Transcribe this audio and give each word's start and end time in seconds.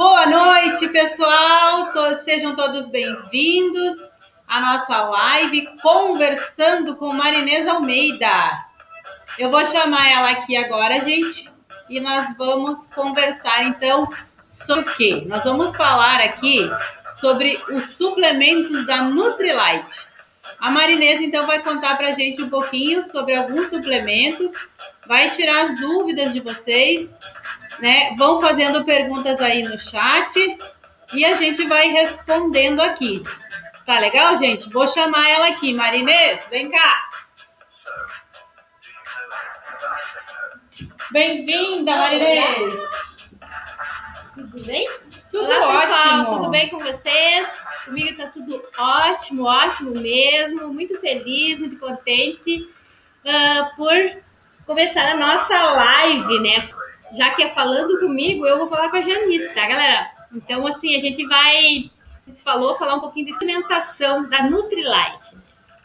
Boa 0.00 0.26
noite, 0.26 0.88
pessoal. 0.88 1.92
Sejam 2.24 2.56
todos 2.56 2.90
bem-vindos 2.90 3.98
à 4.48 4.58
nossa 4.58 4.96
live 4.96 5.66
conversando 5.82 6.96
com 6.96 7.12
Marinês 7.12 7.68
Almeida. 7.68 8.64
Eu 9.38 9.50
vou 9.50 9.66
chamar 9.66 10.10
ela 10.10 10.30
aqui 10.30 10.56
agora, 10.56 11.00
gente, 11.00 11.50
e 11.90 12.00
nós 12.00 12.34
vamos 12.38 12.86
conversar 12.94 13.64
então 13.64 14.08
sobre 14.48 14.90
o 14.90 14.96
quê? 14.96 15.24
Nós 15.26 15.44
vamos 15.44 15.76
falar 15.76 16.18
aqui 16.22 16.60
sobre 17.20 17.62
os 17.68 17.90
suplementos 17.90 18.86
da 18.86 19.02
Nutrilite. 19.02 20.08
A 20.58 20.70
Marinês 20.70 21.20
então 21.20 21.46
vai 21.46 21.62
contar 21.62 21.98
para 21.98 22.08
a 22.08 22.14
gente 22.14 22.40
um 22.40 22.48
pouquinho 22.48 23.06
sobre 23.12 23.36
alguns 23.36 23.68
suplementos, 23.68 24.50
vai 25.06 25.28
tirar 25.28 25.66
as 25.66 25.78
dúvidas 25.78 26.32
de 26.32 26.40
vocês 26.40 27.06
né? 27.80 28.14
Vão 28.16 28.40
fazendo 28.40 28.84
perguntas 28.84 29.40
aí 29.40 29.62
no 29.62 29.78
chat 29.80 30.58
e 31.14 31.24
a 31.24 31.36
gente 31.36 31.66
vai 31.66 31.88
respondendo 31.90 32.80
aqui. 32.80 33.22
Tá 33.86 33.98
legal, 33.98 34.38
gente? 34.38 34.70
Vou 34.70 34.88
chamar 34.88 35.28
ela 35.28 35.48
aqui. 35.48 35.74
Marinês, 35.74 36.48
vem 36.48 36.70
cá. 36.70 37.10
Bem-vinda, 41.10 41.96
Marinês. 41.96 42.74
Tudo 44.34 44.64
bem? 44.64 44.88
Tudo 45.30 45.44
Olá, 45.44 45.68
ótimo. 45.68 45.80
pessoal. 45.80 46.36
Tudo 46.36 46.50
bem 46.50 46.68
com 46.68 46.78
vocês? 46.78 47.48
Comigo 47.84 48.16
tá 48.16 48.26
tudo 48.28 48.62
ótimo, 48.78 49.44
ótimo 49.44 49.90
mesmo. 50.00 50.72
Muito 50.72 51.00
feliz, 51.00 51.58
muito 51.58 51.78
contente 51.78 52.70
uh, 53.24 53.76
por 53.76 53.94
começar 54.66 55.10
a 55.10 55.16
nossa 55.16 55.58
live, 55.58 56.40
né? 56.40 56.68
Já 57.16 57.30
que 57.34 57.42
é 57.42 57.50
falando 57.50 57.98
comigo, 58.00 58.46
eu 58.46 58.58
vou 58.58 58.68
falar 58.68 58.90
com 58.90 58.96
a 58.96 59.02
Janice, 59.02 59.54
tá, 59.54 59.66
galera? 59.66 60.10
Então, 60.32 60.66
assim, 60.66 60.96
a 60.96 61.00
gente 61.00 61.26
vai, 61.26 61.90
se 62.28 62.42
falou, 62.42 62.78
falar 62.78 62.94
um 62.94 63.00
pouquinho 63.00 63.26
de 63.26 63.34
alimentação 63.34 64.28
da 64.28 64.44
Nutrilite, 64.44 65.36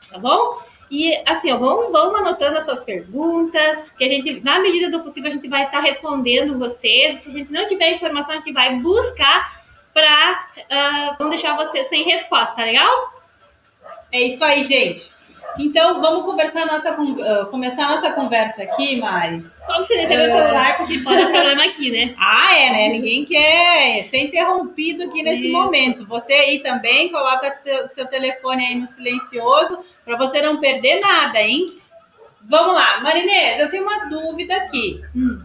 tá 0.10 0.20
bom? 0.20 0.62
E, 0.90 1.16
assim, 1.26 1.52
ó, 1.52 1.58
vão, 1.58 1.92
vão 1.92 2.16
anotando 2.16 2.58
as 2.58 2.66
suas 2.66 2.84
perguntas, 2.84 3.90
que 3.98 4.04
a 4.04 4.08
gente, 4.08 4.44
na 4.44 4.60
medida 4.60 4.92
do 4.92 5.04
possível, 5.04 5.32
a 5.32 5.34
gente 5.34 5.48
vai 5.48 5.64
estar 5.64 5.80
respondendo 5.80 6.60
vocês. 6.60 7.22
Se 7.22 7.30
a 7.30 7.34
gente 7.34 7.52
não 7.52 7.68
tiver 7.68 7.96
informação, 7.96 8.34
a 8.34 8.38
gente 8.38 8.54
vai 8.54 8.76
buscar 8.76 9.64
para 9.92 10.48
uh, 10.58 11.24
não 11.24 11.30
deixar 11.30 11.56
vocês 11.56 11.90
sem 11.90 12.04
resposta, 12.04 12.56
tá 12.56 12.64
legal? 12.64 13.14
É 14.12 14.22
isso 14.28 14.44
aí, 14.44 14.64
gente. 14.64 15.15
Então, 15.58 16.02
vamos 16.02 16.24
conversar 16.24 16.66
nossa, 16.66 16.92
uh, 16.92 17.46
começar 17.48 17.86
a 17.86 17.96
nossa 17.96 18.12
conversa 18.12 18.64
aqui, 18.64 18.98
Mari. 18.98 19.46
Como 19.66 19.80
recebeu 19.80 20.20
é... 20.20 20.28
o 20.28 20.32
celular, 20.32 20.78
porque 20.78 21.00
pode 21.00 21.22
problema 21.22 21.64
aqui, 21.66 21.90
né? 21.92 22.14
Ah, 22.18 22.56
é, 22.56 22.72
né? 22.72 22.90
Ninguém 22.90 23.26
quer 23.26 24.08
ser 24.10 24.18
interrompido 24.26 25.04
aqui 25.04 25.24
nesse 25.24 25.46
Isso. 25.46 25.52
momento. 25.52 26.06
Você 26.08 26.34
aí 26.34 26.60
também 26.60 27.10
coloca 27.10 27.60
seu, 27.64 27.88
seu 27.90 28.08
telefone 28.08 28.66
aí 28.66 28.76
no 28.76 28.88
silencioso 28.88 29.80
para 30.04 30.18
você 30.18 30.42
não 30.42 30.60
perder 30.60 31.00
nada, 31.00 31.42
hein? 31.42 31.66
Vamos 32.48 32.76
lá, 32.76 33.02
Marinês, 33.02 33.60
eu 33.60 33.72
tenho 33.72 33.84
uma 33.84 34.06
dúvida 34.06 34.56
aqui. 34.56 35.02
Hum. 35.16 35.42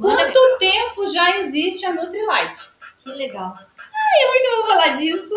Quanto 0.00 0.58
tempo 0.58 1.08
já 1.08 1.38
existe 1.38 1.86
a 1.86 1.92
Nutrilite? 1.92 2.58
Que 3.04 3.10
legal. 3.10 3.56
Ai, 3.56 4.24
eu 4.24 4.28
muito 4.28 4.56
vou 4.56 4.66
falar 4.66 4.96
disso. 4.96 5.34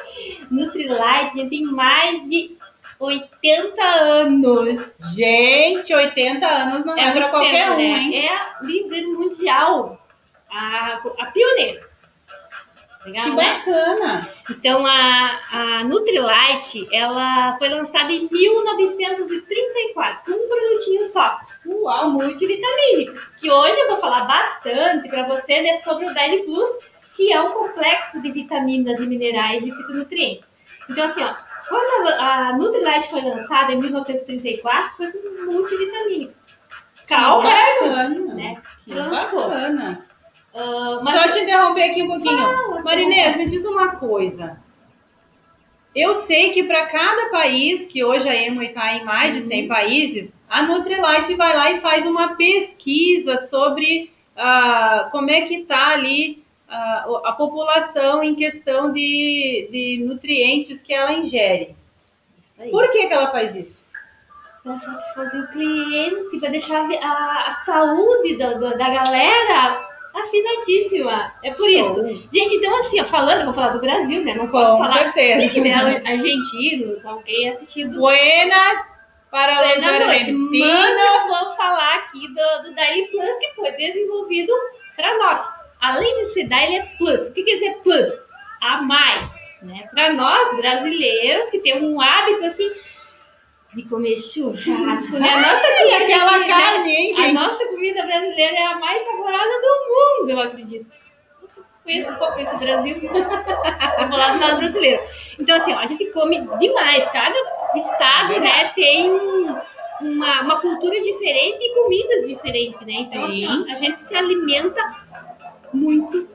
Nutrilite 0.50 1.48
tem 1.48 1.62
mais 1.64 2.28
de 2.28 2.59
80 3.00 3.82
anos. 3.82 4.86
Gente, 5.14 5.94
80 5.94 6.46
anos 6.46 6.84
não 6.84 6.96
é, 6.96 7.08
é 7.08 7.12
para 7.12 7.28
qualquer 7.30 7.50
tempo, 7.50 7.72
um, 7.72 7.76
né? 7.78 7.82
hein? 7.82 8.26
É 8.26 8.28
a 8.28 8.58
líder 8.60 9.06
mundial, 9.06 10.06
a, 10.50 11.00
a 11.18 11.26
pioneira. 11.26 11.88
Legal, 13.06 13.24
que 13.24 13.30
né? 13.30 13.62
bacana! 13.64 14.28
Então, 14.50 14.86
a, 14.86 15.40
a 15.50 15.84
Nutrilite, 15.84 16.86
ela 16.92 17.56
foi 17.58 17.70
lançada 17.70 18.12
em 18.12 18.28
1934, 18.30 20.34
um 20.34 20.48
produtinho 20.48 21.08
só. 21.08 21.40
Uau, 21.64 22.10
multivitamínico. 22.10 23.14
Que 23.40 23.50
hoje 23.50 23.80
eu 23.80 23.88
vou 23.88 24.00
falar 24.00 24.26
bastante 24.26 25.08
para 25.08 25.22
você 25.22 25.62
né, 25.62 25.78
sobre 25.78 26.10
o 26.10 26.12
Daily 26.12 26.42
Plus, 26.42 26.68
que 27.16 27.32
é 27.32 27.40
um 27.40 27.52
complexo 27.52 28.20
de 28.20 28.30
vitaminas 28.32 29.00
e 29.00 29.06
minerais 29.06 29.64
e 29.64 29.70
fitonutrientes. 29.70 30.44
Então, 30.90 31.06
assim, 31.06 31.24
ó, 31.24 31.34
quando 31.68 32.08
a 32.20 32.56
Nutrilite 32.56 33.10
foi 33.10 33.22
lançada 33.22 33.72
em 33.72 33.78
1934, 33.78 34.96
foi 34.96 35.06
um 35.06 35.52
multivitamínico. 35.52 36.32
Carl 37.06 37.42
Herman, 37.42 38.34
né? 38.34 38.62
Lançou. 38.86 39.48
bacana. 39.48 40.06
Uh, 40.54 40.98
Só 41.04 41.28
te 41.28 41.40
interromper 41.40 41.90
aqui 41.90 42.02
um 42.02 42.08
pouquinho. 42.08 42.38
Fala, 42.38 42.82
Marinês, 42.82 43.36
me 43.36 43.46
diz 43.46 43.64
uma 43.64 43.96
coisa. 43.96 44.58
Eu 45.94 46.16
sei 46.16 46.52
que 46.52 46.64
para 46.64 46.86
cada 46.86 47.30
país, 47.30 47.86
que 47.86 48.04
hoje 48.04 48.28
a 48.28 48.34
Emo 48.34 48.62
está 48.62 48.94
em 48.94 49.04
mais 49.04 49.34
de 49.34 49.42
100 49.42 49.62
uhum. 49.62 49.68
países, 49.68 50.32
a 50.48 50.62
Nutrilite 50.62 51.34
vai 51.34 51.56
lá 51.56 51.72
e 51.72 51.80
faz 51.80 52.06
uma 52.06 52.36
pesquisa 52.36 53.44
sobre 53.46 54.12
uh, 54.36 55.10
como 55.10 55.30
é 55.30 55.42
que 55.42 55.56
está 55.56 55.88
ali 55.88 56.39
a, 56.70 57.20
a 57.24 57.32
população 57.32 58.22
em 58.22 58.34
questão 58.34 58.92
de, 58.92 59.68
de 59.70 60.04
nutrientes 60.06 60.82
que 60.82 60.94
ela 60.94 61.12
ingere. 61.12 61.74
Por 62.70 62.90
que, 62.92 63.08
que 63.08 63.12
ela 63.12 63.32
faz 63.32 63.56
isso? 63.56 63.84
Para 64.62 64.74
satisfazer 64.76 65.42
o 65.42 65.52
cliente, 65.52 66.38
para 66.38 66.50
deixar 66.50 66.86
a, 67.02 67.50
a 67.50 67.54
saúde 67.64 68.36
da, 68.36 68.52
da 68.54 68.90
galera 68.90 69.88
afinadíssima. 70.14 71.32
É 71.42 71.50
por 71.50 71.68
Show. 71.70 72.06
isso. 72.06 72.28
Gente, 72.32 72.56
então 72.56 72.78
assim, 72.80 73.00
ó, 73.00 73.04
falando, 73.04 73.46
vou 73.46 73.54
falar 73.54 73.72
do 73.72 73.80
Brasil, 73.80 74.22
né? 74.22 74.34
Não 74.34 74.48
posso 74.48 74.72
Com 74.72 74.78
falar. 74.78 74.98
Certeza. 74.98 75.42
Se 75.42 75.54
tiver 75.54 75.74
argentinos, 75.74 77.04
alguém 77.06 77.48
assistindo. 77.48 77.98
Buenas 77.98 79.00
para 79.30 79.78
os 79.78 79.84
argentinos. 79.84 80.58
eu 80.58 81.28
vou 81.28 81.56
falar 81.56 81.94
aqui 81.96 82.28
do, 82.28 82.68
do 82.68 82.74
Daily 82.74 83.06
Plus, 83.06 83.38
que 83.38 83.54
foi 83.54 83.70
desenvolvido 83.72 84.52
para 84.96 85.16
nós 85.18 85.59
além 85.80 86.24
de 86.24 86.32
ser 86.34 86.48
da, 86.48 86.62
ele 86.64 86.76
é 86.76 86.86
plus. 86.98 87.28
O 87.28 87.34
que 87.34 87.42
quer 87.42 87.54
dizer 87.54 87.78
plus? 87.82 88.08
A 88.60 88.82
mais. 88.82 89.30
Né? 89.62 89.88
Para 89.92 90.12
nós, 90.12 90.56
brasileiros, 90.56 91.50
que 91.50 91.58
tem 91.58 91.82
um 91.82 92.00
hábito 92.00 92.44
assim 92.44 92.70
de 93.74 93.88
comer 93.88 94.16
churrasco, 94.16 95.18
né? 95.18 95.28
A 95.28 95.40
nossa 95.40 95.66
comida, 95.78 95.96
aquela 96.04 96.46
carne, 96.46 96.92
hein, 96.92 97.14
gente? 97.14 97.30
A 97.30 97.32
nossa 97.32 97.66
comida 97.66 98.02
brasileira 98.04 98.56
é 98.56 98.66
a 98.66 98.78
mais 98.78 99.04
saborosa 99.04 99.60
do 99.60 100.22
mundo, 100.22 100.30
eu 100.30 100.40
acredito. 100.40 100.86
Conheço 101.84 102.10
um 102.10 102.16
pouco 102.16 102.40
esse 102.40 102.56
Brasil. 102.56 102.96
Vou 103.00 103.24
falar 104.08 104.32
do 104.34 104.40
lado 104.40 104.58
brasileiro. 104.58 105.02
Então, 105.38 105.56
assim, 105.56 105.72
ó, 105.72 105.78
a 105.78 105.86
gente 105.86 106.06
come 106.06 106.40
demais. 106.58 107.08
Cada 107.10 107.38
estado, 107.76 108.40
né, 108.40 108.72
tem 108.74 109.10
uma, 110.00 110.42
uma 110.42 110.60
cultura 110.60 111.00
diferente 111.00 111.62
e 111.62 111.74
comidas 111.74 112.26
diferentes, 112.26 112.80
né? 112.86 112.92
Então, 112.92 113.24
assim, 113.24 113.46
ó, 113.46 113.72
a 113.72 113.76
gente 113.76 114.00
se 114.00 114.14
alimenta 114.14 114.82
muito 115.72 116.28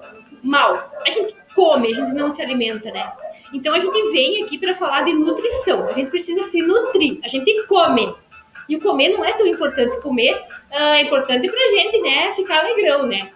mal. 0.43 0.91
A 1.05 1.11
gente 1.11 1.35
come, 1.53 1.93
a 1.93 1.95
gente 1.95 2.13
não 2.13 2.31
se 2.31 2.41
alimenta, 2.41 2.91
né? 2.91 3.11
Então 3.53 3.73
a 3.73 3.79
gente 3.79 4.11
vem 4.11 4.43
aqui 4.43 4.57
para 4.57 4.75
falar 4.75 5.03
de 5.03 5.13
nutrição. 5.13 5.85
A 5.87 5.93
gente 5.93 6.09
precisa 6.09 6.43
se 6.45 6.61
nutrir, 6.61 7.19
a 7.23 7.27
gente 7.27 7.65
come. 7.67 8.13
E 8.67 8.75
o 8.75 8.81
comer 8.81 9.09
não 9.09 9.23
é 9.23 9.31
tão 9.33 9.45
importante. 9.45 10.01
Comer 10.01 10.33
uh, 10.33 10.75
é 10.75 11.03
importante 11.03 11.47
pra 11.49 11.71
gente, 11.71 12.01
né? 12.01 12.33
Ficar 12.35 12.59
alegrão, 12.59 13.05
né? 13.05 13.31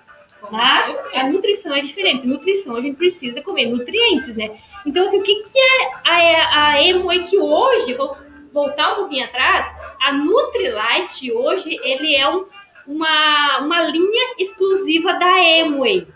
Mas 0.51 1.13
a 1.13 1.30
nutrição 1.30 1.75
é 1.75 1.80
diferente. 1.80 2.28
Nutrição 2.28 2.75
a 2.75 2.81
gente 2.81 2.98
precisa 2.98 3.42
comer 3.42 3.68
nutrientes, 3.68 4.36
né? 4.36 4.57
Então, 4.86 5.06
assim, 5.06 5.19
o 5.19 5.24
que, 5.24 5.44
que 5.44 5.60
é 5.60 5.92
a, 6.06 6.72
a 6.72 6.84
é 6.84 7.19
que 7.28 7.38
hoje, 7.38 7.94
vou 7.94 8.16
voltar 8.51 8.94
um 8.94 8.96
pouquinho 8.96 9.25
atrás, 9.25 9.66
a 10.01 10.13
Nutrilite 10.13 11.31
hoje, 11.31 11.78
ele 11.84 12.16
é 12.16 12.28
um 12.28 12.46
uma, 12.89 13.59
uma 13.59 13.83
linha 13.83 14.33
exclusiva 14.39 15.13
da 15.13 15.31
Amway. 15.62 16.07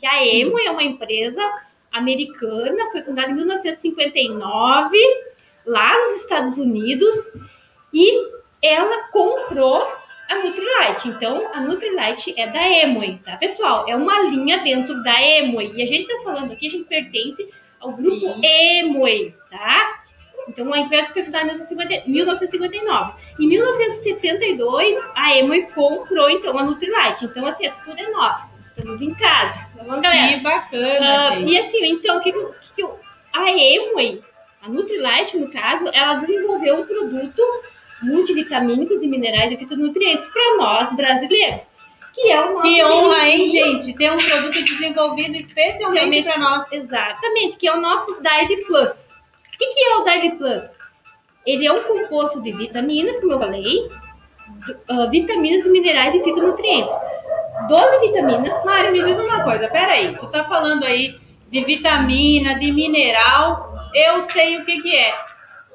Que 0.00 0.06
a 0.06 0.16
Amway 0.16 0.66
é 0.66 0.70
uma 0.70 0.82
empresa 0.82 1.42
americana, 1.92 2.90
foi 2.90 3.02
fundada 3.02 3.30
em 3.30 3.34
1959, 3.34 4.96
lá 5.66 5.94
nos 6.00 6.22
Estados 6.22 6.56
Unidos, 6.56 7.14
e 7.92 8.30
ela 8.62 9.08
comprou 9.08 9.86
a 10.30 10.36
Nutrilite. 10.36 11.08
Então, 11.08 11.50
a 11.52 11.60
Nutrilite 11.60 12.34
é 12.40 12.46
da 12.46 12.86
Amway, 12.86 13.18
tá, 13.22 13.36
pessoal? 13.36 13.84
É 13.86 13.94
uma 13.94 14.20
linha 14.22 14.62
dentro 14.62 15.02
da 15.02 15.14
Amway. 15.14 15.72
E 15.74 15.82
a 15.82 15.86
gente 15.86 16.08
tá 16.08 16.22
falando 16.24 16.52
aqui, 16.52 16.68
a 16.68 16.70
gente 16.70 16.84
pertence 16.84 17.46
ao 17.78 17.92
grupo 17.92 18.26
Amway, 18.26 19.34
tá? 19.50 20.01
Então, 20.48 20.72
a 20.72 20.78
empresa 20.78 21.08
foi 21.12 21.22
fundada 21.24 21.52
em 21.52 22.10
1959. 22.10 23.12
Em 23.40 23.46
1972, 23.46 24.98
a 25.14 25.36
Emoi 25.36 25.62
comprou, 25.74 26.28
então, 26.30 26.58
a 26.58 26.64
Nutrilite. 26.64 27.24
Então, 27.26 27.46
assim, 27.46 27.70
tudo 27.84 28.00
é 28.00 28.10
nosso. 28.10 28.52
Estamos 28.76 29.00
em 29.00 29.14
casa. 29.14 29.58
Tá 29.76 29.84
bom, 29.84 30.00
galera? 30.00 30.28
Que 30.28 30.40
bacana, 30.40 31.32
uh, 31.38 31.48
E 31.48 31.58
assim, 31.58 31.84
então, 31.92 32.16
o 32.16 32.20
que, 32.20 32.32
que, 32.32 32.84
a 33.32 33.50
Emoi, 33.50 34.22
a 34.62 34.68
Nutrilite, 34.68 35.38
no 35.38 35.50
caso, 35.50 35.88
ela 35.92 36.14
desenvolveu 36.16 36.80
um 36.80 36.86
produto 36.86 37.42
multivitamínicos 38.02 39.02
e 39.02 39.06
minerais 39.06 39.52
e 39.52 39.56
fitonutrientes 39.56 40.28
para 40.28 40.56
nós, 40.56 40.96
brasileiros. 40.96 41.70
que 42.14 42.30
é 42.30 42.40
o 42.44 42.52
nosso 42.54 42.62
Que 42.62 42.84
honra, 42.84 43.28
hein, 43.28 43.48
gente? 43.50 43.96
Ter 43.96 44.12
um 44.12 44.16
produto 44.18 44.64
desenvolvido 44.64 45.36
Especialmente- 45.36 46.22
para 46.24 46.38
nós. 46.38 46.70
Exatamente, 46.72 47.56
que 47.56 47.66
é 47.66 47.72
o 47.74 47.80
nosso 47.80 48.20
Dive 48.22 48.64
Plus. 48.66 48.90
O 49.54 49.58
que, 49.58 49.66
que 49.74 49.84
é 49.84 49.96
o 49.96 50.04
Dive 50.04 50.36
Plus? 50.36 50.62
Ele 51.44 51.66
é 51.66 51.72
um 51.72 51.82
composto 51.82 52.40
de 52.42 52.52
vitaminas, 52.52 53.18
como 53.20 53.32
eu 53.32 53.38
falei, 53.40 53.88
ah, 54.88 55.06
vitaminas, 55.06 55.66
minerais 55.66 56.14
e 56.14 56.22
fitonutrientes. 56.22 56.94
12 57.68 58.06
vitaminas, 58.06 58.64
Mari, 58.64 58.90
me 58.92 59.02
diz 59.04 59.18
uma 59.18 59.44
coisa, 59.44 59.68
peraí, 59.68 60.16
tu 60.18 60.26
tá 60.30 60.44
falando 60.44 60.84
aí 60.84 61.18
de 61.50 61.64
vitamina, 61.64 62.58
de 62.58 62.72
mineral, 62.72 63.74
eu 63.94 64.22
sei 64.24 64.58
o 64.58 64.64
que 64.64 64.80
que 64.82 64.96
é. 64.96 65.14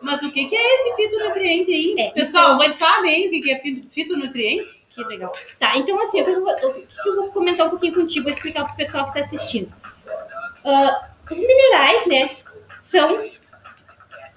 Mas 0.02 0.22
o 0.24 0.32
que 0.32 0.48
que 0.48 0.56
é 0.56 0.76
esse 0.76 0.96
fitonutriente 0.96 1.72
aí? 1.72 1.96
É, 2.00 2.12
Pessoal, 2.12 2.56
então, 2.56 2.58
vocês 2.58 2.76
sabem 2.78 3.28
o 3.28 3.30
que 3.32 3.42
que 3.42 3.52
é 3.52 3.60
fito- 3.60 3.88
fitonutriente? 3.92 4.78
que 4.90 5.04
legal. 5.04 5.32
Tá, 5.60 5.78
então 5.78 6.00
assim, 6.02 6.20
eu 6.22 6.42
vou, 6.44 6.50
eu- 6.58 7.16
vou 7.16 7.32
comentar 7.32 7.68
um 7.68 7.70
pouquinho 7.70 7.94
contigo, 7.94 8.24
vou 8.26 8.34
explicar 8.34 8.66
pro 8.66 8.76
pessoal 8.76 9.12
que 9.12 9.20
está 9.20 9.36
assistindo. 9.38 9.72
Ah, 10.66 11.10
os 11.30 11.38
minerais, 11.38 12.08
né, 12.08 12.32
são 12.90 13.24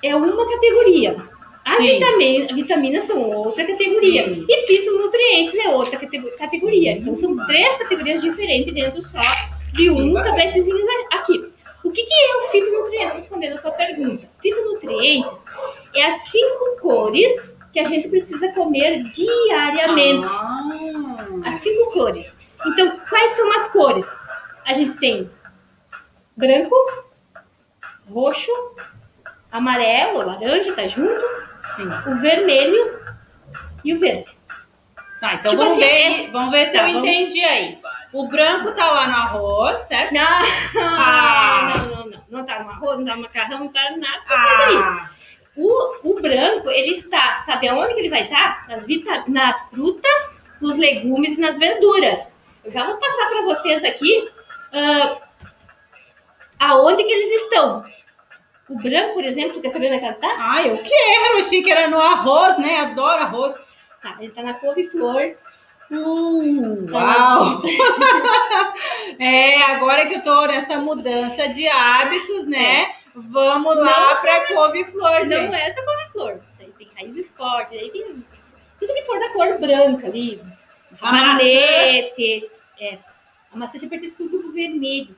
é 0.03 0.15
uma 0.17 0.49
categoria. 0.49 1.17
As 1.65 1.77
Sim. 1.77 1.89
vitamina, 1.99 2.55
vitaminas 2.55 3.05
são 3.05 3.21
outra 3.31 3.65
categoria. 3.67 4.25
Sim. 4.25 4.47
E 4.49 4.67
fitonutrientes 4.67 5.55
é 5.57 5.69
outra 5.69 5.99
cate- 5.99 6.37
categoria. 6.39 6.93
Então 6.93 7.17
são 7.19 7.37
três 7.47 7.77
categorias 7.79 8.23
diferentes 8.23 8.73
dentro 8.73 9.03
só 9.07 9.21
de 9.73 9.91
um 9.91 10.15
tabletezinho 10.15 10.87
aqui. 11.13 11.51
O 11.85 11.91
que, 11.91 12.03
que 12.05 12.13
é 12.15 12.37
o 12.37 12.49
fitonutriente? 12.51 13.15
Respondendo 13.17 13.55
a 13.55 13.59
sua 13.59 13.71
pergunta. 13.73 14.27
Fitonutrientes 14.43 15.45
é 15.95 16.05
as 16.07 16.29
cinco 16.29 16.79
cores 16.81 17.57
que 17.73 17.79
a 17.79 17.85
gente 17.85 18.09
precisa 18.09 18.53
comer 18.53 19.03
diariamente. 19.13 20.27
Ah, 20.27 20.67
As 21.47 21.61
cinco 21.61 21.93
cores. 21.93 22.33
Então, 22.67 22.99
quais 23.09 23.33
são 23.33 23.53
as 23.53 23.71
cores? 23.71 24.07
A 24.67 24.73
gente 24.75 24.99
tem 24.99 25.31
branco, 26.37 26.75
roxo, 28.11 28.51
amarelo, 29.53 30.19
laranja, 30.27 30.73
tá 30.75 30.87
junto, 30.89 31.21
sim. 31.77 31.87
o 32.11 32.17
vermelho 32.21 32.99
e 33.85 33.95
o 33.95 34.01
verde. 34.01 34.31
Tá, 35.21 35.35
então 35.35 35.51
Tipo 35.51 35.63
vamos, 35.65 35.79
assim, 35.79 35.81
ver, 35.87 36.25
é- 36.25 36.31
vamos 36.31 36.51
ver 36.51 36.67
se 36.67 36.73
Tá, 36.73 36.79
eu 36.89 36.93
vamos- 36.95 37.09
entendi 37.09 37.45
aí. 37.45 37.79
O 38.13 38.27
branco 38.27 38.73
tá 38.73 38.91
lá 38.91 39.07
no 39.07 39.15
arroz, 39.17 39.87
certo? 39.87 40.13
Não, 40.15 40.23
Ah. 40.83 41.73
não, 41.77 41.87
não, 41.87 42.07
não. 42.07 42.21
Não 42.31 42.47
tá 42.47 42.63
no 42.63 42.71
arroz, 42.71 42.99
não 42.99 43.05
tá 43.07 43.17
no 43.17 43.23
macarrão, 43.23 43.59
não 43.61 43.69
tá 43.69 43.91
nada. 43.97 44.23
Ah, 44.31 45.11
O, 45.57 46.11
o 46.13 46.21
branco, 46.21 46.71
ele 46.71 46.95
está, 46.97 47.43
sabe 47.45 47.69
aonde 47.69 47.93
que 47.93 48.01
ele 48.01 48.09
vai 48.09 48.23
estar? 48.23 48.67
Nas, 48.69 48.87
vita- 48.87 49.25
nas 49.29 49.69
frutas, 49.69 50.37
nos 50.61 50.77
legumes 50.79 51.37
e 51.37 51.41
nas 51.41 51.59
verduras. 51.59 52.21
Eu 52.65 52.71
já 52.73 52.85
vou 52.87 52.97
passar 52.99 53.27
para 53.29 53.43
vocês 53.43 53.85
aqui 53.85 54.29
ah, 54.73 55.19
aonde 56.59 57.03
que 57.05 57.13
eles 57.13 57.43
estão. 57.43 57.85
O 58.71 58.77
branco, 58.81 59.15
por 59.15 59.25
exemplo, 59.25 59.55
tu 59.55 59.61
quer 59.61 59.73
saber 59.73 59.87
onde 59.87 59.97
é 59.97 59.99
que 59.99 60.05
ela 60.05 60.15
tá? 60.15 60.35
ah, 60.39 60.63
eu 60.63 60.79
quero. 60.79 61.39
Achei 61.39 61.63
que 61.63 61.71
era 61.71 61.89
no 61.89 62.01
arroz, 62.01 62.57
né? 62.59 62.77
Adoro 62.79 63.23
arroz. 63.25 63.57
Tá, 64.01 64.17
ele 64.21 64.31
tá 64.31 64.43
na 64.43 64.55
couve-flor. 64.55 65.35
Uh, 65.91 66.87
uau! 66.93 67.63
é, 69.19 69.61
agora 69.63 70.07
que 70.07 70.15
eu 70.15 70.23
tô 70.23 70.47
nessa 70.47 70.79
mudança 70.79 71.49
de 71.49 71.67
hábitos, 71.69 72.47
né? 72.47 72.95
Vamos 73.13 73.77
lá 73.77 74.15
Não, 74.15 74.21
pra 74.21 74.47
couve-flor, 74.47 75.27
Não 75.27 75.29
gente. 75.29 75.55
é 75.55 75.69
essa 75.69 75.85
couve-flor. 75.85 76.41
Tem 76.79 76.89
raiz 76.97 77.31
fortes, 77.33 77.79
daí 77.79 77.91
tem 77.91 78.25
tudo 78.79 78.95
que 78.95 79.03
for 79.03 79.19
da 79.19 79.29
cor 79.31 79.59
branca 79.59 80.07
ali. 80.07 80.41
Ramalhete, 81.01 82.49
é. 82.81 82.99
A 83.53 83.57
maçã 83.57 83.79
já 83.79 83.89
pertence 83.89 84.17
tudo 84.17 84.39
pro 84.39 84.53
vermelho. 84.53 85.15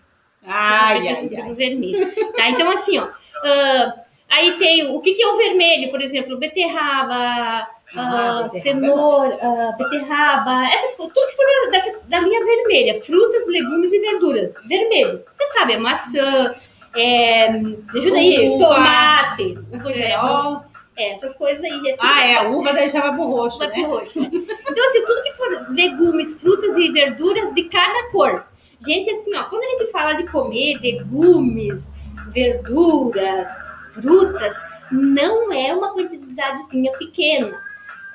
Ai, 0.46 1.08
ai, 1.08 1.30
ai. 1.36 1.54
vermelho. 1.54 2.12
Tá, 2.36 2.50
então 2.50 2.70
assim, 2.70 2.98
ó. 2.98 3.08
ah, 3.44 3.94
aí 4.30 4.58
tem 4.58 4.90
o 4.94 5.00
que, 5.00 5.14
que 5.14 5.22
é 5.22 5.28
o 5.28 5.36
vermelho, 5.36 5.90
por 5.90 6.00
exemplo, 6.02 6.38
beterraba, 6.38 7.14
Ah, 7.14 7.68
ah, 7.94 8.42
beterraba 8.44 8.56
é 8.56 8.60
cenoura, 8.60 9.38
ah, 9.42 9.74
beterraba, 9.78 10.66
essas 10.72 10.96
coisas, 10.96 11.14
tudo 11.14 11.26
que 11.26 11.36
for 11.36 11.70
da, 11.70 12.18
da, 12.18 12.24
linha 12.26 12.44
vermelha, 12.44 13.02
frutas, 13.04 13.46
legumes 13.46 13.92
e 13.92 13.98
verduras. 14.00 14.54
Vermelho. 14.66 15.22
Você 15.32 15.46
sabe, 15.52 15.74
é 15.74 15.78
maçã, 15.78 16.54
é, 16.96 17.48
ajuda 17.48 18.16
aí, 18.16 18.48
Uva, 18.50 18.64
tomate, 18.66 19.54
já 19.96 20.04
é. 20.04 20.72
É, 20.94 21.12
essas 21.12 21.34
coisas 21.36 21.64
aí. 21.64 21.90
É 21.90 21.96
Ah, 21.98 22.26
é, 22.26 22.36
a 22.36 22.48
uva 22.50 22.72
deixava 22.74 23.12
pro 23.14 23.24
roxo, 23.24 23.58
Vai 23.58 23.68
né? 23.68 23.74
pro 23.74 23.86
roxo. 23.86 24.18
Então, 24.20 24.84
assim, 24.86 25.06
tudo 25.06 25.22
que 25.22 25.32
for 25.32 25.70
legumes, 25.70 26.40
frutas 26.40 26.76
e 26.76 26.90
verduras 26.90 27.54
de 27.54 27.62
cada 27.64 28.10
cor. 28.10 28.46
Gente, 28.86 29.10
assim, 29.10 29.34
ó, 29.36 29.44
quando 29.44 29.62
a 29.62 29.68
gente 29.68 29.90
fala 29.90 30.12
de 30.14 30.30
comer 30.30 30.78
legumes, 30.80 31.86
verduras, 32.32 33.48
frutas, 33.92 34.56
não 34.90 35.52
é 35.52 35.72
uma 35.74 35.94
quantidadezinha 35.94 36.92
pequena. 36.92 37.52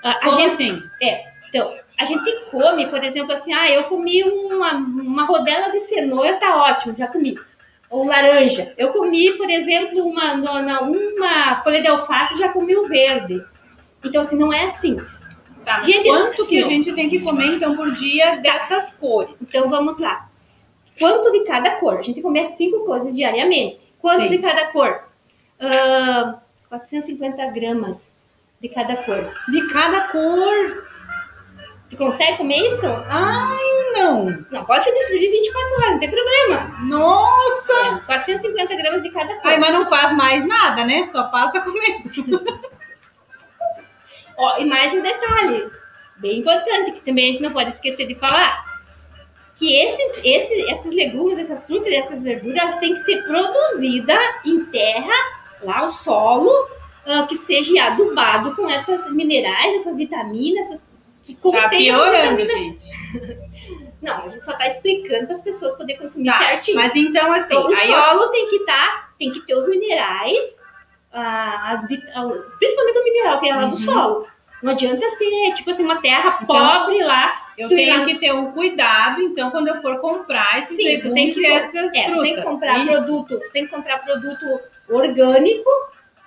A, 0.03 0.15
Como 0.15 0.31
gente, 0.31 0.63
assim? 0.63 0.83
então, 1.49 1.73
a 1.97 2.05
gente 2.05 2.31
come, 2.51 2.87
por 2.87 3.03
exemplo, 3.03 3.33
assim, 3.33 3.53
ah, 3.53 3.69
eu 3.71 3.83
comi 3.83 4.23
uma, 4.23 4.73
uma 4.73 5.25
rodela 5.25 5.71
de 5.71 5.79
cenoura, 5.81 6.37
tá 6.37 6.55
ótimo, 6.55 6.95
já 6.97 7.07
comi. 7.07 7.35
Ou 7.89 8.05
laranja. 8.05 8.73
Eu 8.77 8.91
comi, 8.91 9.31
por 9.33 9.49
exemplo, 9.49 10.05
uma, 10.05 10.33
uma, 10.33 10.81
uma 10.81 11.61
folha 11.63 11.81
de 11.81 11.87
alface, 11.87 12.37
já 12.37 12.49
comi 12.49 12.75
o 12.75 12.87
verde. 12.87 13.43
Então, 14.03 14.21
assim, 14.21 14.37
não 14.37 14.51
é 14.51 14.65
assim. 14.65 14.97
Tá, 15.65 15.81
Gente, 15.81 16.07
quanto 16.07 16.43
assim, 16.43 16.45
que 16.45 16.63
a 16.63 16.67
gente 16.67 16.93
tem 16.93 17.09
que 17.09 17.19
comer, 17.19 17.55
então, 17.55 17.75
por 17.75 17.91
dia 17.93 18.37
dessas 18.37 18.93
cores? 18.93 19.35
Então 19.41 19.69
vamos 19.69 19.97
lá. 19.97 20.26
Quanto 20.99 21.31
de 21.31 21.43
cada 21.45 21.75
cor? 21.79 21.97
A 21.97 22.01
gente 22.01 22.21
come 22.21 22.45
cinco 22.47 22.85
coisas 22.85 23.15
diariamente. 23.15 23.79
Quanto 23.99 24.23
Sim. 24.23 24.29
de 24.29 24.37
cada 24.39 24.67
cor? 24.67 25.03
Ah, 25.59 26.39
450 26.69 27.45
gramas 27.51 28.11
de 28.61 28.69
cada 28.69 28.95
cor. 28.97 29.31
De 29.49 29.67
cada 29.69 30.01
cor. 30.07 30.87
Tu 31.89 31.95
consegue 31.95 32.37
comer 32.37 32.57
isso? 32.57 32.85
Ai, 32.85 33.93
não. 33.93 34.25
Não, 34.51 34.65
pode 34.65 34.83
ser 34.83 34.91
distribuído 34.93 35.35
em 35.35 35.37
24 35.39 35.75
horas, 35.75 35.91
não 35.91 35.99
tem 35.99 36.11
problema. 36.11 36.77
Nossa. 36.83 37.73
É, 37.73 38.05
450 38.05 38.75
gramas 38.75 39.03
de 39.03 39.09
cada 39.09 39.35
cor. 39.35 39.41
Ai, 39.45 39.57
mas 39.57 39.73
não 39.73 39.89
faz 39.89 40.13
mais 40.15 40.45
nada, 40.45 40.85
né? 40.85 41.09
Só 41.11 41.23
passa 41.25 41.61
comendo. 41.61 42.67
Ó, 44.37 44.57
e 44.59 44.65
mais 44.65 44.93
um 44.93 45.01
detalhe, 45.01 45.71
bem 46.17 46.39
importante, 46.39 46.91
que 46.91 46.99
também 47.01 47.29
a 47.29 47.31
gente 47.33 47.41
não 47.41 47.51
pode 47.51 47.71
esquecer 47.71 48.05
de 48.05 48.13
falar. 48.15 48.66
Que 49.57 49.73
esses, 49.75 50.21
esses, 50.23 50.69
esses 50.69 50.93
legumes, 50.93 51.39
essas 51.39 51.65
frutas, 51.65 51.91
essas 51.91 52.21
verduras, 52.21 52.57
elas 52.61 52.79
têm 52.79 52.93
que 52.95 53.01
ser 53.03 53.23
produzidas 53.25 54.19
em 54.45 54.63
terra, 54.65 55.13
lá 55.63 55.83
o 55.85 55.89
solo, 55.91 56.51
ah, 57.05 57.25
que 57.27 57.37
seja 57.39 57.85
adubado 57.85 58.55
com 58.55 58.69
essas 58.69 59.11
minerais, 59.11 59.77
essas 59.81 59.97
vitaminas, 59.97 60.65
essas, 60.67 60.87
que 61.25 61.33
Tá 61.33 61.41
contém 61.41 61.89
essas 61.89 62.01
piorando, 62.03 62.45
gente. 62.45 62.85
Não, 63.99 64.25
a 64.25 64.29
gente 64.29 64.45
só 64.45 64.53
tá 64.53 64.67
explicando 64.67 65.25
para 65.25 65.35
as 65.37 65.41
pessoas 65.41 65.75
poderem 65.75 65.99
consumir 65.99 66.27
Tá, 66.29 66.37
certinho. 66.37 66.77
mas 66.77 66.95
então, 66.95 67.33
assim, 67.33 67.45
Então, 67.45 67.63
o 67.63 67.75
aí 67.75 67.89
eu 67.91 67.95
solo 67.97 68.27
tem 68.29 68.47
que 68.49 68.55
estar, 68.57 69.11
tem 69.17 69.31
que 69.31 69.39
ter 69.41 69.55
os 69.55 69.67
minerais, 69.67 70.37
ah, 71.11 71.71
as 71.71 71.83
ah, 71.83 72.27
principalmente 72.59 72.99
o 72.99 73.03
mineral 73.03 73.39
que 73.39 73.49
é 73.49 73.55
lá 73.55 73.61
do 73.65 73.71
Uhum. 73.71 73.75
solo. 73.77 74.27
Não 74.61 74.71
adianta 74.73 75.09
ser, 75.17 75.53
tipo 75.55 75.71
assim, 75.71 75.83
uma 75.83 75.99
terra 75.99 76.37
Então, 76.41 76.45
pobre 76.47 77.03
lá. 77.03 77.46
Eu 77.57 77.67
Tu 77.67 77.75
tenho 77.75 77.95
já- 77.99 78.05
que 78.05 78.19
ter 78.19 78.31
um 78.33 78.51
cuidado, 78.51 79.19
então, 79.21 79.49
quando 79.49 79.67
eu 79.69 79.81
for 79.81 79.99
comprar 79.99 80.61
esses 80.61 80.77
Sim, 80.77 80.99
tu 81.01 81.11
tem 81.13 81.33
legumes 81.33 81.35
que, 81.35 81.45
essas 81.45 81.91
é, 81.93 82.03
frutas. 82.03 82.21
tem 82.21 82.35
que 82.35 82.41
comprar 82.43 82.77
Isso. 82.77 82.85
produto, 82.87 83.39
tem 83.51 83.65
que 83.65 83.71
comprar 83.71 84.03
produto 84.03 84.45
orgânico, 84.89 85.69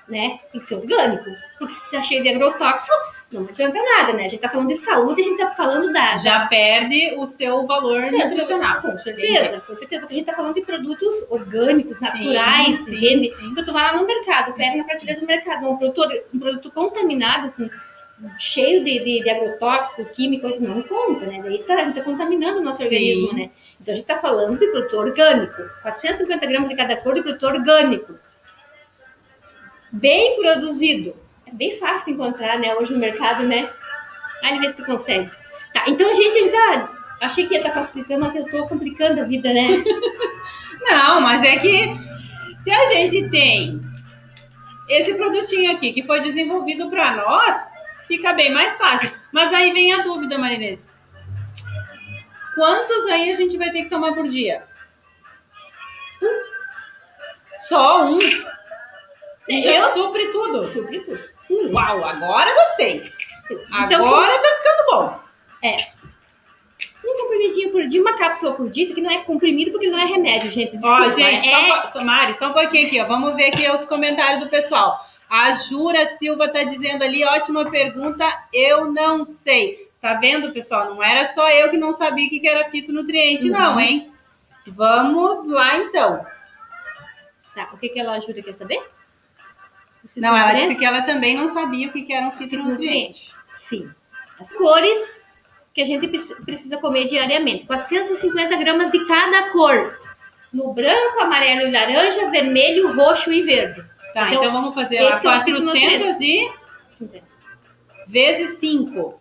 né? 0.09 0.37
Tem 0.51 0.61
que 0.61 0.67
ser 0.67 0.75
orgânico. 0.75 1.25
Porque 1.59 1.75
se 1.75 1.91
tá 1.91 2.03
cheio 2.03 2.23
de 2.23 2.31
agrotóxico, 2.31 2.93
não 3.33 3.45
adianta 3.45 3.79
nada, 3.79 4.13
né? 4.13 4.25
A 4.25 4.29
gente 4.29 4.41
tá 4.41 4.49
falando 4.49 4.69
de 4.69 4.77
saúde, 4.79 5.23
a 5.23 5.25
gente 5.25 5.39
tá 5.39 5.51
falando 5.53 5.93
da, 5.93 6.17
Já 6.19 6.47
perde 6.49 7.15
o 7.17 7.27
seu 7.29 7.65
valor 7.65 8.03
nutricional. 8.11 8.83
Com 8.83 8.99
certeza, 8.99 9.61
com 9.61 9.77
certeza. 9.77 10.01
Porque 10.01 10.15
a 10.15 10.17
gente 10.17 10.27
tá 10.27 10.35
falando 10.35 10.55
de 10.57 10.63
produtos 10.63 11.15
orgânicos, 11.31 12.01
naturais, 12.01 12.85
sim. 12.87 13.31
Então 13.53 13.65
tu 13.65 13.73
vai 13.73 13.85
lá 13.85 13.97
no 14.01 14.05
mercado, 14.07 14.53
pega 14.55 14.79
na 14.79 14.85
prateleira 14.85 15.21
do 15.21 15.27
mercado 15.29 15.71
um 15.71 15.77
produto, 15.77 16.23
um 16.35 16.39
produto 16.41 16.71
contaminado, 16.73 17.53
com, 17.53 17.69
cheio 18.39 18.85
de, 18.85 18.99
de, 18.99 19.23
de 19.23 19.31
agrotóxico, 19.31 20.05
químico, 20.07 20.49
não 20.61 20.83
conta, 20.83 21.27
né? 21.27 21.41
Daí 21.43 21.63
tá, 21.65 21.85
gente 21.85 21.97
tá 21.97 22.03
contaminando 22.03 22.59
o 22.59 22.63
nosso 22.63 22.79
Sim. 22.79 22.85
organismo, 22.85 23.33
né? 23.33 23.51
Então 23.81 23.95
a 23.95 23.97
gente 23.97 24.07
tá 24.07 24.19
falando 24.19 24.59
de 24.59 24.67
produto 24.67 24.97
orgânico. 24.97 25.57
450 25.83 26.47
gramas 26.47 26.69
de 26.69 26.77
cada 26.77 26.97
cor 26.99 27.15
de 27.15 27.23
produto 27.23 27.47
orgânico. 27.47 28.15
Bem 29.91 30.37
produzido. 30.41 31.17
É 31.47 31.53
bem 31.53 31.79
fácil 31.79 32.13
encontrar, 32.13 32.59
né? 32.59 32.75
Hoje 32.75 32.93
no 32.93 32.99
mercado, 32.99 33.45
né? 33.45 33.69
Aí 34.43 34.59
vê 34.59 34.69
se 34.69 34.77
tu 34.77 34.85
consegue. 34.85 35.31
Tá, 35.73 35.85
então 35.89 36.11
a 36.11 36.15
gente 36.15 36.39
ainda. 36.39 37.01
Achei 37.21 37.47
que 37.47 37.55
ia 37.55 37.61
estar 37.61 37.73
facilitando, 37.73 38.21
mas 38.21 38.35
eu 38.35 38.47
tô 38.47 38.67
complicando 38.67 39.21
a 39.21 39.25
vida, 39.25 39.53
né? 39.53 39.85
Não, 40.89 41.21
mas 41.21 41.43
é 41.45 41.59
que 41.59 41.95
se 42.63 42.71
a 42.71 42.87
gente 42.89 43.29
tem 43.29 43.81
esse 44.89 45.15
produtinho 45.15 45.71
aqui 45.73 45.93
que 45.93 46.03
foi 46.03 46.21
desenvolvido 46.21 46.89
para 46.89 47.17
nós, 47.17 47.70
fica 48.11 48.33
bem 48.33 48.51
mais 48.53 48.77
fácil. 48.77 49.09
Mas 49.33 49.55
aí 49.55 49.73
vem 49.73 49.93
a 49.93 50.03
dúvida, 50.03 50.37
Marinês. 50.37 50.81
quantos 52.57 53.07
aí 53.07 53.31
a 53.33 53.37
gente 53.37 53.57
vai 53.57 53.71
ter 53.71 53.85
que 53.85 53.89
tomar 53.91 54.13
por 54.15 54.27
dia? 54.29 54.63
Só 57.69 58.05
um. 58.07 58.19
E 59.49 59.63
já 59.63 59.75
Eu- 59.79 59.93
supre 59.93 60.27
tudo. 60.33 60.63
Supre 60.65 61.01
tudo. 61.01 61.21
Uau, 61.73 62.05
agora 62.05 62.53
gostei. 62.55 63.13
Então, 63.51 64.07
Agora 64.07 64.33
tá 64.39 64.49
ficando 64.59 64.91
bom. 64.91 65.21
um 67.05 67.17
comprimidinho 67.23 67.73
por 67.73 67.87
dia, 67.89 68.01
uma 68.01 68.17
cápsula 68.17 68.55
por 68.55 68.71
dia, 68.71 68.85
isso 68.85 68.93
aqui 68.93 69.03
não 69.03 69.11
é 69.11 69.19
comprimido 69.25 69.73
porque 69.73 69.89
não 69.89 69.99
é 69.99 70.05
remédio, 70.05 70.51
gente. 70.53 70.77
Ó, 70.83 71.01
Desculpa, 71.01 71.11
gente, 71.31 71.49
é... 71.49 71.85
um 71.85 71.91
só- 71.91 72.05
Mari, 72.05 72.35
só 72.39 72.49
um 72.51 72.53
pouquinho 72.53 72.87
aqui, 72.87 73.01
ó. 73.01 73.07
Vamos 73.07 73.35
ver 73.35 73.47
aqui 73.49 73.69
os 73.69 73.87
comentários 73.87 74.41
do 74.45 74.49
pessoal. 74.49 75.05
A 75.31 75.53
Jura 75.55 76.07
Silva 76.17 76.49
tá 76.49 76.65
dizendo 76.65 77.05
ali, 77.05 77.25
ótima 77.25 77.71
pergunta, 77.71 78.27
eu 78.53 78.93
não 78.93 79.25
sei. 79.25 79.89
Tá 80.01 80.15
vendo, 80.15 80.53
pessoal? 80.53 80.87
Não 80.95 81.03
era 81.03 81.29
só 81.33 81.49
eu 81.51 81.71
que 81.71 81.77
não 81.77 81.93
sabia 81.95 82.27
o 82.27 82.31
que 82.31 82.49
era 82.49 82.69
fitonutriente, 82.71 83.45
Uhum. 83.51 83.59
não, 83.59 83.79
hein? 83.81 84.11
Vamos 84.67 85.47
lá, 85.47 85.77
então. 85.77 86.27
Tá, 87.55 87.69
o 87.73 87.79
que, 87.79 87.89
que 87.91 88.01
ela 88.01 88.15
ajuda 88.15 88.43
quer 88.43 88.55
saber? 88.55 88.83
Não, 90.17 90.37
ela 90.37 90.55
disse 90.55 90.75
que 90.77 90.85
ela 90.85 91.03
também 91.03 91.37
não 91.37 91.49
sabia 91.49 91.89
o 91.89 91.93
que 91.93 92.03
que 92.03 92.13
era 92.13 92.27
um 92.27 92.33
fitonutriente. 92.33 93.33
Sim. 93.61 93.91
As 94.41 94.51
cores 94.55 95.21
que 95.75 95.83
a 95.83 95.87
gente 95.87 96.09
preci- 96.09 96.43
precisa 96.45 96.79
comer 96.79 97.09
diariamente. 97.09 97.67
450 97.67 98.57
gramas 98.57 98.91
de 98.91 99.07
cada 99.07 99.51
cor. 99.51 100.01
No 100.53 100.73
branco, 100.73 101.21
amarelo 101.21 101.69
e 101.69 101.71
laranja, 101.71 102.31
vermelho, 102.31 102.93
roxo 102.97 103.33
e 103.33 103.43
verde. 103.43 103.85
Tá, 104.15 104.29
Então, 104.29 104.43
então, 104.43 104.53
vamos 104.53 104.75
fazer 104.75 105.01
lá 105.01 105.17
esse 105.17 105.27
é 105.27 105.31
o 105.31 105.63
400 105.65 106.21
e 106.21 106.51
vezes 108.07 108.59
5. 108.59 109.21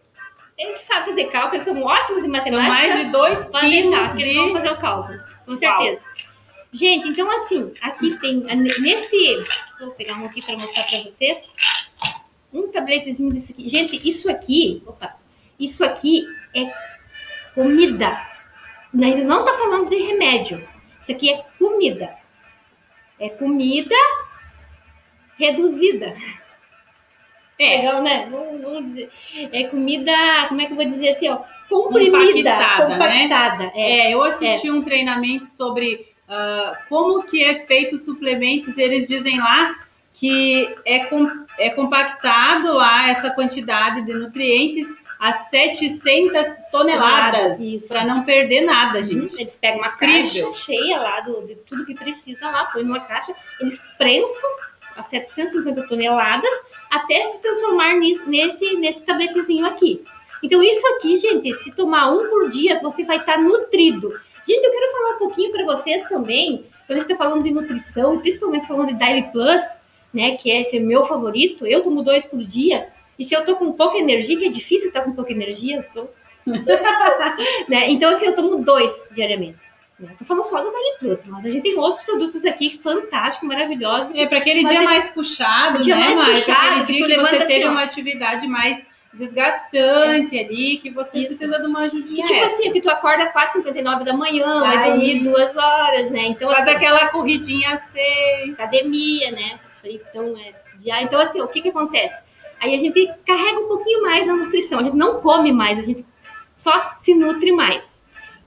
Eles 0.57 0.81
sabem 0.81 1.05
fazer 1.05 1.25
cálculo, 1.25 1.55
eles 1.55 1.65
são 1.65 1.81
ótimos 1.81 2.19
em 2.19 2.21
São 2.21 2.31
matemática. 2.31 2.69
mais 2.69 3.05
de 3.05 3.11
2 3.11 3.45
Pode 3.45 3.69
deixar, 3.69 3.89
quilos 3.89 4.11
que 4.11 4.21
eles 4.21 4.35
vão 4.35 4.47
de... 4.47 4.53
fazer 4.53 4.69
o 4.69 4.77
cálculo, 4.77 5.19
com 5.45 5.57
certeza. 5.57 6.05
Gente, 6.71 7.07
então 7.07 7.31
assim, 7.31 7.73
aqui 7.81 8.17
tem, 8.19 8.41
nesse, 8.41 9.43
vou 9.79 9.91
pegar 9.91 10.15
um 10.15 10.25
aqui 10.25 10.41
para 10.41 10.57
mostrar 10.57 10.83
para 10.83 10.99
vocês, 10.99 11.39
um 12.53 12.67
tabletezinho 12.67 13.33
desse 13.33 13.53
aqui. 13.53 13.69
Gente, 13.69 14.09
isso 14.09 14.29
aqui, 14.29 14.83
opa, 14.85 15.15
isso 15.59 15.83
aqui 15.83 16.25
é 16.53 16.71
comida. 17.55 18.27
Ainda 18.93 19.23
não 19.23 19.45
tá 19.45 19.57
falando 19.57 19.89
de 19.89 19.97
remédio. 19.97 20.67
Isso 21.01 21.11
aqui 21.11 21.31
é 21.31 21.45
comida. 21.57 22.15
É 23.19 23.29
comida 23.29 23.95
reduzida. 25.39 26.15
É, 27.57 27.77
Legal, 27.77 28.01
né? 28.03 28.27
Vamos, 28.31 28.61
vamos 28.61 28.85
dizer. 28.87 29.09
É 29.51 29.63
comida, 29.65 30.13
como 30.47 30.61
é 30.61 30.65
que 30.65 30.71
eu 30.71 30.75
vou 30.77 30.85
dizer 30.85 31.09
assim, 31.09 31.29
ó? 31.29 31.39
Comprimida, 31.69 32.51
Compactada, 32.51 32.87
né? 32.87 33.21
compactada. 33.27 33.71
É. 33.75 33.91
É, 34.09 34.13
eu 34.13 34.23
assisti 34.23 34.71
um 34.71 34.81
treinamento 34.81 35.47
sobre 35.47 36.07
ah, 36.27 36.73
como 36.87 37.23
que 37.23 37.43
é 37.43 37.65
feito 37.65 37.95
os 37.97 38.05
suplementos. 38.05 38.77
Eles 38.77 39.07
dizem 39.07 39.37
lá 39.39 39.75
que 40.13 40.73
é, 40.85 41.05
com- 41.05 41.45
é 41.57 41.69
compactado 41.71 42.73
lá 42.73 43.09
essa 43.09 43.29
quantidade 43.29 44.03
de 44.03 44.13
nutrientes 44.13 44.87
a 45.19 45.33
700 45.33 46.45
toneladas 46.71 47.57
para 47.89 48.05
não 48.05 48.23
perder 48.23 48.61
nada, 48.61 49.03
gente. 49.03 49.35
Eles 49.39 49.55
pegam 49.57 49.79
uma 49.79 49.87
Incrível. 49.89 50.47
caixa 50.47 50.63
cheia 50.65 50.97
lá 50.97 51.19
do, 51.19 51.45
de 51.45 51.55
tudo 51.55 51.85
que 51.85 51.93
precisa 51.93 52.49
lá, 52.49 52.65
põe 52.65 52.83
numa 52.83 53.01
caixa, 53.01 53.33
eles 53.59 53.81
prensam 53.97 54.49
a 54.99 55.03
750 55.03 55.87
toneladas 55.87 56.51
até 56.89 57.31
se 57.31 57.39
transformar 57.39 57.95
nisso, 57.95 58.29
nesse, 58.29 58.75
nesse 58.77 59.05
tabletezinho 59.05 59.65
aqui. 59.65 60.03
Então, 60.43 60.63
isso 60.63 60.85
aqui, 60.95 61.17
gente, 61.17 61.53
se 61.55 61.71
tomar 61.71 62.11
um 62.11 62.29
por 62.29 62.49
dia, 62.51 62.79
você 62.81 63.03
vai 63.03 63.17
estar 63.17 63.37
nutrido. 63.39 64.09
Gente, 64.47 64.63
eu 64.63 64.71
quero 64.71 64.91
falar 64.91 65.15
um 65.15 65.19
pouquinho 65.19 65.51
para 65.51 65.65
vocês 65.65 66.07
também, 66.07 66.65
quando 66.87 66.97
a 66.97 67.01
gente 67.01 67.11
está 67.11 67.17
falando 67.17 67.43
de 67.43 67.51
nutrição, 67.51 68.19
principalmente 68.19 68.67
falando 68.67 68.87
de 68.87 68.95
Daily 68.95 69.23
Plus, 69.31 69.61
né, 70.13 70.37
que 70.37 70.49
é 70.49 70.61
esse 70.61 70.79
meu 70.79 71.05
favorito, 71.05 71.67
eu 71.67 71.83
tomo 71.83 72.03
dois 72.03 72.25
por 72.25 72.39
dia, 72.39 72.87
e 73.17 73.25
se 73.25 73.35
eu 73.35 73.45
tô 73.45 73.57
com 73.57 73.73
pouca 73.73 73.97
energia, 73.97 74.37
que 74.37 74.45
é 74.45 74.49
difícil 74.49 74.87
estar 74.87 75.01
com 75.01 75.11
pouca 75.11 75.31
energia, 75.31 75.77
eu 75.77 75.83
tô 75.93 76.09
né? 77.67 77.91
Então, 77.91 78.11
assim, 78.11 78.25
eu 78.25 78.35
tomo 78.35 78.63
dois 78.63 78.91
diariamente. 79.11 79.59
Né? 79.99 80.15
Tô 80.17 80.23
falando 80.23 80.45
só 80.45 80.61
do 80.63 80.71
Daily 80.71 80.97
Plus, 80.99 81.19
mas 81.25 81.45
a 81.45 81.49
gente 81.49 81.61
tem 81.63 81.77
outros 81.77 82.03
produtos 82.05 82.45
aqui 82.45 82.79
fantásticos, 82.81 83.47
maravilhosos. 83.49 84.15
É 84.15 84.25
para 84.25 84.37
aquele 84.37 84.63
dia 84.65 84.81
é- 84.81 84.85
mais 84.85 85.09
puxado, 85.09 85.83
dia 85.83 85.95
né, 85.97 86.15
mais 86.15 86.39
puxado, 86.39 86.67
Aquele 86.67 86.85
que 86.85 86.93
dia 86.93 87.05
que 87.05 87.07
levanta 87.15 87.29
você 87.37 87.45
teve 87.45 87.63
assim, 87.63 87.71
uma 87.71 87.83
atividade 87.83 88.47
mais 88.47 88.85
desgastante 89.11 90.37
ali, 90.39 90.77
que 90.77 90.89
você 90.89 91.17
Isso. 91.19 91.27
precisa 91.27 91.59
de 91.59 91.65
uma 91.65 91.81
ajudinha 91.81 92.23
E 92.23 92.27
tipo 92.27 92.39
extra. 92.39 92.53
assim, 92.53 92.71
que 92.71 92.81
tu 92.81 92.89
acorda 92.89 93.27
4h59 93.31 94.03
da 94.03 94.13
manhã, 94.13 94.59
vai 94.61 94.77
Aí. 94.77 94.89
dormir 94.91 95.19
duas 95.23 95.55
horas, 95.57 96.11
né? 96.11 96.27
Então, 96.27 96.49
Faz 96.51 96.67
assim, 96.67 96.75
aquela 96.77 97.07
corridinha 97.09 97.81
seis. 97.91 98.53
academia, 98.53 99.31
né? 99.31 99.59
Então, 99.83 100.35
é, 100.37 100.53
já, 100.85 101.01
então, 101.01 101.19
assim, 101.19 101.41
o 101.41 101.47
que 101.47 101.61
que 101.61 101.69
acontece? 101.69 102.15
Aí 102.61 102.75
a 102.75 102.77
gente 102.77 103.11
carrega 103.25 103.59
um 103.59 103.67
pouquinho 103.67 104.01
mais 104.03 104.27
na 104.27 104.35
nutrição, 104.35 104.79
a 104.79 104.83
gente 104.83 104.95
não 104.95 105.21
come 105.21 105.51
mais, 105.51 105.79
a 105.79 105.81
gente 105.81 106.05
só 106.57 106.93
se 106.99 107.13
nutre 107.15 107.51
mais. 107.51 107.83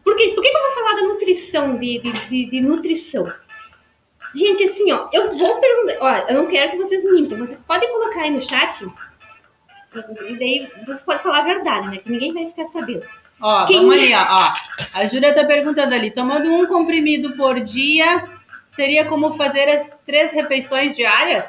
Por, 0.04 0.16
quê? 0.16 0.32
Por 0.34 0.42
que, 0.42 0.50
que 0.50 0.56
eu 0.56 0.62
vou 0.62 0.72
falar 0.72 0.94
da 0.96 1.02
nutrição, 1.08 1.76
de, 1.78 1.98
de, 2.00 2.12
de- 2.28 2.46
de 2.46 2.60
nutrição? 2.60 3.32
Gente, 4.34 4.64
assim, 4.64 4.90
ó, 4.92 5.08
eu 5.12 5.36
vou 5.36 5.60
perguntar, 5.60 5.94
ó, 6.00 6.28
eu 6.30 6.34
não 6.34 6.46
quero 6.46 6.72
que 6.72 6.78
vocês 6.78 7.04
mintam, 7.10 7.38
vocês 7.38 7.60
podem 7.60 7.90
colocar 7.92 8.22
aí 8.22 8.30
no 8.30 8.42
chat, 8.42 8.84
e 10.28 10.36
daí 10.38 10.68
vocês 10.86 11.02
podem 11.02 11.22
falar 11.22 11.40
a 11.40 11.44
verdade, 11.44 11.88
né? 11.88 11.98
Que 11.98 12.10
ninguém 12.10 12.32
vai 12.32 12.46
ficar 12.46 12.64
sabendo. 12.66 13.04
Ó, 13.40 13.66
Quem- 13.66 13.78
vamos 13.78 13.94
ali, 13.94 14.14
ó, 14.14 14.22
ó. 14.22 14.52
A 14.94 15.06
Júlia 15.06 15.34
tá 15.34 15.44
perguntando 15.44 15.94
ali, 15.94 16.10
tomando 16.10 16.48
um 16.50 16.66
comprimido 16.66 17.36
por 17.36 17.60
dia, 17.60 18.22
seria 18.72 19.04
como 19.04 19.36
fazer 19.36 19.68
as 19.68 19.98
três 20.06 20.32
refeições 20.32 20.96
diárias? 20.96 21.44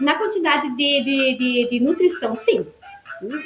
Na 0.00 0.14
quantidade 0.14 0.68
de, 0.76 1.04
de, 1.04 1.36
de, 1.38 1.70
de 1.70 1.80
nutrição, 1.80 2.36
sim. 2.36 2.66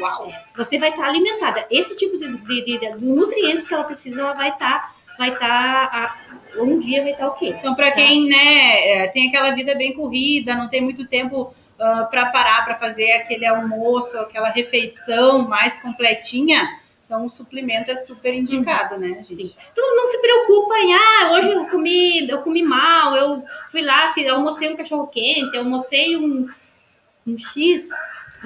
Uau! 0.00 0.28
você 0.56 0.78
vai 0.78 0.90
estar 0.90 1.06
alimentada. 1.06 1.66
Esse 1.70 1.96
tipo 1.96 2.18
de, 2.18 2.36
de, 2.38 2.64
de- 2.64 2.78
de 2.78 3.04
nutrientes 3.04 3.68
que 3.68 3.74
ela 3.74 3.84
precisa, 3.84 4.20
ela 4.20 4.32
vai 4.32 4.50
estar, 4.50 4.94
vai 5.18 5.30
estar, 5.30 6.26
um 6.58 6.78
dia 6.78 7.02
vai 7.02 7.12
estar 7.12 7.28
ok. 7.28 7.48
Então, 7.50 7.74
para 7.74 7.92
quem 7.92 8.26
né, 8.28 8.88
é, 9.04 9.08
tem 9.08 9.28
aquela 9.28 9.52
vida 9.54 9.74
bem 9.74 9.92
corrida, 9.94 10.54
não 10.54 10.68
tem 10.68 10.80
muito 10.80 11.06
tempo 11.06 11.54
para 11.76 12.26
parar 12.26 12.64
para 12.64 12.76
fazer 12.76 13.12
aquele 13.12 13.44
almoço, 13.44 14.18
aquela 14.18 14.48
refeição 14.48 15.46
mais 15.46 15.78
completinha, 15.82 16.80
então 17.04 17.26
o 17.26 17.30
suplemento 17.30 17.90
é 17.90 17.98
super 17.98 18.32
indicado, 18.32 18.98
né, 18.98 19.08
gente? 19.08 19.36
Sim. 19.36 19.54
Tu 19.74 19.80
não 19.80 20.08
se 20.08 20.20
preocupa 20.22 20.74
em, 20.78 20.94
ah, 20.94 21.30
hoje 21.32 21.50
eu 21.50 21.66
comi, 21.66 22.28
eu 22.28 22.38
comi 22.40 22.62
mal, 22.62 23.14
eu 23.14 23.42
fui 23.70 23.82
lá, 23.82 24.14
almocei 24.30 24.72
um 24.72 24.76
cachorro 24.76 25.06
quente, 25.08 25.54
almocei 25.56 26.16
um, 26.16 26.48
um 27.26 27.38
X, 27.38 27.86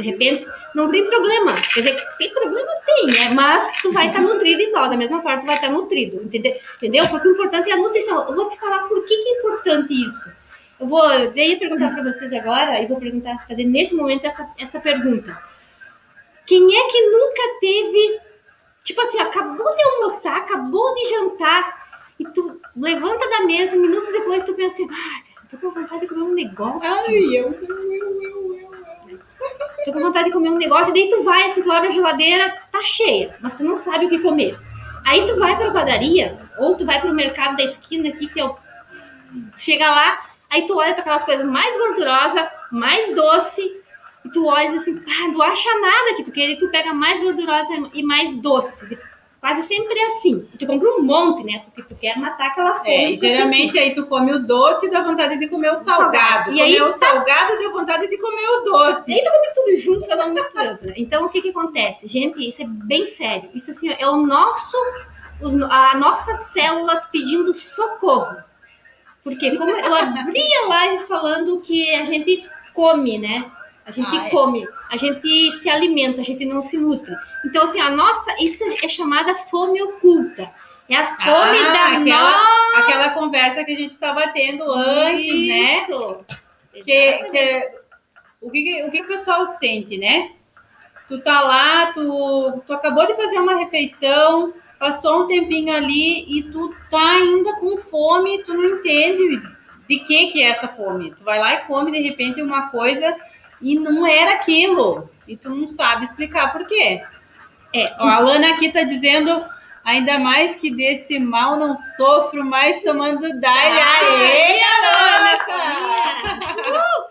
de 0.00 0.10
repente, 0.10 0.46
não 0.74 0.90
tem 0.90 1.06
problema. 1.06 1.54
Quer 1.54 1.80
dizer, 1.80 2.04
tem 2.18 2.30
problema 2.32 2.70
tem, 2.84 3.06
né? 3.06 3.30
Mas 3.34 3.80
tu 3.80 3.92
vai 3.92 4.08
estar 4.08 4.20
nutrido 4.20 4.60
igual, 4.60 4.88
da 4.88 4.96
mesma 4.96 5.22
forma 5.22 5.40
tu 5.40 5.46
vai 5.46 5.54
estar 5.54 5.70
nutrido, 5.70 6.22
entendeu? 6.22 7.08
Porque 7.08 7.28
o 7.28 7.32
importante 7.32 7.70
é 7.70 7.74
a 7.74 7.76
nutrição. 7.76 8.28
Eu 8.28 8.34
vou 8.34 8.48
te 8.48 8.58
falar 8.58 8.88
por 8.88 9.04
que, 9.04 9.16
que 9.16 9.28
é 9.28 9.38
importante 9.38 9.92
isso. 9.92 10.32
Eu 10.78 10.86
vou, 10.86 11.12
eu 11.12 11.30
perguntar 11.32 11.92
para 11.92 12.12
vocês 12.12 12.32
agora, 12.32 12.80
e 12.80 12.86
vou 12.86 12.98
perguntar, 12.98 13.46
fazer 13.46 13.64
nesse 13.64 13.94
momento 13.94 14.24
essa, 14.26 14.48
essa 14.58 14.80
pergunta. 14.80 15.36
Quem 16.46 16.76
é 16.76 16.88
que 16.90 17.10
nunca 17.10 17.42
teve, 17.60 18.20
tipo 18.82 19.00
assim, 19.02 19.20
acabou 19.20 19.76
de 19.76 19.82
almoçar, 19.82 20.38
acabou 20.38 20.94
de 20.94 21.10
jantar, 21.10 21.90
e 22.18 22.24
tu 22.24 22.60
levanta 22.76 23.28
da 23.28 23.44
mesa, 23.44 23.76
minutos 23.76 24.10
depois 24.10 24.44
tu 24.44 24.54
pensa 24.54 24.74
assim, 24.74 24.88
ah, 24.90 25.46
tô 25.50 25.58
com 25.58 25.70
vontade 25.70 26.00
de 26.00 26.06
comer 26.08 26.22
um 26.22 26.34
negócio. 26.34 27.10
eu, 27.10 27.32
eu, 27.32 27.58
eu, 27.68 27.92
eu, 27.92 28.60
eu. 29.08 29.69
Tô 29.84 29.92
com 29.92 30.00
vontade 30.00 30.26
de 30.26 30.32
comer 30.32 30.50
um 30.50 30.58
negócio, 30.58 30.90
e 30.90 30.94
daí 30.94 31.08
tu 31.08 31.22
vai, 31.22 31.50
assim, 31.50 31.62
tu 31.62 31.72
abre 31.72 31.88
a 31.88 31.92
geladeira, 31.92 32.54
tá 32.70 32.82
cheia, 32.84 33.34
mas 33.40 33.56
tu 33.56 33.64
não 33.64 33.78
sabe 33.78 34.06
o 34.06 34.08
que 34.08 34.18
comer. 34.18 34.58
Aí 35.04 35.26
tu 35.26 35.38
vai 35.38 35.56
pra 35.56 35.70
padaria, 35.70 36.36
ou 36.58 36.76
tu 36.76 36.84
vai 36.84 37.00
pro 37.00 37.14
mercado 37.14 37.56
da 37.56 37.64
esquina 37.64 38.08
aqui, 38.08 38.26
que 38.26 38.40
é 38.40 38.44
o... 38.44 38.54
Chega 39.56 39.90
lá, 39.90 40.20
aí 40.50 40.66
tu 40.66 40.76
olha 40.76 40.92
pra 40.92 41.00
aquelas 41.02 41.24
coisas 41.24 41.46
mais 41.46 41.76
gordurosas, 41.78 42.48
mais 42.70 43.14
doce, 43.14 43.62
e 44.24 44.28
tu 44.30 44.46
olha 44.46 44.76
assim, 44.76 45.00
ah, 45.06 45.28
não 45.28 45.40
acha 45.42 45.80
nada 45.80 46.16
que 46.16 46.24
tu 46.24 46.32
quer, 46.32 46.50
e 46.50 46.58
tu 46.58 46.68
pega 46.70 46.92
mais 46.92 47.22
gordurosa 47.22 47.70
e 47.94 48.02
mais 48.02 48.36
doce. 48.42 48.98
Quase 49.40 49.62
sempre 49.62 49.98
é 49.98 50.06
assim. 50.08 50.46
Tu 50.58 50.66
compra 50.66 50.90
um 50.96 51.02
monte, 51.02 51.44
né? 51.44 51.62
Porque 51.64 51.82
tu 51.82 51.98
quer 51.98 52.18
matar 52.18 52.48
aquela 52.48 52.74
fome. 52.74 52.90
É, 52.90 53.10
e 53.12 53.16
geralmente 53.18 53.78
aí 53.78 53.94
tu 53.94 54.04
come 54.06 54.32
o 54.34 54.38
doce 54.38 54.86
e 54.86 54.90
dá 54.90 55.00
vontade 55.02 55.38
de 55.38 55.48
comer 55.48 55.72
o 55.72 55.76
salgado. 55.78 56.12
salgado. 56.12 56.52
E 56.52 56.56
E 56.58 56.60
aí 56.60 56.82
o 56.82 56.92
salgado 56.92 57.56
deu 57.58 57.72
vontade 57.72 58.06
de 58.06 58.18
comer 58.18 58.46
o 58.48 58.60
doce. 58.64 59.04
E 59.10 59.14
aí 59.14 59.24
tu 59.24 59.30
come 59.30 59.46
tudo 59.54 59.80
junto 59.80 60.06
pra 60.06 60.16
dar 60.16 60.26
uma 60.26 60.34
misturança. 60.34 60.84
Então, 60.94 61.24
o 61.24 61.30
que 61.30 61.40
que 61.40 61.48
acontece? 61.50 62.06
Gente, 62.06 62.46
isso 62.46 62.60
é 62.60 62.66
bem 62.66 63.06
sério. 63.06 63.48
Isso, 63.54 63.70
assim, 63.70 63.88
é 63.90 64.06
o 64.06 64.16
nosso... 64.26 64.76
os- 65.40 65.62
a 65.62 65.96
nossas 65.96 66.38
células 66.48 67.06
pedindo 67.06 67.54
socorro. 67.54 68.36
Porque 69.24 69.56
como 69.56 69.70
eu 69.70 69.94
abri 69.94 70.54
a 70.64 70.66
live 70.68 71.04
falando 71.06 71.62
que 71.62 71.94
a 71.94 72.04
gente 72.04 72.46
come, 72.74 73.16
né? 73.18 73.50
A 73.90 73.92
gente 73.92 74.16
Ah, 74.16 74.26
é. 74.26 74.30
come, 74.30 74.66
a 74.90 74.96
gente 74.96 75.52
se 75.58 75.68
alimenta, 75.68 76.20
a 76.20 76.24
gente 76.24 76.44
não 76.44 76.62
se 76.62 76.76
nutre. 76.78 77.14
Então, 77.44 77.64
assim, 77.64 77.80
a 77.80 77.90
nossa, 77.90 78.34
isso 78.42 78.64
é 78.82 78.88
chamada 78.88 79.34
fome 79.34 79.82
oculta. 79.82 80.50
É 80.88 80.96
as 80.96 81.10
fome 81.10 81.58
Ah, 81.58 81.72
da 81.72 81.86
aquela- 81.98 82.30
nossa. 82.30 82.78
Aquela 82.78 83.10
conversa 83.10 83.64
que 83.64 83.72
a 83.72 83.76
gente 83.76 83.92
estava 83.92 84.28
tendo 84.28 84.64
antes, 84.72 85.26
né? 85.48 85.82
Isso. 85.82 86.24
que, 86.72 86.82
que- 86.84 87.70
o, 88.40 88.50
que, 88.50 88.62
que- 88.62 88.84
o 88.84 88.90
que 88.90 89.02
o 89.02 89.06
pessoal 89.08 89.46
sente, 89.46 89.98
né? 89.98 90.30
Tu 91.08 91.20
tá 91.20 91.40
lá, 91.40 91.92
tu, 91.92 92.62
tu 92.66 92.72
acabou 92.72 93.04
de 93.06 93.14
fazer 93.14 93.38
uma 93.40 93.56
refeição, 93.58 94.54
passou 94.78 95.24
um 95.24 95.26
tempinho 95.26 95.74
ali 95.74 96.24
e 96.38 96.44
tu 96.44 96.72
tá 96.90 97.14
ainda 97.14 97.54
com 97.56 97.76
fome, 97.78 98.42
tu 98.44 98.54
não 98.54 98.64
entende 98.64 99.42
de 99.88 99.98
que 99.98 100.28
que 100.28 100.40
é 100.40 100.50
essa 100.50 100.68
fome. 100.68 101.10
Tu 101.10 101.22
vai 101.24 101.40
lá 101.40 101.54
e 101.54 101.58
come 101.64 101.90
de 101.90 102.00
repente 102.00 102.40
uma 102.40 102.68
coisa 102.70 103.16
e 103.60 103.78
não 103.78 104.06
era 104.06 104.34
aquilo. 104.34 105.10
E 105.26 105.36
tu 105.36 105.50
não 105.50 105.68
sabe 105.68 106.04
explicar 106.04 106.52
por 106.52 106.66
quê. 106.66 107.02
É, 107.72 107.94
Ó, 107.98 108.06
a 108.06 108.18
Lana 108.18 108.54
aqui 108.54 108.72
tá 108.72 108.82
dizendo, 108.82 109.44
ainda 109.84 110.18
mais 110.18 110.56
que 110.56 110.70
desse 110.70 111.18
mal 111.18 111.56
não 111.56 111.76
sofro 111.76 112.44
mais 112.44 112.82
tomando 112.82 113.20
Daily. 113.40 113.80
Aê, 113.80 114.60
Alana! 114.62 115.38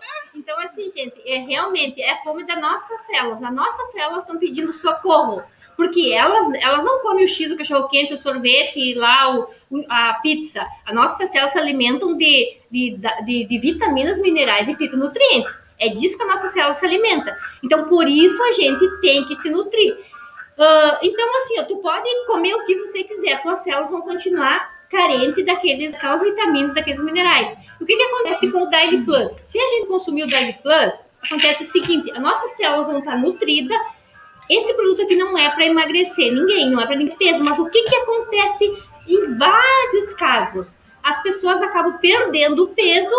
Então, 0.32 0.58
assim, 0.60 0.90
gente, 0.90 1.20
é 1.26 1.38
realmente 1.38 2.00
é 2.00 2.12
a 2.12 2.22
fome 2.22 2.44
das 2.46 2.58
nossas 2.60 3.02
células. 3.02 3.42
As 3.42 3.52
nossas 3.52 3.92
células 3.92 4.22
estão 4.22 4.38
pedindo 4.38 4.72
socorro. 4.72 5.42
Porque 5.76 6.12
elas, 6.12 6.52
elas 6.60 6.84
não 6.84 7.00
comem 7.00 7.24
o 7.24 7.28
X, 7.28 7.50
o 7.50 7.56
cachorro-quente, 7.56 8.14
o 8.14 8.18
sorvete, 8.18 8.94
lá, 8.94 9.34
o, 9.34 9.48
a 9.88 10.14
pizza. 10.22 10.66
As 10.84 10.94
nossas 10.94 11.30
células 11.30 11.52
se 11.52 11.58
alimentam 11.58 12.16
de, 12.16 12.58
de, 12.70 12.98
de, 13.24 13.44
de 13.44 13.58
vitaminas, 13.58 14.20
minerais 14.20 14.68
e 14.68 14.74
fitonutrientes. 14.74 15.59
É 15.80 15.88
disso 15.88 16.16
que 16.18 16.22
a 16.22 16.26
nossa 16.26 16.50
célula 16.50 16.74
se 16.74 16.84
alimenta. 16.84 17.36
Então, 17.64 17.88
por 17.88 18.06
isso 18.06 18.40
a 18.44 18.52
gente 18.52 18.86
tem 19.00 19.24
que 19.24 19.34
se 19.36 19.48
nutrir. 19.48 19.96
Ah, 20.58 20.98
então, 21.02 21.38
assim, 21.38 21.58
ó, 21.58 21.64
tu 21.64 21.78
pode 21.78 22.06
comer 22.26 22.54
o 22.54 22.66
que 22.66 22.76
você 22.76 23.02
quiser, 23.04 23.42
tuas 23.42 23.60
células 23.60 23.90
vão 23.90 24.02
continuar 24.02 24.78
carentes 24.90 25.46
daqueles, 25.46 25.92
daquelas 25.92 26.22
vitaminas, 26.22 26.74
daqueles 26.74 27.02
minerais. 27.02 27.56
O 27.80 27.86
que, 27.86 27.96
que 27.96 28.02
acontece 28.02 28.50
com 28.50 28.64
o 28.64 28.70
Daily 28.70 29.02
Plus? 29.02 29.32
Se 29.48 29.58
a 29.58 29.68
gente 29.68 29.86
consumir 29.86 30.24
o 30.24 30.28
Daily 30.28 30.54
Plus, 30.62 30.92
acontece 31.24 31.64
o 31.64 31.66
seguinte: 31.66 32.10
as 32.10 32.20
nossas 32.20 32.56
células 32.56 32.88
vão 32.88 32.98
estar 32.98 33.16
nutridas. 33.16 33.78
Esse 34.50 34.74
produto 34.74 35.02
aqui 35.02 35.16
não 35.16 35.38
é 35.38 35.48
para 35.50 35.64
emagrecer 35.64 36.32
ninguém, 36.32 36.68
não 36.68 36.80
é 36.80 36.86
para 36.86 36.98
peso, 37.16 37.42
mas 37.42 37.58
o 37.58 37.70
que, 37.70 37.82
que 37.84 37.94
acontece 37.94 38.82
em 39.08 39.38
vários 39.38 40.12
casos? 40.14 40.76
As 41.04 41.22
pessoas 41.22 41.62
acabam 41.62 41.98
perdendo 41.98 42.68
peso 42.68 43.14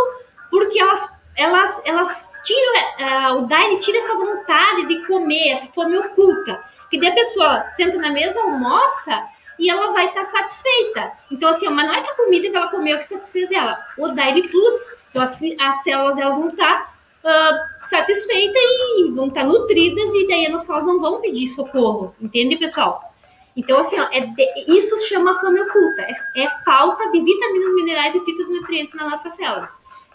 porque 0.52 0.78
elas, 0.78 1.10
elas, 1.38 1.82
elas 1.86 2.31
tiram, 2.44 2.74
ah, 3.00 3.34
o 3.36 3.42
Daily 3.48 3.80
tira 3.80 3.98
essa 4.00 4.16
vontade 4.16 4.88
de 4.88 5.06
comer, 5.08 5.50
essa 5.50 5.68
fome 5.74 5.98
oculta. 5.98 6.64
Que 6.90 7.00
daí 7.00 7.10
a 7.10 7.14
pessoa 7.16 7.66
senta 7.76 7.98
na 7.98 8.10
mesa, 8.12 8.40
almoça 8.42 9.26
e 9.58 9.70
ela 9.70 9.92
vai 9.94 10.08
estar 10.08 10.26
satisfeita. 10.26 11.12
Então, 11.32 11.50
assim, 11.50 11.70
mas 11.70 11.86
não 11.88 11.94
é 11.94 12.02
que 12.02 12.10
a 12.10 12.16
comida 12.16 12.50
que 12.50 12.56
ela 12.56 12.68
comeu 12.70 12.98
que 13.00 13.08
satisfez 13.08 13.52
ela. 13.52 13.78
O 13.98 14.10
Daily 14.10 14.48
Plus, 14.48 14.76
então 15.10 15.22
as, 15.22 15.38
fi- 15.40 15.56
as 15.60 15.84
células 15.84 16.18
elas 16.18 16.38
vão 16.38 16.50
estar 16.50 16.94
ah, 17.24 17.66
satisfeitas 17.90 18.62
e 18.98 19.12
vão 19.12 19.28
estar 19.28 19.44
nutridas 19.44 20.14
e 20.14 20.28
daí 20.28 20.48
as 20.48 20.64
células 20.64 20.86
não 20.88 21.00
vão 21.00 21.22
pedir 21.22 21.48
socorro. 21.50 22.16
Entende, 22.20 22.58
pessoal? 22.58 23.14
Então, 23.56 23.80
assim, 23.80 24.00
ó, 24.00 24.08
é 24.12 24.22
de- 24.22 24.66
isso 24.68 25.00
chama 25.08 25.40
fome 25.40 25.62
oculta. 25.62 26.02
É, 26.02 26.44
é 26.44 26.50
falta 26.66 27.10
de 27.12 27.22
vitaminas, 27.22 27.74
minerais 27.76 28.16
e 28.16 28.20
fitonutrientes 28.26 28.96
nas 28.96 29.12
nossas 29.12 29.36
células. 29.36 29.70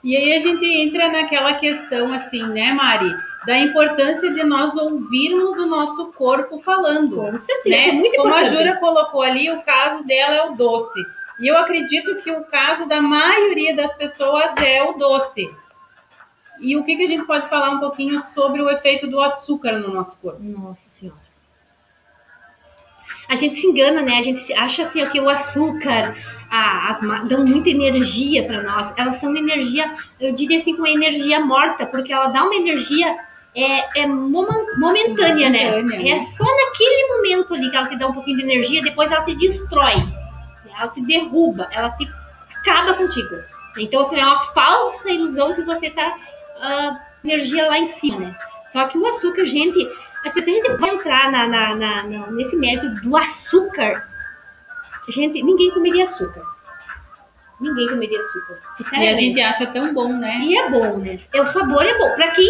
E 0.05 0.17
aí 0.17 0.35
a 0.35 0.41
gente 0.41 0.65
entra 0.65 1.09
naquela 1.11 1.55
questão 1.55 2.13
assim, 2.13 2.43
né, 2.49 2.73
Mari? 2.73 3.13
Da 3.47 3.59
importância 3.59 4.33
de 4.33 4.43
nós 4.45 4.77
ouvirmos 4.77 5.57
o 5.59 5.67
nosso 5.67 6.13
corpo 6.13 6.61
falando. 6.61 7.17
Com 7.17 7.39
certeza, 7.41 7.69
Né? 7.77 7.89
é 7.89 7.93
muito 7.93 8.17
Como 8.17 8.33
a 8.35 8.43
importante. 8.43 8.57
Jura 8.65 8.77
colocou 8.77 9.23
ali, 9.23 9.51
o 9.51 9.63
caso 9.63 10.05
dela 10.05 10.35
é 10.35 10.43
o 10.51 10.55
doce. 10.55 11.01
E 11.41 11.47
eu 11.49 11.57
acredito 11.57 12.17
que 12.23 12.31
o 12.31 12.45
caso 12.45 12.87
da 12.87 13.01
maioria 13.03 13.75
das 13.77 13.93
pessoas 13.95 14.53
é 14.59 14.83
o 14.83 14.95
doce. 14.95 15.51
E 16.61 16.77
o 16.77 16.83
que, 16.85 16.97
que 16.97 17.05
a 17.05 17.09
gente 17.09 17.25
pode 17.25 17.49
falar 17.49 17.71
um 17.71 17.81
pouquinho 17.81 18.23
sobre 18.35 18.63
o 18.63 18.71
efeito 18.71 19.07
do 19.07 19.21
açúcar 19.21 19.73
no 19.73 19.93
nosso 19.93 20.19
corpo? 20.21 20.43
Nossa 20.43 20.89
senhora. 20.91 21.21
A 23.29 23.35
gente 23.37 23.57
se 23.61 23.67
engana, 23.67 24.03
né? 24.03 24.19
A 24.19 24.23
gente 24.23 24.53
acha 24.55 24.85
assim 24.85 25.03
ó, 25.03 25.11
que 25.11 25.21
o 25.21 25.29
açúcar 25.29 26.17
a- 26.51 26.91
as 26.91 27.29
dão 27.29 27.45
muita 27.45 27.69
energia 27.71 28.45
para 28.45 28.63
nós. 28.63 28.93
Elas 28.97 29.17
são 29.17 29.31
uma 29.31 29.39
energia, 29.39 29.95
eu 30.21 30.33
diria 30.35 30.59
assim, 30.59 30.75
uma 30.75 30.89
energia 30.89 31.41
morta, 31.41 31.87
porque 31.87 32.13
ela 32.13 32.29
dá 32.29 32.43
uma 32.45 32.55
energia 32.55 33.17
é, 33.59 34.03
é 34.03 34.07
momen- 34.07 34.67
momentânea, 34.79 35.49
né? 35.49 35.71
Momentânea, 35.71 36.03
né? 36.03 36.11
É 36.11 36.21
só 36.21 36.45
naquele 36.45 37.15
momento 37.17 37.55
ali 37.55 37.71
que 37.71 37.77
ela 37.77 37.89
te 37.89 37.97
dá 37.97 38.07
um 38.07 38.13
pouquinho 38.13 38.37
de 38.37 38.43
energia, 38.43 38.83
depois 38.83 39.11
ela 39.11 39.25
te 39.25 39.35
destrói, 39.35 39.95
ela 40.79 40.89
te 40.89 41.01
derruba, 41.01 41.67
ela 41.73 41.89
te 41.93 42.07
acaba 42.61 42.93
contigo. 42.95 43.35
Então, 43.79 44.03
assim, 44.03 44.21
é 44.21 44.25
uma 44.27 44.41
falsa 44.53 45.11
ilusão 45.11 45.55
que 45.55 45.63
você 45.63 45.89
tá 45.91 46.17
ah, 46.61 46.99
energia 47.25 47.67
lá 47.67 47.79
em 47.79 47.87
cima, 47.89 48.21
né? 48.21 48.37
Só 48.71 48.87
que 48.89 48.99
o 48.99 49.07
açúcar, 49.07 49.47
gente, 49.47 49.79
assim, 50.27 50.43
se 50.43 50.51
a 50.51 50.55
gente 50.55 50.73
vai 50.79 50.91
entrar 50.91 51.31
na- 51.31 51.47
na- 51.49 51.75
na- 51.75 52.31
nesse 52.33 52.57
método 52.57 52.95
do 53.01 53.17
açúcar, 53.17 54.07
gente, 55.09 55.43
ninguém 55.43 55.71
comeria 55.71 56.05
açúcar. 56.05 56.43
Ninguém 57.59 57.89
comeria 57.89 58.21
açúcar. 58.21 58.61
E 59.01 59.09
a 59.09 59.15
gente 59.15 59.41
acha 59.41 59.67
tão 59.69 59.95
bom, 59.95 60.13
né? 60.13 60.41
E 60.43 60.59
é 60.59 60.69
bom, 60.69 60.99
né? 60.99 61.19
É, 61.33 61.41
o 61.41 61.47
sabor 61.47 61.83
é 61.87 61.97
bom. 61.97 62.11
Pra 62.15 62.31
quem 62.33 62.47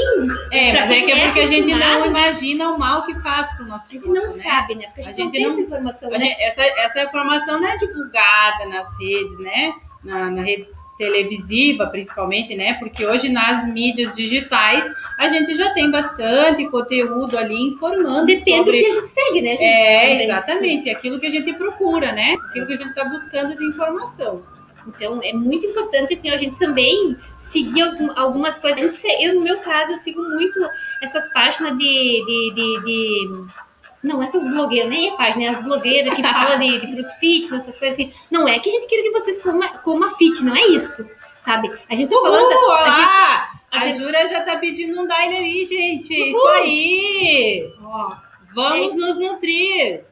É, 0.51 0.73
pra 0.73 0.81
mas 0.81 0.91
é 0.91 0.95
quem 0.97 1.07
que 1.07 1.13
é 1.13 1.25
porque 1.27 1.41
a 1.41 1.47
gente 1.47 1.75
não 1.75 2.07
imagina 2.07 2.71
o 2.73 2.79
mal 2.79 3.05
que 3.07 3.15
faz 3.21 3.49
pro 3.57 3.67
nosso 3.67 3.85
A 3.89 3.93
gente 3.93 4.03
corpo, 4.03 4.19
não 4.19 4.27
né? 4.27 4.31
sabe, 4.43 4.75
né? 4.75 4.87
Porque 4.87 5.03
a 5.03 5.05
A 5.05 5.13
gente, 5.13 5.19
não 5.19 5.25
gente 5.27 5.33
tem 5.33 5.43
não- 5.45 5.53
essa 5.53 5.61
informação, 5.61 6.11
né? 6.11 6.19
gente- 6.19 6.43
essa, 6.43 6.63
essa 6.63 7.03
informação 7.05 7.61
não 7.61 7.69
é 7.69 7.79
divulgada 7.79 8.67
nas 8.69 8.99
redes, 8.99 9.39
né? 9.39 9.75
Na, 10.03 10.29
na 10.31 10.43
rede 10.43 10.67
televisiva, 10.99 11.87
principalmente, 11.87 12.55
né? 12.55 12.75
Porque 12.75 13.05
hoje 13.07 13.29
nas 13.29 13.67
mídias 13.73 14.15
digitais 14.15 14.91
a 15.19 15.29
gente 15.29 15.57
já 15.57 15.73
tem 15.75 15.91
bastante 15.91 16.67
conteúdo 16.69 17.37
ali 17.39 17.55
informando 17.55 18.27
Depende 18.27 18.57
sobre... 18.57 18.79
do 18.79 18.85
que 18.85 18.91
a 18.91 19.01
gente 19.01 19.13
segue, 19.13 19.43
né? 19.43 19.51
gente? 19.53 19.63
É, 19.65 20.25
exatamente. 20.25 20.91
Aquilo 20.91 21.19
que 21.21 21.27
a 21.27 21.31
gente 21.31 21.53
procura, 21.55 22.13
né? 22.13 22.37
Aquilo 22.51 22.67
que 22.67 22.73
a 22.75 22.77
gente 22.77 22.89
está 22.89 23.05
buscando 23.05 23.57
de 23.57 23.65
informação. 23.65 24.43
Então, 24.89 25.21
é 25.23 25.33
muito 25.33 25.67
importante, 25.67 26.15
assim, 26.15 26.31
a 26.31 26.37
gente 26.37 26.57
também 26.59 27.17
seguir 27.39 27.83
algum- 27.83 28.13
algumas 28.15 28.57
coisas. 28.59 29.03
Eu, 29.21 29.35
no 29.35 29.41
meu 29.41 29.59
caso, 29.59 29.93
eu 29.93 29.99
sigo 29.99 30.23
muito 30.23 30.59
essas 31.03 31.29
páginas 31.33 31.77
de... 31.77 31.85
de, 31.85 32.55
de, 32.55 32.85
de- 32.85 33.66
Não, 34.07 34.23
essas 34.23 34.45
blogueiras, 34.45 34.89
nem 34.91 35.09
é 35.09 35.17
página, 35.17 35.45
é 35.45 35.49
as 35.49 35.63
blogueiras 35.65 36.15
que 36.15 36.23
falam 36.23 36.59
de, 36.59 36.79
de 37.03 37.19
fitness, 37.19 37.63
essas 37.69 37.79
coisas 37.79 37.99
assim. 37.99 38.13
Não 38.31 38.47
é 38.47 38.59
que 38.59 38.69
a 38.69 38.73
gente 38.73 38.87
queira 38.87 39.03
que 39.05 39.11
vocês 39.21 39.43
comam 39.43 39.69
coma 39.83 40.15
fit, 40.17 40.43
não 40.45 40.55
é 40.55 40.67
isso, 40.69 41.09
sabe? 41.43 41.71
A 41.91 41.95
gente 41.97 42.09
tá 42.11 42.21
falando... 42.21 42.45
Uhul, 42.53 42.73
a 42.73 42.85
gente- 42.91 43.01
olá! 43.01 43.51
a 43.73 43.77
A, 43.79 43.81
gente- 43.81 43.99
Jura 43.99 44.29
já 44.29 44.43
tá 44.45 44.57
pedindo 44.59 45.01
um 45.01 45.07
Daily 45.07 45.37
aí, 45.37 45.67
gente. 45.67 46.15
Isso 46.15 46.37
Uhul. 46.39 46.49
aí! 46.51 47.73
ó, 47.83 48.11
Vamos 48.55 48.93
É 48.93 48.97
nos 48.97 49.19
nutrir. 49.19 50.05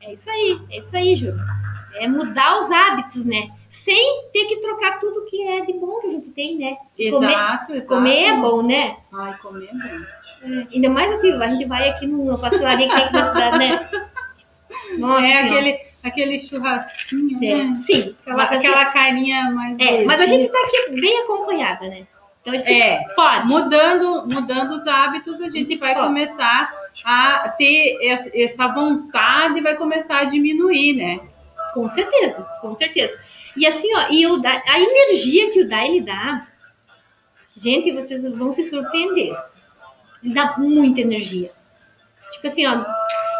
É 0.00 0.12
isso 0.14 0.30
aí, 0.30 0.58
é 0.70 0.78
isso 0.78 0.96
aí, 0.96 1.14
Ju. 1.14 1.32
É 1.94 2.08
mudar 2.08 2.60
os 2.64 2.70
hábitos, 2.70 3.24
né? 3.26 3.48
Sem 3.70 4.24
ter 4.32 4.46
que 4.46 4.56
trocar 4.56 4.98
tudo 5.00 5.26
que 5.26 5.42
é 5.46 5.60
de 5.66 5.72
bom 5.74 6.00
que 6.00 6.06
a 6.06 6.10
gente 6.10 6.30
tem, 6.30 6.56
né? 6.56 6.76
Comer- 7.10 7.30
Exato, 7.30 7.74
exato. 7.74 7.88
Comer 7.88 8.22
é 8.24 8.36
bom, 8.36 8.62
né? 8.62 8.96
Ai, 9.12 9.36
comer 9.38 9.66
é 9.68 9.72
bom. 9.72 10.04
Ainda 10.72 10.88
mais 10.90 11.12
aqui, 11.14 11.32
a 11.32 11.48
gente 11.48 11.64
vai 11.66 11.88
aqui 11.90 12.06
numa 12.06 12.38
pastelaria 12.38 12.88
que 12.88 12.94
tem 12.94 13.04
aqui 13.04 13.12
na 13.12 13.28
cidade, 13.32 13.58
né? 13.58 13.90
Nossa 14.98 15.26
é 15.26 15.42
Senhora. 15.42 15.46
aquele, 15.58 15.78
aquele 16.04 16.40
churrasquinho, 16.40 17.38
É, 17.44 17.56
né? 17.64 17.82
sim, 17.84 18.16
Aquela, 18.22 18.36
mas, 18.36 18.50
a 18.50 18.54
gente- 18.54 18.66
aquela 18.66 18.84
carinha 18.86 19.50
mais. 19.50 19.76
é, 19.78 20.04
mas 20.04 20.20
a 20.20 20.26
gente 20.26 20.50
tá 20.50 20.58
aqui 20.66 21.00
bem 21.00 21.18
acompanhada, 21.22 21.88
né? 21.88 22.06
Então 22.40 22.54
a 22.54 22.56
gente 22.56 22.72
É, 22.80 23.04
pode. 23.14 23.46
mudando, 23.46 24.26
mudando 24.26 24.72
os 24.76 24.86
hábitos, 24.86 25.40
a 25.42 25.50
gente 25.50 25.76
vai 25.76 25.94
Ó. 25.98 26.04
começar 26.06 26.72
a 27.04 27.48
ter 27.58 27.98
es- 28.00 28.30
essa 28.32 28.68
vontade, 28.68 29.60
vai 29.60 29.76
começar 29.76 30.18
a 30.20 30.24
diminuir, 30.24 30.94
né? 30.96 31.20
Com 31.74 31.88
certeza, 31.90 32.42
com 32.60 32.74
certeza. 32.76 33.18
E 33.56 33.66
assim, 33.66 33.88
ó, 33.94 34.06
e 34.10 34.26
o, 34.26 34.40
a 34.46 34.80
energia 34.80 35.50
que 35.52 35.60
o 35.62 35.68
Daily 35.68 36.00
dá, 36.00 36.46
gente, 37.60 37.92
vocês 37.92 38.22
vão 38.38 38.52
se 38.52 38.64
surpreender. 38.66 39.36
Dá 40.22 40.54
muita 40.58 41.00
energia. 41.00 41.50
Tipo 42.32 42.48
assim, 42.48 42.66
ó. 42.66 42.84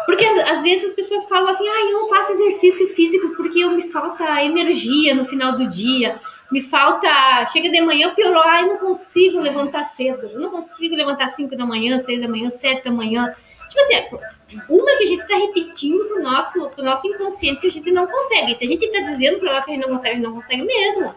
Porque 0.05 0.25
às 0.25 0.61
vezes 0.61 0.89
as 0.89 0.93
pessoas 0.93 1.27
falam 1.27 1.49
assim, 1.49 1.67
ah, 1.67 1.85
eu 1.85 1.93
não 1.93 2.09
faço 2.09 2.31
exercício 2.31 2.87
físico 2.95 3.35
porque 3.35 3.59
eu, 3.59 3.71
me 3.71 3.89
falta 3.91 4.43
energia 4.43 5.13
no 5.13 5.25
final 5.25 5.57
do 5.57 5.67
dia. 5.67 6.19
Me 6.51 6.61
falta. 6.61 7.45
Chega 7.51 7.69
de 7.69 7.79
manhã, 7.81 8.13
piorou, 8.15 8.41
ah, 8.43 8.61
eu 8.61 8.67
não 8.67 8.77
consigo 8.77 9.39
levantar 9.39 9.85
cedo. 9.85 10.25
Eu 10.27 10.39
não 10.39 10.49
consigo 10.49 10.95
levantar 10.95 11.29
5 11.29 11.55
da 11.55 11.65
manhã, 11.65 11.99
6 11.99 12.21
da 12.21 12.27
manhã, 12.27 12.49
7 12.49 12.83
da 12.83 12.91
manhã. 12.91 13.33
Tipo 13.69 13.81
assim, 13.81 14.63
uma 14.67 14.97
que 14.97 15.03
a 15.03 15.07
gente 15.07 15.21
está 15.21 15.37
repetindo 15.37 16.03
pro 16.05 16.23
nosso, 16.23 16.69
pro 16.71 16.83
nosso 16.83 17.05
inconsciente 17.05 17.61
que 17.61 17.67
a 17.67 17.71
gente 17.71 17.91
não 17.91 18.07
consegue. 18.07 18.57
Se 18.57 18.63
a 18.63 18.67
gente 18.67 18.83
está 18.83 19.11
dizendo 19.11 19.39
para 19.39 19.53
nós 19.53 19.65
que 19.65 19.71
a 19.71 19.73
gente 19.75 19.85
não 19.85 19.95
consegue, 19.95 20.09
a 20.09 20.15
gente 20.15 20.25
não 20.25 20.33
consegue 20.33 20.63
mesmo. 20.63 21.13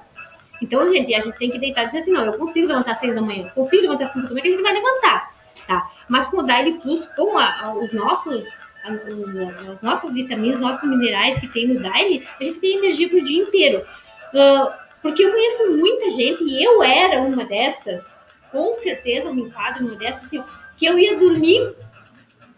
Então, 0.61 0.92
gente, 0.92 1.14
a 1.14 1.20
gente 1.20 1.38
tem 1.38 1.51
que 1.51 1.59
deitar 1.59 1.83
e 1.83 1.87
dizer 1.87 1.98
assim, 1.98 2.12
não, 2.12 2.25
eu 2.25 2.35
consigo 2.35 2.68
levantar 2.68 2.94
seis 2.94 3.14
da 3.14 3.20
manhã, 3.20 3.51
consigo 3.55 3.83
levantar 3.83 4.09
cinco 4.09 4.29
da 4.29 4.35
manhã, 4.35 4.42
que 4.42 4.48
a 4.48 4.53
gente 4.53 4.62
vai 4.62 4.75
levantar, 4.75 5.31
tá? 5.66 5.90
Mas 6.08 6.28
com 6.28 6.38
o 6.38 6.42
Daily 6.42 6.78
Plus, 6.80 7.06
com 7.14 7.38
a- 7.38 7.60
a- 7.62 7.74
os 7.74 7.92
nossos 7.92 8.44
as 8.84 9.80
nossas 9.80 10.12
vitaminas, 10.12 10.60
nossos 10.60 10.88
minerais 10.88 11.38
que 11.38 11.46
tem 11.46 11.68
no 11.68 11.80
Daily, 11.80 12.26
a 12.40 12.42
gente 12.42 12.58
tem 12.58 12.78
energia 12.78 13.08
pro 13.08 13.24
dia 13.24 13.42
inteiro. 13.42 13.86
Uh, 14.34 14.72
porque 15.00 15.24
eu 15.24 15.30
conheço 15.30 15.76
muita 15.76 16.10
gente, 16.10 16.42
e 16.42 16.64
eu 16.64 16.82
era 16.82 17.20
uma 17.20 17.44
dessas, 17.44 18.02
com 18.50 18.74
certeza 18.74 19.32
me 19.32 19.42
enquadro 19.42 19.86
uma 19.86 19.94
dessas, 19.94 20.24
assim, 20.24 20.42
que 20.76 20.86
eu 20.86 20.98
ia 20.98 21.16
dormir 21.16 21.74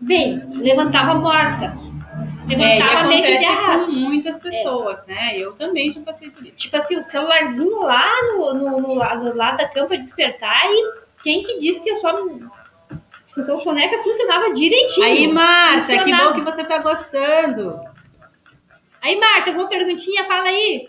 bem, 0.00 0.42
levantava 0.54 1.14
morta. 1.14 1.74
Levantava 2.46 3.00
é, 3.00 3.09
meio 3.09 3.22
que 3.22 3.38
de 3.38 3.44
arrasto. 3.44 3.92
muitas 3.92 4.38
pessoas, 4.38 4.98
é. 5.09 5.14
né? 5.14 5.38
Eu 5.38 5.52
também 5.52 5.92
já 5.92 6.00
passei 6.02 6.30
por 6.30 6.44
isso. 6.44 6.57
Tipo 6.57 6.76
assim, 6.76 6.96
o 6.96 7.02
celularzinho 7.02 7.83
lá 7.83 8.22
no, 8.22 8.54
no, 8.54 8.80
no, 8.80 8.94
lado, 8.94 9.24
no 9.24 9.35
lado 9.35 9.57
da 9.57 9.68
cama 9.68 9.88
para 9.88 9.96
despertar 9.96 10.66
e 10.66 11.04
quem 11.22 11.42
que 11.42 11.59
disse 11.59 11.83
que 11.83 11.90
eu 11.90 11.96
só 11.96 12.12
o 13.37 13.59
soneca 13.59 14.03
funcionava 14.03 14.53
direitinho. 14.53 15.07
Aí, 15.07 15.27
Marta, 15.27 15.99
que 16.05 16.14
bom 16.14 16.33
que 16.35 16.40
você 16.40 16.64
tá 16.64 16.79
gostando. 16.79 17.81
Aí, 19.03 19.18
Marta, 19.18 19.51
alguma 19.51 19.68
perguntinha? 19.68 20.25
Fala 20.25 20.49
aí. 20.49 20.88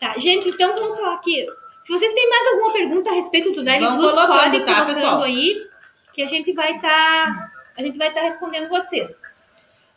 Tá, 0.00 0.18
gente, 0.18 0.48
então 0.48 0.74
vamos 0.74 0.98
falar 0.98 1.14
aqui. 1.14 1.46
Se 1.84 1.92
vocês 1.92 2.14
têm 2.14 2.28
mais 2.28 2.46
alguma 2.48 2.72
pergunta 2.72 3.10
a 3.10 3.14
respeito 3.14 3.52
do 3.52 3.64
Daily 3.64 3.86
Plus, 3.96 4.14
pode 4.14 4.64
tá, 4.64 4.84
pessoal? 4.84 5.22
aí, 5.22 5.66
que 6.12 6.22
a 6.22 6.26
gente 6.26 6.52
vai 6.52 6.74
estar 6.76 6.88
tá, 6.88 7.52
a 7.76 7.82
gente 7.82 7.98
vai 7.98 8.08
estar 8.08 8.20
tá 8.20 8.26
respondendo 8.26 8.68
vocês. 8.68 9.10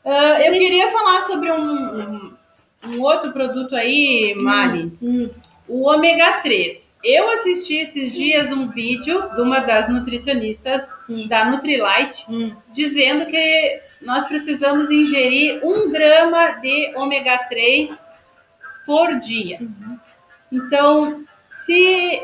Uh, 0.04 0.42
eu 0.44 0.54
queria 0.54 0.92
falar 0.92 1.26
sobre 1.26 1.52
um, 1.52 1.58
um, 1.58 2.38
um, 2.86 3.02
outro 3.02 3.32
produto 3.32 3.76
aí, 3.76 4.36
Mari, 4.36 4.96
hum, 5.02 5.24
hum. 5.24 5.30
o 5.68 5.88
ômega 5.88 6.42
3. 6.42 6.85
Eu 7.06 7.30
assisti 7.30 7.78
esses 7.78 8.12
dias 8.12 8.52
um 8.52 8.68
vídeo 8.68 9.30
de 9.36 9.40
uma 9.40 9.60
das 9.60 9.88
nutricionistas 9.88 10.82
hum. 11.08 11.28
da 11.28 11.46
Nutrilite 11.46 12.26
hum. 12.28 12.56
dizendo 12.74 13.28
que 13.28 13.80
nós 14.02 14.28
precisamos 14.28 14.90
ingerir 14.90 15.64
um 15.64 15.92
grama 15.92 16.54
de 16.54 16.92
ômega 16.96 17.38
3 17.48 17.96
por 18.88 19.20
dia. 19.20 19.60
Uhum. 19.62 20.00
Então, 20.52 21.24
se 21.50 22.24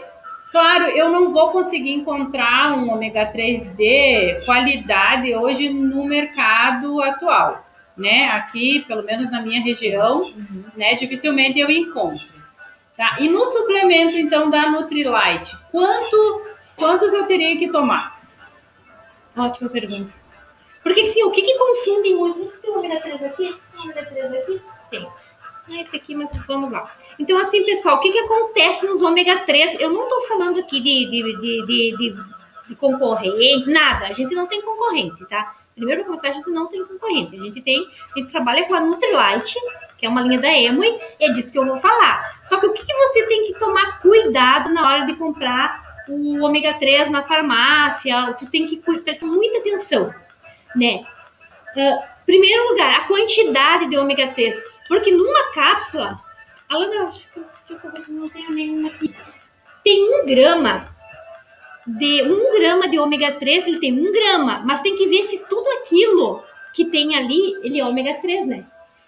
Claro, 0.52 0.88
eu 0.88 1.10
não 1.10 1.32
vou 1.32 1.52
conseguir 1.52 1.94
encontrar 1.94 2.78
um 2.78 2.92
ômega 2.92 3.26
3 3.26 3.72
de 3.72 4.42
qualidade 4.46 5.34
hoje 5.34 5.70
no 5.70 6.04
mercado 6.04 7.02
atual, 7.02 7.66
né? 7.96 8.26
Aqui, 8.32 8.84
pelo 8.86 9.02
menos 9.02 9.32
na 9.32 9.42
minha 9.42 9.64
região, 9.64 10.20
uhum. 10.20 10.66
né, 10.76 10.96
dificilmente 10.96 11.58
eu 11.58 11.72
encontro. 11.72 12.41
Tá? 13.02 13.18
E 13.20 13.28
no 13.28 13.48
suplemento, 13.48 14.16
então, 14.16 14.52
da 14.52 14.70
Nutrilite, 14.70 15.58
quanto, 15.72 16.46
quantos 16.76 17.12
eu 17.12 17.26
teria 17.26 17.58
que 17.58 17.68
tomar? 17.72 18.22
Ótima 19.36 19.72
pergunta. 19.72 20.14
Porque, 20.84 21.08
sim, 21.08 21.24
o 21.24 21.32
que, 21.32 21.42
que 21.42 21.58
confunde 21.58 22.14
muito? 22.14 22.46
Tem 22.62 22.70
ômega 22.70 23.02
3 23.02 23.24
aqui? 23.24 23.56
ômega 23.80 24.06
3 24.06 24.34
aqui? 24.34 24.62
Tem. 24.92 25.08
É 25.72 25.82
esse 25.82 25.96
aqui, 25.96 26.14
mas 26.14 26.30
vamos 26.46 26.72
lá. 26.72 26.96
Então, 27.18 27.40
assim, 27.40 27.66
pessoal, 27.66 27.98
o 27.98 28.02
que, 28.02 28.12
que 28.12 28.20
acontece 28.20 28.86
nos 28.86 29.02
ômega 29.02 29.40
3? 29.48 29.80
Eu 29.80 29.90
não 29.90 30.04
estou 30.04 30.22
falando 30.28 30.60
aqui 30.60 30.80
de, 30.80 31.10
de, 31.10 31.42
de, 31.42 31.98
de, 31.98 32.16
de 32.68 32.76
concorrente, 32.76 33.68
nada. 33.68 34.10
A 34.10 34.14
gente 34.14 34.36
não 34.36 34.46
tem 34.46 34.62
concorrente, 34.62 35.26
tá? 35.26 35.56
Primeiro, 35.82 36.06
começar, 36.06 36.28
a 36.28 36.34
gente 36.34 36.48
não 36.52 36.68
tem 36.68 36.86
concorrente. 36.86 37.36
A 37.36 37.44
gente 37.44 37.60
tem, 37.60 37.90
a 38.16 38.20
gente 38.20 38.32
trabalha 38.32 38.68
com 38.68 38.76
a 38.76 38.80
Nutrilite, 38.80 39.60
que 39.98 40.06
é 40.06 40.10
uma 40.10 40.22
linha 40.22 40.40
da 40.40 40.56
Emoi, 40.56 41.02
e 41.20 41.26
é 41.26 41.34
disso 41.34 41.52
que 41.52 41.58
eu 41.58 41.66
vou 41.66 41.80
falar. 41.80 42.40
Só 42.44 42.60
que 42.60 42.68
o 42.68 42.72
que, 42.72 42.86
que 42.86 42.94
você 42.94 43.26
tem 43.26 43.48
que 43.48 43.58
tomar 43.58 44.00
cuidado 44.00 44.72
na 44.72 44.88
hora 44.88 45.06
de 45.08 45.16
comprar 45.16 46.04
o 46.08 46.46
ômega 46.46 46.76
3 46.76 47.10
na 47.10 47.24
farmácia? 47.24 48.32
Tu 48.38 48.46
tem 48.46 48.68
que 48.68 48.78
prestar 48.78 49.26
muita 49.26 49.58
atenção, 49.58 50.14
né? 50.76 51.04
Uh, 51.76 52.04
primeiro 52.28 52.70
lugar, 52.70 53.00
a 53.00 53.08
quantidade 53.08 53.90
de 53.90 53.98
ômega 53.98 54.28
3. 54.36 54.56
Porque 54.88 55.10
numa 55.10 55.52
cápsula, 55.52 56.22
Alana, 56.70 57.12
não 58.08 58.30
tenho 58.30 58.52
nenhuma 58.52 58.90
aqui. 58.90 59.16
Tem 59.84 60.22
um 60.22 60.28
grama 60.28 60.91
de 61.88 62.22
um 62.24 62.60
grama 62.60 62.88
de 62.88 63.00
ômega 63.00 63.32
3, 63.34 63.68
ele 63.68 63.80
tem 63.80 63.94
um 63.94 64.12
grama, 64.12 64.62
mas 64.66 64.82
tem 64.82 64.96
que 64.96 65.08
ver 65.08 65.24
se 65.24 65.40
tudo 65.50 65.68
aquilo 65.82 66.42
que 66.74 66.86
tem 66.86 67.16
ali, 67.16 67.54
ele 67.64 67.80
é 67.80 67.86
ômega 67.86 68.14
3, 68.16 68.48
né? 68.48 68.66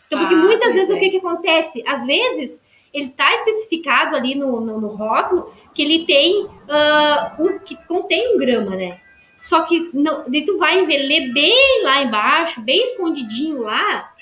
Então, 0.08 0.20
porque 0.20 0.36
ah, 0.36 0.38
muitas 0.38 0.74
vezes 0.74 0.90
é. 0.90 0.94
o 0.94 1.00
que, 1.00 1.10
que 1.10 1.18
acontece? 1.18 1.84
Às 1.88 2.06
vezes, 2.06 2.60
ele 2.94 3.08
está 3.08 3.34
especificado 3.36 4.16
ali 4.16 4.36
no, 4.36 4.62
no, 4.62 4.80
no, 4.80 4.88
rótulo 4.90 5.52
que 5.74 5.82
ele 5.82 6.06
tem 6.06 6.46
uh, 6.46 7.44
um, 7.44 7.60
que 7.60 7.76
contém 7.88 8.36
um 8.36 8.38
grama, 8.38 8.76
né? 8.76 9.00
Só 9.38 9.64
que 9.64 9.90
não, 9.94 10.24
daí 10.28 10.46
tu 10.46 10.58
vai 10.58 10.86
ler 10.86 11.34
bem 11.34 11.84
lá 11.84 12.04
embaixo, 12.04 12.62
bem 12.62 12.86
escondidinho 12.86 13.64
lá, 13.64 14.14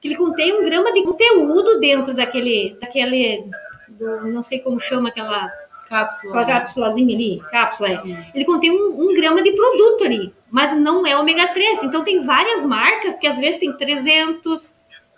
que 0.00 0.08
ele 0.08 0.16
contém 0.16 0.58
um 0.58 0.64
grama 0.64 0.92
de 0.92 1.02
conteúdo 1.02 1.78
dentro 1.80 2.14
daquele, 2.14 2.76
daquele, 2.80 3.44
do, 3.88 4.26
não 4.28 4.42
sei 4.42 4.60
como 4.60 4.80
chama 4.80 5.08
aquela 5.08 5.50
cápsula, 5.90 6.40
a 6.40 6.44
cápsulazinha 6.46 7.16
ali, 7.16 7.42
cápsula 7.50 7.88
é. 7.90 8.30
Ele 8.32 8.44
contém 8.44 8.70
um, 8.70 9.10
um, 9.10 9.12
grama 9.12 9.42
de 9.42 9.50
produto 9.50 10.04
ali, 10.04 10.32
mas 10.48 10.76
não 10.76 11.04
é 11.04 11.16
ômega 11.16 11.48
3. 11.48 11.82
Então 11.82 12.04
tem 12.04 12.24
várias 12.24 12.64
marcas 12.64 13.18
que 13.18 13.26
às 13.26 13.36
vezes 13.36 13.58
tem 13.58 13.72
300, 13.72 14.72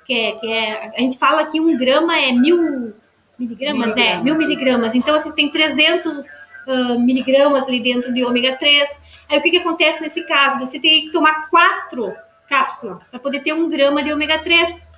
que 0.06 0.14
é, 0.14 0.32
que 0.32 0.50
é 0.50 0.92
a 0.96 1.00
gente 1.00 1.18
fala 1.18 1.46
que 1.46 1.61
um 1.61 1.76
grama 1.76 2.18
é 2.18 2.32
mil 2.32 2.94
miligramas, 3.38 3.94
né? 3.94 4.22
Mil 4.22 4.35
miligramas. 4.35 4.94
Então 4.94 5.14
assim 5.14 5.30
tem 5.32 5.50
300 5.50 6.18
uh, 6.20 6.98
miligramas 6.98 7.68
ali 7.68 7.80
dentro 7.80 8.12
de 8.12 8.24
ômega 8.24 8.56
3. 8.56 8.88
Aí 9.28 9.38
o 9.38 9.42
que, 9.42 9.50
que 9.50 9.58
acontece 9.58 10.00
nesse 10.00 10.26
caso? 10.26 10.61
Você 10.61 10.80
tem 10.80 11.04
que 11.04 11.12
tomar 11.12 11.50
quatro 11.50 12.14
cápsula 12.48 12.98
para 13.11 13.20
poder 13.20 13.40
ter 13.40 13.52
um 13.52 13.68
grama 13.68 14.02
de 14.02 14.11
ômega 14.11 14.38
3. 14.38 14.88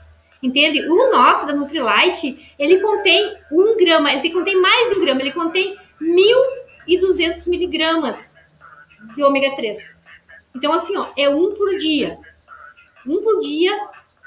Entende? 0.45 0.87
O 0.87 1.11
nosso 1.11 1.47
da 1.47 1.55
Nutrilite, 1.55 2.55
ele 2.59 2.79
contém 2.79 3.35
um 3.51 3.79
grama, 3.79 4.13
ele 4.13 4.29
contém 4.29 4.61
mais 4.61 4.91
de 4.91 4.99
um 4.99 5.01
grama, 5.03 5.23
ele 5.23 5.33
contém 5.33 5.75
1.200 6.87 7.49
miligramas 7.49 8.31
de 9.17 9.23
ômega 9.23 9.57
3. 9.57 9.79
Então, 10.55 10.75
assim, 10.75 10.95
ó, 10.99 11.07
é 11.17 11.31
um 11.31 11.55
por 11.55 11.79
dia. 11.79 12.19
Um 13.07 13.23
por 13.23 13.41
dia 13.41 13.73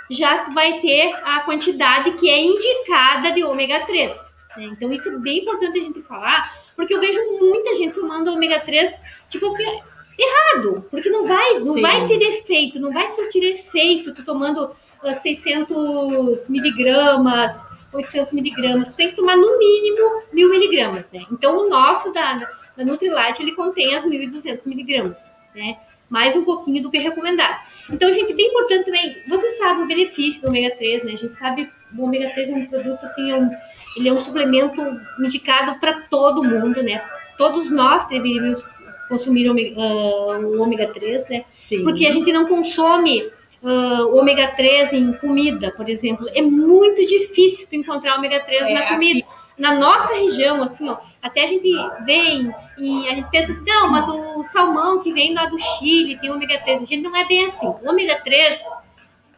já 0.09 0.49
vai 0.49 0.81
ter 0.81 1.13
a 1.23 1.41
quantidade 1.41 2.11
que 2.13 2.27
é 2.27 2.41
indicada 2.41 3.31
de 3.31 3.43
ômega 3.43 3.85
3. 3.85 4.11
Né? 4.57 4.71
Então, 4.71 4.91
isso 4.91 5.07
é 5.07 5.17
bem 5.19 5.43
importante 5.43 5.77
a 5.77 5.83
gente 5.83 6.01
falar, 6.01 6.51
porque 6.75 6.95
eu 6.95 6.99
vejo 6.99 7.19
muita 7.39 7.75
gente 7.75 7.93
tomando 7.93 8.31
ômega 8.31 8.59
3, 8.59 8.91
tipo 9.29 9.45
assim, 9.45 9.81
errado, 10.17 10.83
porque 10.89 11.11
não 11.11 11.27
vai, 11.27 11.59
não 11.59 11.79
vai 11.79 12.07
ter 12.07 12.19
efeito, 12.23 12.79
não 12.79 12.91
vai 12.91 13.07
surtir 13.09 13.43
efeito 13.43 14.15
tu 14.15 14.25
tomando 14.25 14.75
600 15.21 16.39
ah, 16.39 16.45
miligramas, 16.49 17.51
800 17.93 18.33
miligramas, 18.33 18.95
tem 18.95 19.09
que 19.09 19.15
tomar 19.15 19.37
no 19.37 19.57
mínimo 19.57 20.21
mil 20.33 20.49
miligramas, 20.49 21.09
né? 21.11 21.25
Então 21.31 21.65
o 21.65 21.69
nosso 21.69 22.11
da, 22.11 22.49
da 22.75 22.85
Nutrilite, 22.85 23.41
ele 23.41 23.53
contém 23.53 23.95
as 23.95 24.05
1.200 24.05 24.65
miligramas, 24.67 25.17
né? 25.55 25.77
Mais 26.09 26.35
um 26.35 26.43
pouquinho 26.43 26.83
do 26.83 26.91
que 26.91 26.97
recomendado. 26.97 27.59
Então, 27.89 28.13
gente, 28.13 28.33
bem 28.33 28.47
importante 28.47 28.85
também, 28.85 29.17
você 29.27 29.49
sabe 29.51 29.81
o 29.81 29.87
benefício 29.87 30.41
do 30.41 30.49
ômega 30.49 30.75
3, 30.75 31.03
né? 31.03 31.13
A 31.13 31.17
gente 31.17 31.35
sabe 31.37 31.69
o 31.97 32.03
ômega 32.03 32.29
3 32.29 32.49
é 32.49 32.53
um 32.53 32.65
produto, 32.65 33.05
assim, 33.05 33.31
é 33.31 33.35
um, 33.35 33.49
ele 33.97 34.09
é 34.09 34.13
um 34.13 34.17
suplemento 34.17 34.81
indicado 35.19 35.79
para 35.79 36.01
todo 36.01 36.43
mundo, 36.43 36.81
né? 36.83 37.01
Todos 37.37 37.69
nós 37.69 38.07
deveríamos 38.07 38.63
consumir 39.07 39.49
ômega, 39.49 39.79
uh, 39.79 40.45
o 40.45 40.61
ômega 40.61 40.93
3, 40.93 41.29
né? 41.29 41.45
Sim. 41.57 41.83
Porque 41.83 42.05
a 42.05 42.11
gente 42.11 42.31
não 42.31 42.47
consome 42.47 43.23
uh, 43.67 44.17
ômega 44.17 44.47
3 44.47 44.93
em 44.93 45.13
comida, 45.13 45.71
por 45.71 45.89
exemplo. 45.89 46.27
É 46.33 46.41
muito 46.41 47.05
difícil 47.05 47.67
encontrar 47.73 48.15
ômega 48.15 48.39
3 48.39 48.61
é, 48.63 48.73
na 48.73 48.87
comida. 48.87 49.19
Aqui... 49.19 49.37
Na 49.57 49.73
nossa 49.73 50.13
região, 50.13 50.61
assim, 50.61 50.87
ó, 50.87 50.97
até 51.19 51.43
a 51.43 51.47
gente 51.47 51.67
vem 52.05 52.53
e 52.77 53.09
a 53.09 53.15
gente 53.15 53.29
pensa 53.31 53.51
assim, 53.51 53.65
não, 53.65 53.89
mas 53.89 54.07
o 54.07 54.43
salmão 54.43 55.01
que 55.01 55.11
vem 55.11 55.33
lá 55.33 55.47
do 55.47 55.57
Chile 55.57 56.17
tem 56.19 56.29
ômega 56.31 56.59
3. 56.59 56.83
A 56.83 56.85
gente 56.85 57.01
não 57.01 57.15
é 57.15 57.25
bem 57.25 57.47
assim. 57.47 57.65
O 57.65 57.89
ômega 57.89 58.21
3 58.23 58.59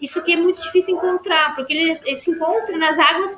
isso 0.01 0.19
aqui 0.19 0.33
é 0.33 0.37
muito 0.37 0.61
difícil 0.61 0.95
encontrar, 0.95 1.55
porque 1.55 1.73
ele, 1.73 1.99
ele 2.05 2.17
se 2.17 2.31
encontra 2.31 2.77
nas 2.77 2.97
águas, 2.97 3.37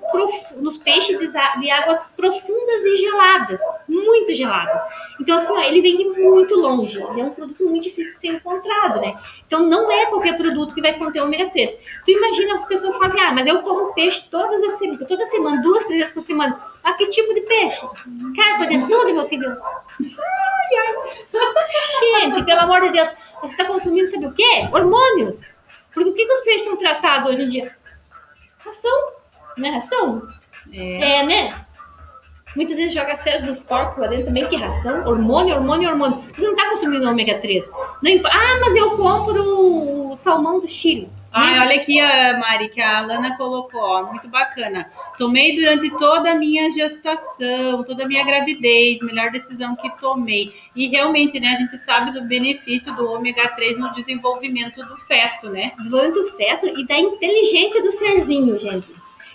nos 0.58 0.78
peixes 0.78 1.18
de, 1.18 1.28
de, 1.28 1.72
águas 1.72 2.06
profundas 2.16 2.86
e 2.86 2.98
geladas, 2.98 3.60
muito 3.88 4.34
geladas. 4.36 4.80
Então, 5.20 5.38
assim, 5.38 5.54
ó, 5.54 5.62
ele 5.62 5.82
vem 5.82 5.98
de 5.98 6.04
muito 6.22 6.56
longe, 6.56 6.98
ele 6.98 7.22
é 7.22 7.24
um 7.24 7.32
produto 7.32 7.64
muito 7.66 7.84
difícil 7.84 8.14
de 8.14 8.20
ser 8.20 8.28
encontrado, 8.28 9.02
né? 9.02 9.16
Então, 9.48 9.68
não 9.68 9.92
é 9.92 10.06
qualquer 10.06 10.38
produto 10.38 10.74
que 10.74 10.82
vai 10.82 10.98
conter 10.98 11.22
ômega 11.22 11.50
3. 11.50 11.72
Tu 12.06 12.12
imagina 12.12 12.56
as 12.56 12.68
pessoas 12.68 12.96
fazem, 12.98 13.22
ah, 13.22 13.34
mas 13.34 13.48
eu 13.48 13.62
como 13.62 13.94
peixe 13.94 14.30
todas 14.30 14.64
as 14.64 14.78
semanas, 14.78 15.08
toda 15.08 15.26
semana, 15.28 15.62
duas, 15.62 15.86
três 15.86 16.00
vezes 16.00 16.14
por 16.14 16.24
semana. 16.24 16.60
Ah, 16.84 16.94
que 16.94 17.08
tipo 17.08 17.34
de 17.34 17.42
peixe? 17.42 17.82
Carpa 18.36 18.68
de 18.68 18.76
açude, 18.76 19.14
meu 19.14 19.28
filho? 19.28 19.58
Gente, 22.00 22.44
pelo 22.44 22.60
amor 22.62 22.82
de 22.82 22.90
Deus, 22.90 23.10
você 23.42 23.52
está 23.52 23.66
consumindo, 23.66 24.10
sabe 24.10 24.26
o 24.28 24.34
quê? 24.34 24.68
Hormônios. 24.72 25.51
Porque 25.94 26.10
o 26.10 26.14
que, 26.14 26.26
que 26.26 26.34
os 26.34 26.42
peixes 26.42 26.64
são 26.64 26.78
tratados 26.78 27.32
hoje 27.32 27.44
em 27.44 27.50
dia? 27.50 27.76
Ração, 28.60 29.12
né? 29.58 29.70
Ração. 29.70 30.28
É, 30.74 31.18
é 31.18 31.24
né? 31.24 31.66
Muitas 32.56 32.76
vezes 32.76 32.94
joga 32.94 33.16
células 33.18 33.48
dos 33.48 33.66
porcos 33.66 33.98
lá 33.98 34.08
dentro 34.08 34.26
também, 34.26 34.48
que 34.48 34.58
ração, 34.58 35.08
hormônio, 35.08 35.56
hormônio, 35.56 35.90
hormônio. 35.90 36.22
Você 36.34 36.42
não 36.42 36.52
está 36.52 36.70
consumindo 36.70 37.10
ômega 37.10 37.40
3. 37.40 37.70
Não, 37.70 38.12
ah, 38.26 38.60
mas 38.60 38.76
eu 38.76 38.98
compro 38.98 40.12
o 40.12 40.18
salmão 40.18 40.60
do 40.60 40.68
Chile. 40.68 41.10
Ai, 41.32 41.60
olha 41.60 41.82
aqui, 41.82 41.98
a 41.98 42.38
Mari, 42.38 42.70
que 42.70 42.82
a 42.82 43.00
Alana 43.00 43.38
colocou, 43.38 43.82
ó, 43.82 44.04
muito 44.04 44.28
bacana. 44.28 44.90
Tomei 45.18 45.56
durante 45.56 45.90
toda 45.98 46.32
a 46.32 46.36
minha 46.36 46.72
gestação, 46.74 47.84
toda 47.84 48.06
a 48.06 48.08
minha 48.08 48.24
gravidez, 48.26 49.00
melhor 49.02 49.30
decisão 49.32 49.76
que 49.76 49.90
tomei. 50.00 50.54
E 50.76 50.88
realmente, 50.88 51.40
né, 51.40 51.48
a 51.50 51.58
gente 51.62 51.78
sabe 51.86 52.12
do 52.12 52.24
benefício 52.24 52.96
do 52.96 53.12
ômega 53.12 53.50
3 53.50 53.78
no 53.78 53.94
desenvolvimento 53.94 54.78
do 54.86 54.98
feto, 55.08 55.50
né? 55.50 55.74
Desenvolvimento 55.78 56.22
do 56.24 56.32
feto 56.38 56.66
e 56.68 56.86
da 56.88 57.00
inteligência 57.00 57.82
do 57.84 57.92
serzinho, 57.92 58.58
gente. 58.60 58.88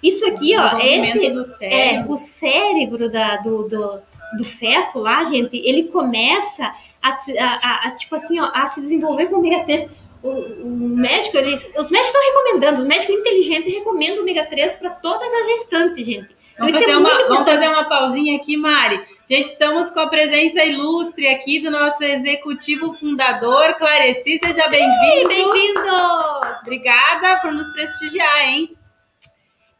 Isso 0.02 0.26
aqui, 0.26 0.56
ó, 0.56 0.76
esse 0.78 1.18
é 1.66 2.04
o 2.08 2.16
cérebro 2.16 3.10
da, 3.10 3.36
do, 3.38 3.68
do, 3.68 4.00
do 4.38 4.44
feto 4.44 4.98
lá, 4.98 5.24
gente, 5.24 5.56
ele 5.56 5.84
começa 5.88 6.72
a, 7.02 7.16
se- 7.18 7.38
a, 7.38 7.46
a- 7.54 7.88
a, 7.88 7.90
tipo 7.92 8.14
assim, 8.16 8.38
ó, 8.40 8.50
a 8.52 8.66
se 8.66 8.80
desenvolver 8.80 9.26
com 9.26 9.36
ômega 9.36 9.64
3. 9.64 9.88
O, 10.26 10.66
o 10.66 10.96
médico, 10.96 11.36
eles, 11.36 11.62
os 11.76 11.90
médicos 11.90 12.06
estão 12.06 12.22
recomendando, 12.22 12.80
os 12.82 12.86
médicos 12.86 13.14
inteligentes 13.14 13.72
recomendam 13.72 14.22
ômega 14.22 14.44
3 14.46 14.76
para 14.76 14.90
todas 14.90 15.32
as 15.32 15.46
gestantes, 15.46 16.04
gente. 16.06 16.36
Então, 16.54 16.66
Vamos 16.66 16.76
é 16.76 16.80
fazer, 16.80 16.96
uma, 16.96 17.14
muito 17.14 17.28
vamos 17.28 17.44
fazer 17.44 17.68
uma 17.68 17.84
pausinha 17.84 18.36
aqui, 18.36 18.56
Mari. 18.56 19.02
Gente, 19.28 19.48
estamos 19.48 19.90
com 19.90 20.00
a 20.00 20.06
presença 20.06 20.64
ilustre 20.64 21.28
aqui 21.28 21.60
do 21.60 21.70
nosso 21.70 22.02
executivo 22.02 22.94
fundador, 22.94 23.74
Clareci. 23.74 24.38
Seja 24.38 24.66
bem-vindo. 24.68 25.28
Bem-vindo! 25.28 25.80
Obrigada 26.62 27.40
por 27.40 27.52
nos 27.52 27.68
prestigiar, 27.72 28.48
hein? 28.48 28.74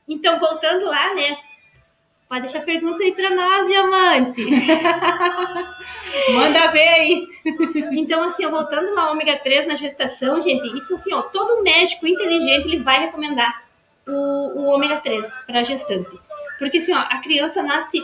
Então, 0.06 0.38
voltando 0.38 0.84
lá, 0.84 1.14
né? 1.14 1.36
Pode 2.28 2.42
deixar 2.42 2.64
pergunta 2.64 3.02
aí 3.02 3.12
para 3.12 3.30
nós, 3.30 3.68
diamante. 3.68 4.44
Manda 6.34 6.72
ver 6.72 6.88
aí. 6.88 7.28
Então, 7.92 8.22
assim, 8.24 8.44
ó, 8.46 8.50
voltando 8.50 8.94
lá, 8.94 9.12
ômega 9.12 9.36
3 9.36 9.68
na 9.68 9.76
gestação, 9.76 10.42
gente, 10.42 10.76
isso 10.76 10.94
assim, 10.96 11.14
ó, 11.14 11.22
todo 11.22 11.62
médico 11.62 12.06
inteligente 12.06 12.66
ele 12.66 12.82
vai 12.82 13.00
recomendar 13.00 13.62
o, 14.08 14.12
o 14.12 14.64
ômega 14.66 14.96
3 14.96 15.24
para 15.46 15.62
gestante. 15.62 16.10
Porque 16.58 16.78
assim, 16.78 16.92
ó, 16.92 16.98
a 16.98 17.18
criança 17.18 17.62
nasce 17.62 18.02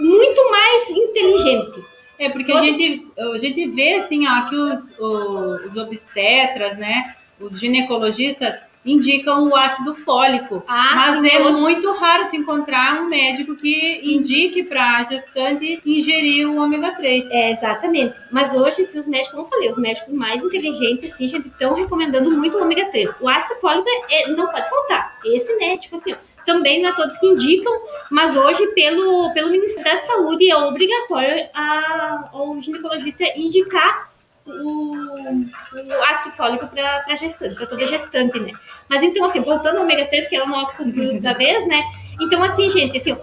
muito 0.00 0.50
mais 0.50 0.90
inteligente. 0.90 1.84
É, 2.18 2.28
porque 2.30 2.52
a 2.52 2.60
gente, 2.60 3.06
a 3.18 3.38
gente 3.38 3.68
vê, 3.68 3.94
assim, 3.94 4.26
ó, 4.26 4.48
que 4.48 4.56
os, 4.56 4.98
os 4.98 5.76
obstetras, 5.76 6.76
né, 6.78 7.14
os 7.40 7.58
ginecologistas 7.58 8.54
indicam 8.84 9.48
o 9.48 9.56
ácido 9.56 9.94
fólico. 9.94 10.64
Ah, 10.66 10.92
mas 10.96 11.20
sim, 11.20 11.28
é 11.28 11.38
outro- 11.40 11.60
muito 11.60 11.90
raro 11.92 12.28
tu 12.28 12.36
encontrar 12.36 13.00
um 13.00 13.08
médico 13.08 13.54
que 13.56 14.00
indique 14.02 14.64
para 14.64 14.98
a 14.98 15.02
gestante 15.04 15.80
ingerir 15.86 16.48
o 16.48 16.56
ômega 16.60 16.92
3. 16.96 17.30
É, 17.30 17.52
exatamente. 17.52 18.14
Mas 18.30 18.54
hoje, 18.54 18.84
se 18.86 18.98
os 18.98 19.06
médicos, 19.06 19.32
como 19.34 19.46
eu 19.46 19.50
falei, 19.50 19.70
os 19.70 19.78
médicos 19.78 20.12
mais 20.12 20.42
inteligentes, 20.42 21.12
assim, 21.12 21.28
gente, 21.28 21.46
estão 21.48 21.74
recomendando 21.74 22.30
muito 22.32 22.56
o 22.58 22.62
ômega 22.62 22.86
3. 22.86 23.08
O 23.20 23.28
ácido 23.28 23.60
fólico 23.60 23.86
é- 24.10 24.28
não 24.28 24.48
pode 24.50 24.68
faltar. 24.68 25.16
Esse, 25.24 25.54
né, 25.58 25.76
tipo 25.76 25.96
assim, 25.96 26.14
também 26.44 26.82
não 26.82 26.90
é 26.90 26.92
todos 26.96 27.16
que 27.18 27.26
indicam, 27.26 27.72
mas 28.10 28.36
hoje, 28.36 28.66
pelo, 28.68 29.32
pelo 29.32 29.48
Ministério 29.50 29.92
da 29.92 30.06
Saúde, 30.06 30.50
é 30.50 30.56
obrigatório 30.56 31.46
a, 31.54 32.28
ao 32.32 32.60
ginecologista 32.60 33.22
indicar 33.36 34.10
o, 34.44 34.92
o 34.96 36.02
ácido 36.10 36.34
fólico 36.36 36.66
para 36.66 37.14
gestante, 37.14 37.54
para 37.54 37.66
toda 37.66 37.86
gestante, 37.86 38.40
né? 38.40 38.50
Mas 38.88 39.02
então, 39.02 39.24
assim, 39.24 39.40
voltando 39.40 39.76
ao 39.78 39.82
ômega 39.84 40.06
3, 40.06 40.28
que 40.28 40.36
é 40.36 40.42
o 40.42 40.48
nosso 40.48 40.90
produto 40.92 41.20
da 41.20 41.32
vez, 41.32 41.66
né? 41.66 41.82
Então, 42.20 42.42
assim, 42.42 42.68
gente, 42.70 42.96
assim, 42.98 43.14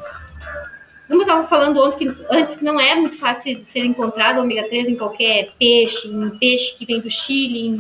como 1.08 1.22
eu 1.22 1.26
estava 1.26 1.48
falando 1.48 1.84
ontem, 1.84 2.08
que, 2.12 2.26
antes, 2.30 2.58
que 2.58 2.64
não 2.66 2.80
é 2.80 2.96
muito 2.96 3.18
fácil 3.18 3.64
ser 3.66 3.86
encontrado 3.86 4.40
ômega 4.42 4.64
3 4.68 4.88
em 4.90 4.96
qualquer 4.96 5.50
peixe, 5.60 6.08
em 6.08 6.30
peixe 6.38 6.78
que 6.78 6.86
vem 6.86 7.00
do 7.02 7.10
Chile. 7.10 7.68
em- 7.68 7.78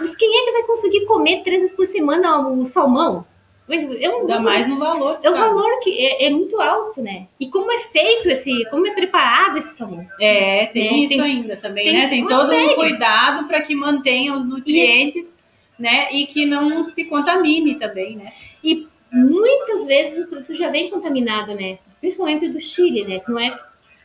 Mas 0.00 0.16
quem 0.16 0.36
é 0.40 0.44
que 0.46 0.52
vai 0.52 0.62
conseguir 0.64 1.04
comer 1.06 1.42
três 1.42 1.60
vezes 1.62 1.76
por 1.76 1.86
semana 1.86 2.40
o 2.48 2.64
salmão? 2.66 3.24
Eu 3.68 4.18
Ainda 4.20 4.40
mais 4.40 4.68
no 4.68 4.76
valor. 4.78 5.18
é 5.22 5.30
um 5.30 5.34
tá? 5.34 5.40
valor 5.40 5.78
que 5.80 5.96
é, 6.04 6.26
é 6.26 6.30
muito 6.30 6.60
alto, 6.60 7.00
né? 7.00 7.26
E 7.38 7.48
como 7.48 7.70
é 7.72 7.78
feito 7.80 8.28
esse, 8.28 8.64
como 8.68 8.86
é 8.86 8.90
preparado 8.92 9.58
esse 9.58 9.76
salmão? 9.76 10.04
É, 10.20 10.66
tem 10.66 10.88
É, 10.88 10.96
isso 10.98 11.08
tem- 11.10 11.20
ainda 11.20 11.56
também, 11.56 11.84
tem- 11.84 11.92
né? 11.94 12.08
Tem 12.08 12.26
todo 12.26 12.46
um 12.46 12.48
série. 12.50 12.74
cuidado 12.74 13.46
para 13.46 13.62
que 13.62 13.74
mantenha 13.74 14.34
os 14.34 14.44
nutrientes, 14.44 15.31
né? 15.82 16.12
E 16.12 16.26
que 16.26 16.46
não 16.46 16.88
se 16.90 17.04
contamine 17.06 17.74
também, 17.74 18.16
né? 18.16 18.32
E 18.62 18.86
muitas 19.12 19.84
vezes 19.84 20.24
o 20.24 20.28
produto 20.28 20.54
já 20.54 20.68
vem 20.70 20.88
contaminado, 20.88 21.54
né? 21.54 21.78
Principalmente 22.00 22.48
do 22.48 22.60
Chile, 22.60 23.04
né? 23.04 23.18
Que 23.20 23.30
não 23.30 23.38
é 23.40 23.50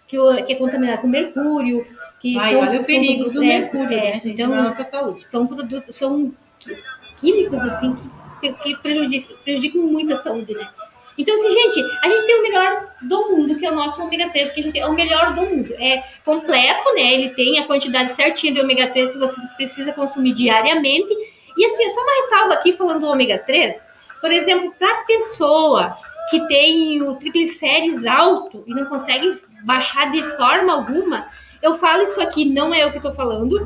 que, 0.08 0.18
que 0.46 0.54
é 0.54 0.56
contaminado 0.56 1.02
com 1.02 1.08
mercúrio. 1.08 1.86
Que 2.20 2.38
Ai, 2.38 2.52
são- 2.54 2.62
olha 2.62 2.82
o 2.82 2.84
perigo 2.84 3.24
produtos- 3.26 3.34
do 3.34 3.44
é, 3.44 3.60
mercúrio, 3.60 3.98
é, 3.98 4.02
né, 4.02 4.14
gente? 4.14 4.30
Então, 4.30 4.50
na 4.50 4.64
nossa 4.64 4.84
saúde. 4.84 5.26
são 5.30 5.46
produtos, 5.46 5.96
são 5.96 6.34
químicos 7.22 7.60
assim 7.62 7.96
que, 8.42 8.54
que 8.54 8.76
prejudicam, 8.78 9.38
prejudicam 9.44 9.82
muito 9.84 10.14
a 10.14 10.18
saúde, 10.24 10.54
né? 10.54 10.68
Então, 11.18 11.34
assim, 11.34 11.52
gente, 11.52 11.80
a 12.04 12.10
gente 12.10 12.26
tem 12.28 12.40
o 12.40 12.44
melhor 12.44 12.94
do 13.02 13.30
mundo, 13.32 13.56
que 13.56 13.66
é 13.66 13.72
o 13.72 13.76
nosso 13.76 14.02
ômega 14.04 14.30
3, 14.30 14.52
que 14.52 14.78
é 14.80 14.86
o 14.86 14.94
melhor 14.94 15.34
do 15.34 15.42
mundo. 15.42 15.74
É 15.80 16.04
completo, 16.24 16.94
né? 16.94 17.14
Ele 17.14 17.30
tem 17.32 17.58
a 17.58 17.66
quantidade 17.66 18.14
certinha 18.14 18.54
de 18.54 18.62
ômega 18.62 18.88
3 18.88 19.12
que 19.12 19.18
você 19.18 19.36
precisa 19.56 19.92
consumir 19.94 20.34
diariamente. 20.34 21.08
E 21.58 21.66
assim, 21.66 21.92
só 21.92 22.02
uma 22.02 22.22
ressalva 22.22 22.54
aqui 22.54 22.74
falando 22.74 23.02
do 23.02 23.08
ômega 23.08 23.40
3, 23.40 23.76
por 24.22 24.32
exemplo, 24.32 24.74
para 24.78 25.04
pessoa 25.06 25.92
que 26.30 26.46
tem 26.48 27.02
o 27.02 27.16
triglicérides 27.16 28.06
alto 28.06 28.64
e 28.68 28.74
não 28.74 28.86
consegue 28.86 29.42
baixar 29.64 30.12
de 30.12 30.22
forma 30.36 30.74
alguma, 30.74 31.28
eu 31.62 31.78
falo 31.78 32.04
isso 32.04 32.22
aqui, 32.22 32.46
não 32.46 32.74
é 32.74 32.84
eu 32.84 32.92
que 32.92 32.98
estou 32.98 33.14
falando, 33.14 33.60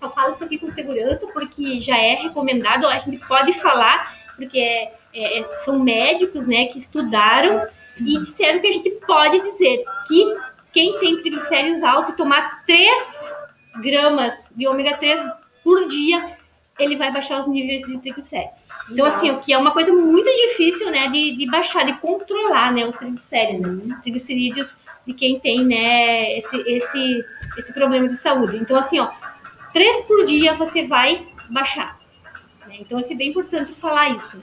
eu 0.00 0.10
falo 0.10 0.32
isso 0.32 0.44
aqui 0.44 0.58
com 0.58 0.70
segurança 0.70 1.26
porque 1.28 1.80
já 1.80 1.96
é 1.96 2.14
recomendado, 2.14 2.86
a 2.86 2.98
gente 2.98 3.18
pode 3.26 3.54
falar, 3.54 4.14
porque 4.36 4.58
é- 4.58 4.92
é- 5.14 5.40
é- 5.40 5.44
são 5.64 5.78
médicos 5.78 6.46
né, 6.46 6.66
que 6.66 6.78
estudaram 6.78 7.66
e 7.98 8.18
disseram 8.18 8.60
que 8.60 8.66
a 8.66 8.72
gente 8.72 8.90
pode 9.06 9.40
dizer 9.40 9.84
que 10.08 10.36
quem 10.72 10.98
tem 10.98 11.20
triglicéridos 11.20 11.82
altos 11.84 12.16
tomar 12.16 12.64
3 12.66 13.20
gramas 13.80 14.34
de 14.54 14.66
ômega 14.66 14.96
3 14.96 15.22
por 15.62 15.88
dia, 15.88 16.36
ele 16.78 16.96
vai 16.96 17.12
baixar 17.12 17.40
os 17.40 17.48
níveis 17.48 17.82
de 17.86 17.98
triglicéridos. 17.98 18.64
Então, 18.90 19.06
assim, 19.06 19.30
o 19.30 19.40
que 19.40 19.52
é 19.52 19.58
uma 19.58 19.70
coisa 19.70 19.92
muito 19.92 20.28
difícil, 20.28 20.90
né, 20.90 21.08
de, 21.08 21.36
de 21.36 21.50
baixar, 21.50 21.84
de 21.84 21.92
controlar, 21.94 22.72
né, 22.72 22.84
os 22.84 22.96
triglicéridos, 22.96 23.84
né? 23.84 23.98
triglicerídeos 24.02 24.76
de 25.06 25.14
quem 25.14 25.38
tem, 25.38 25.64
né, 25.64 26.38
esse, 26.38 26.56
esse, 26.56 27.24
esse 27.58 27.72
problema 27.72 28.08
de 28.08 28.16
saúde. 28.16 28.56
Então, 28.56 28.76
assim, 28.76 28.98
ó, 28.98 29.10
três 29.72 30.04
por 30.04 30.24
dia 30.26 30.54
você 30.54 30.86
vai 30.86 31.26
baixar. 31.48 31.98
né? 32.66 32.76
Então, 32.80 32.98
é 32.98 33.14
bem 33.14 33.30
importante 33.30 33.72
falar 33.74 34.10
isso. 34.10 34.40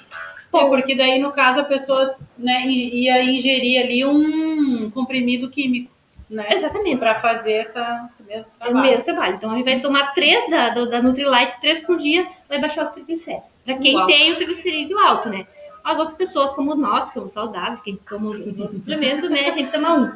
Pô, 0.52 0.70
porque 0.70 0.96
daí, 0.96 1.20
no 1.20 1.32
caso, 1.32 1.62
a 1.62 1.66
pessoa 1.66 2.16
né, 2.38 2.66
ia 2.68 3.24
ingerir 3.24 3.82
ali 3.82 4.06
um 4.06 4.92
comprimido 4.92 5.50
químico, 5.50 5.90
né? 6.30 6.46
Exatamente. 6.52 6.98
Para 6.98 7.16
fazer 7.22 7.54
essa, 7.54 8.10
mesmo 8.32 8.46
É 8.60 8.64
o 8.64 8.68
trabalho. 8.68 8.82
mesmo 8.90 9.04
trabalho. 9.06 9.36
Então, 9.36 9.52
a 9.52 9.56
gente 9.56 9.66
vai 9.66 9.80
tomar 9.80 10.14
três 10.14 10.50
da, 10.50 10.70
da 10.70 11.02
Nutrilite, 11.02 11.60
três 11.62 11.82
por 11.86 11.98
dia, 11.98 12.28
vai 12.50 12.60
baixar 12.60 12.86
os 12.86 12.92
triglicéridos. 12.94 13.50
Para 13.66 13.78
quem 13.78 13.96
Uau. 13.96 14.08
tem 14.08 14.32
o 14.32 14.36
triglicerídeo 14.38 14.98
alto, 15.00 15.30
né? 15.30 15.46
As 15.84 15.98
outras 15.98 16.16
pessoas, 16.18 16.54
como 16.54 16.76
nós, 16.76 17.08
que 17.08 17.14
somos 17.16 17.34
saudáveis, 17.34 17.82
que 17.82 17.96
tomam 18.10 18.30
os 18.32 18.78
suplementos, 18.80 19.30
né? 19.30 19.48
A 19.48 19.52
gente 19.52 19.72
toma 19.72 19.94
um. 19.96 20.12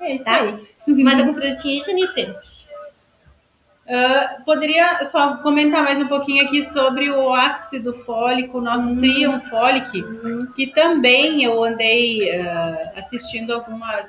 É 0.00 0.14
isso 0.14 0.24
Tá? 0.24 0.36
aí. 0.36 0.68
Mais 0.86 1.18
algum 1.18 1.34
produtinho, 1.34 1.84
Janice? 1.84 2.34
Ah, 3.88 4.36
poderia 4.46 5.04
só 5.06 5.38
comentar 5.38 5.82
mais 5.82 6.00
um 6.00 6.06
pouquinho 6.06 6.44
aqui 6.46 6.64
sobre 6.66 7.10
o 7.10 7.34
ácido 7.34 7.92
fólico, 8.04 8.58
o 8.58 8.60
nosso 8.60 8.88
Folic, 9.50 10.04
que 10.54 10.68
também 10.68 11.42
eu 11.42 11.64
andei 11.64 12.30
ah, 12.40 12.92
assistindo 12.96 13.52
algumas, 13.52 14.08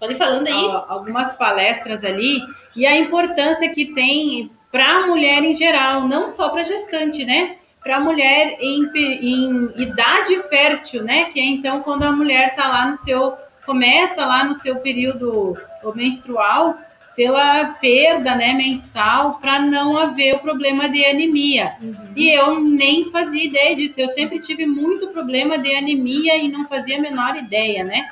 Pode 0.00 0.14
ir 0.14 0.16
falando 0.16 0.46
aí. 0.46 0.82
algumas 0.88 1.36
palestras 1.36 2.02
ali 2.02 2.42
e 2.74 2.86
a 2.86 2.96
importância 2.96 3.68
que 3.74 3.92
tem 3.92 4.50
para 4.72 4.88
a 4.88 5.06
mulher 5.06 5.44
em 5.44 5.54
geral, 5.54 6.08
não 6.08 6.30
só 6.30 6.48
para 6.48 6.64
gestante, 6.64 7.24
né? 7.24 7.56
Para 7.82 7.96
a 7.96 8.00
mulher 8.00 8.56
em, 8.60 8.90
em 8.94 9.82
idade 9.82 10.42
fértil, 10.48 11.04
né? 11.04 11.26
Que 11.26 11.38
é 11.38 11.44
então 11.44 11.82
quando 11.82 12.04
a 12.04 12.12
mulher 12.12 12.48
está 12.48 12.66
lá 12.68 12.86
no 12.86 12.96
seu 12.96 13.36
começa 13.66 14.24
lá 14.24 14.42
no 14.42 14.56
seu 14.56 14.76
período 14.76 15.56
menstrual 15.94 16.76
pela 17.14 17.66
perda, 17.66 18.34
né, 18.34 18.54
mensal, 18.54 19.34
para 19.34 19.60
não 19.60 19.98
haver 19.98 20.36
o 20.36 20.38
problema 20.38 20.88
de 20.88 21.04
anemia. 21.04 21.74
E 22.16 22.30
eu 22.30 22.58
nem 22.60 23.10
fazia 23.10 23.44
ideia 23.44 23.76
disso. 23.76 24.00
Eu 24.00 24.08
sempre 24.10 24.40
tive 24.40 24.64
muito 24.64 25.08
problema 25.08 25.58
de 25.58 25.74
anemia 25.74 26.36
e 26.36 26.48
não 26.48 26.66
fazia 26.66 26.96
a 26.96 27.00
menor 27.00 27.36
ideia, 27.36 27.84
né? 27.84 28.08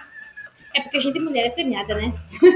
É 0.78 0.82
porque 0.82 0.96
a 0.98 1.00
gente 1.00 1.18
mulher 1.20 1.46
é 1.46 1.50
premiada, 1.50 1.94
né? 1.94 2.12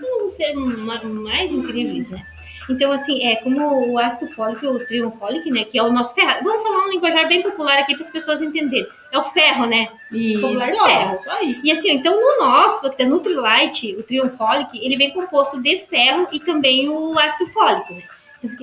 Vamos 0.00 0.34
ser 0.36 0.54
ma- 0.54 1.02
mais 1.04 1.52
incríveis, 1.52 2.08
né? 2.10 2.24
Então, 2.70 2.90
assim, 2.92 3.22
é 3.26 3.36
como 3.36 3.90
o 3.92 3.98
ácido 3.98 4.32
fólico, 4.32 4.66
o 4.66 4.86
trion 4.86 5.10
fólico, 5.12 5.50
né? 5.50 5.64
Que 5.64 5.78
é 5.78 5.82
o 5.82 5.92
nosso 5.92 6.14
ferro. 6.14 6.42
Vamos 6.42 6.62
falar 6.62 6.86
um 6.86 6.90
linguajar 6.90 7.28
bem 7.28 7.42
popular 7.42 7.78
aqui 7.80 7.94
para 7.94 8.06
as 8.06 8.10
pessoas 8.10 8.40
entenderem. 8.40 8.86
É 9.12 9.18
o 9.18 9.24
ferro, 9.24 9.66
né? 9.66 9.88
E 10.10 10.38
Popular 10.40 10.72
só, 10.72 10.86
ferro. 10.86 11.18
isso 11.20 11.30
aí. 11.30 11.60
E 11.62 11.72
assim, 11.72 11.90
então 11.90 12.18
no 12.18 12.42
nosso, 12.42 12.90
que 12.90 13.02
é 13.02 13.06
Nutrilite, 13.06 13.94
o 13.96 14.02
trion 14.02 14.30
fólico, 14.30 14.70
ele 14.74 14.96
vem 14.96 15.10
composto 15.12 15.60
de 15.62 15.80
ferro 15.90 16.26
e 16.32 16.40
também 16.40 16.88
o 16.88 17.18
ácido 17.18 17.50
fólico, 17.52 17.92
né? 17.92 18.02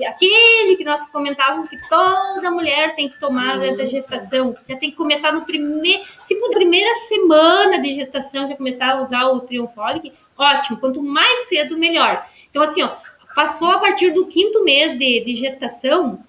Aquele 0.06 0.76
que 0.76 0.84
nós 0.84 1.08
comentávamos 1.10 1.68
que 1.68 1.88
toda 1.88 2.50
mulher 2.50 2.94
tem 2.94 3.08
que 3.08 3.18
tomar 3.18 3.58
durante 3.58 3.82
a 3.82 3.86
gestação. 3.86 4.54
Já 4.68 4.76
tem 4.76 4.90
que 4.90 4.96
começar 4.96 5.32
no 5.32 5.42
primeiro. 5.42 6.04
Se 6.26 6.34
por 6.36 6.50
primeira 6.50 6.94
semana 7.08 7.80
de 7.80 7.94
gestação 7.94 8.48
já 8.48 8.56
começar 8.56 8.92
a 8.92 9.02
usar 9.02 9.26
o 9.26 9.40
Triumpholic, 9.40 10.12
ótimo. 10.36 10.78
Quanto 10.78 11.02
mais 11.02 11.48
cedo, 11.48 11.78
melhor. 11.78 12.24
Então, 12.50 12.62
assim, 12.62 12.82
ó, 12.82 12.90
passou 13.34 13.70
a 13.70 13.78
partir 13.78 14.10
do 14.10 14.26
quinto 14.26 14.64
mês 14.64 14.98
de, 14.98 15.24
de 15.24 15.36
gestação, 15.36 16.22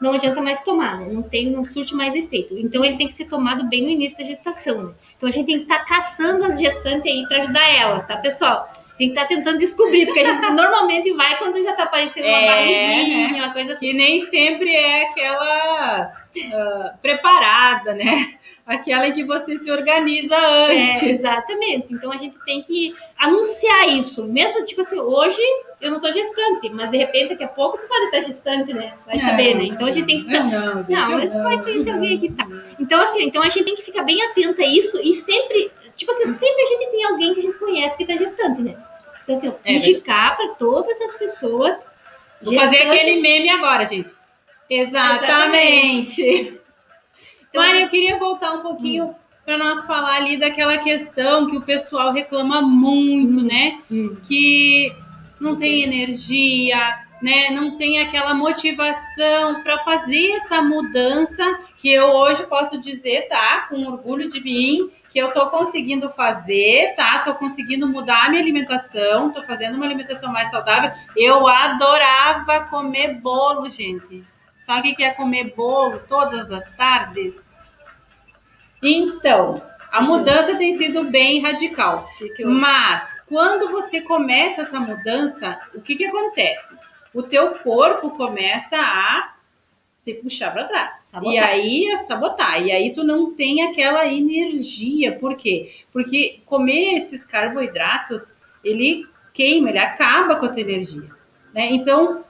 não 0.00 0.14
adianta 0.14 0.40
mais 0.40 0.60
tomar, 0.62 0.98
né? 0.98 1.12
não 1.12 1.22
tem, 1.22 1.50
não 1.50 1.64
surte 1.64 1.94
mais 1.94 2.14
efeito. 2.14 2.58
Então 2.58 2.84
ele 2.84 2.96
tem 2.96 3.08
que 3.08 3.14
ser 3.14 3.26
tomado 3.26 3.68
bem 3.68 3.82
no 3.82 3.90
início 3.90 4.18
da 4.18 4.24
gestação. 4.24 4.84
Né? 4.84 4.94
Então 5.16 5.28
a 5.28 5.32
gente 5.32 5.46
tem 5.46 5.56
que 5.58 5.62
estar 5.62 5.78
tá 5.78 5.84
caçando 5.84 6.44
as 6.44 6.58
gestantes 6.58 7.06
aí 7.06 7.24
para 7.28 7.42
ajudar 7.42 7.68
elas, 7.68 8.06
tá, 8.06 8.16
pessoal? 8.16 8.68
Tem 9.02 9.12
que 9.12 9.18
estar 9.18 9.22
tá 9.22 9.34
tentando 9.34 9.58
descobrir, 9.58 10.06
porque 10.06 10.20
a 10.20 10.32
gente 10.32 10.50
normalmente 10.54 11.10
vai 11.14 11.36
quando 11.36 11.60
já 11.60 11.72
está 11.72 11.82
aparecendo 11.82 12.24
uma 12.24 12.38
é, 12.38 12.46
barriguinha, 12.46 13.44
uma 13.44 13.52
coisa 13.52 13.72
assim. 13.72 13.88
E 13.88 13.94
nem 13.94 14.24
sempre 14.26 14.70
é 14.70 15.08
aquela 15.08 16.12
uh, 16.36 16.98
preparada, 17.02 17.94
né? 17.94 18.34
aquela 18.64 19.10
que 19.10 19.24
você 19.24 19.58
se 19.58 19.72
organiza 19.72 20.36
antes. 20.38 21.02
É, 21.02 21.10
exatamente. 21.10 21.86
Então 21.90 22.12
a 22.12 22.16
gente 22.16 22.36
tem 22.44 22.62
que 22.62 22.94
anunciar 23.18 23.88
isso. 23.88 24.24
Mesmo, 24.28 24.64
tipo 24.64 24.82
assim, 24.82 25.00
hoje 25.00 25.42
eu 25.80 25.90
não 25.90 26.00
tô 26.00 26.12
gestante, 26.12 26.70
mas 26.70 26.88
de 26.88 26.98
repente 26.98 27.30
daqui 27.30 27.42
a 27.42 27.48
pouco 27.48 27.78
tu 27.78 27.88
pode 27.88 28.04
estar 28.04 28.20
gestante, 28.20 28.72
né? 28.72 28.94
Vai 29.04 29.18
saber, 29.18 29.56
né? 29.56 29.64
Então 29.64 29.88
a 29.88 29.90
gente 29.90 30.06
tem 30.06 30.22
que 30.22 30.30
saber. 30.30 30.48
Não, 30.48 30.74
não, 30.76 30.84
não 30.84 31.10
mas 31.18 31.32
vai 31.32 31.60
ter 31.60 31.90
alguém 31.90 32.20
que 32.20 32.30
tá. 32.30 32.46
Então, 32.78 33.00
assim, 33.00 33.24
então 33.24 33.42
a 33.42 33.48
gente 33.48 33.64
tem 33.64 33.74
que 33.74 33.82
ficar 33.82 34.04
bem 34.04 34.22
atenta 34.22 34.62
a 34.62 34.66
isso 34.66 35.00
e 35.02 35.16
sempre, 35.16 35.72
tipo 35.96 36.12
assim, 36.12 36.28
sempre 36.28 36.62
a 36.62 36.66
gente 36.66 36.90
tem 36.90 37.04
alguém 37.04 37.34
que 37.34 37.40
a 37.40 37.42
gente 37.42 37.58
conhece 37.58 37.96
que 37.96 38.06
tá 38.06 38.16
gestante, 38.16 38.62
né? 38.62 38.76
Então, 39.22 39.36
assim, 39.36 39.52
é, 39.64 39.74
indicar 39.74 40.36
para 40.36 40.48
todas 40.54 41.00
as 41.00 41.14
pessoas. 41.14 41.86
Vou 42.42 42.54
fazer 42.54 42.78
aquele 42.78 43.20
meme 43.20 43.50
agora, 43.50 43.86
gente. 43.86 44.10
Exatamente. 44.68 46.22
Exatamente. 46.22 46.62
Então, 47.48 47.62
Mari, 47.62 47.82
eu 47.82 47.88
queria 47.88 48.18
voltar 48.18 48.52
um 48.52 48.62
pouquinho 48.62 49.04
hum. 49.04 49.14
para 49.44 49.58
nós 49.58 49.84
falar 49.86 50.16
ali 50.16 50.38
daquela 50.38 50.78
questão 50.78 51.50
que 51.50 51.56
o 51.56 51.62
pessoal 51.62 52.10
reclama 52.12 52.62
muito, 52.62 53.40
hum. 53.40 53.46
né? 53.46 53.78
Hum. 53.90 54.16
Que 54.26 54.92
não 55.38 55.56
tem 55.56 55.82
energia, 55.82 57.04
né? 57.22 57.50
Não 57.50 57.76
tem 57.78 58.00
aquela 58.00 58.34
motivação 58.34 59.62
para 59.62 59.78
fazer 59.84 60.32
essa 60.32 60.60
mudança 60.60 61.60
que 61.78 61.88
eu 61.88 62.08
hoje 62.08 62.44
posso 62.46 62.80
dizer, 62.80 63.28
tá? 63.28 63.66
Com 63.68 63.86
orgulho 63.86 64.28
de 64.28 64.40
mim, 64.40 64.90
que 65.10 65.18
eu 65.18 65.32
tô 65.32 65.48
conseguindo 65.48 66.10
fazer, 66.10 66.94
tá? 66.96 67.20
Tô 67.20 67.34
conseguindo 67.34 67.86
mudar 67.86 68.26
a 68.26 68.28
minha 68.28 68.42
alimentação, 68.42 69.32
tô 69.32 69.42
fazendo 69.42 69.76
uma 69.76 69.86
alimentação 69.86 70.32
mais 70.32 70.50
saudável. 70.50 70.90
Eu 71.16 71.46
adorava 71.46 72.64
comer 72.64 73.14
bolo, 73.20 73.70
gente. 73.70 74.24
Sabe 74.66 74.92
o 74.92 74.96
que 74.96 75.04
é 75.04 75.12
comer 75.12 75.54
bolo 75.54 76.00
todas 76.08 76.50
as 76.50 76.74
tardes? 76.74 77.34
Então, 78.82 79.62
a 79.92 80.00
mudança 80.00 80.56
tem 80.56 80.76
sido 80.76 81.04
bem 81.04 81.40
radical. 81.40 82.08
Mas 82.44 83.06
quando 83.26 83.70
você 83.70 84.00
começa 84.00 84.62
essa 84.62 84.80
mudança, 84.80 85.58
o 85.74 85.80
que, 85.80 85.96
que 85.96 86.06
acontece? 86.06 86.76
O 87.14 87.22
teu 87.22 87.50
corpo 87.56 88.10
começa 88.10 88.76
a 88.76 89.34
te 90.04 90.14
puxar 90.14 90.52
para 90.52 90.64
trás. 90.64 90.94
Sabotar. 91.10 91.32
E 91.32 91.38
aí 91.38 91.90
a 91.90 92.04
sabotar. 92.04 92.62
E 92.62 92.72
aí 92.72 92.92
tu 92.92 93.04
não 93.04 93.34
tem 93.34 93.62
aquela 93.62 94.06
energia. 94.06 95.12
Por 95.18 95.36
quê? 95.36 95.72
Porque 95.92 96.40
comer 96.46 96.98
esses 96.98 97.24
carboidratos, 97.24 98.34
ele 98.64 99.06
queima, 99.32 99.70
ele 99.70 99.78
acaba 99.78 100.36
com 100.36 100.46
a 100.46 100.48
tua 100.48 100.60
energia. 100.60 101.08
Né? 101.54 101.68
Então, 101.72 102.24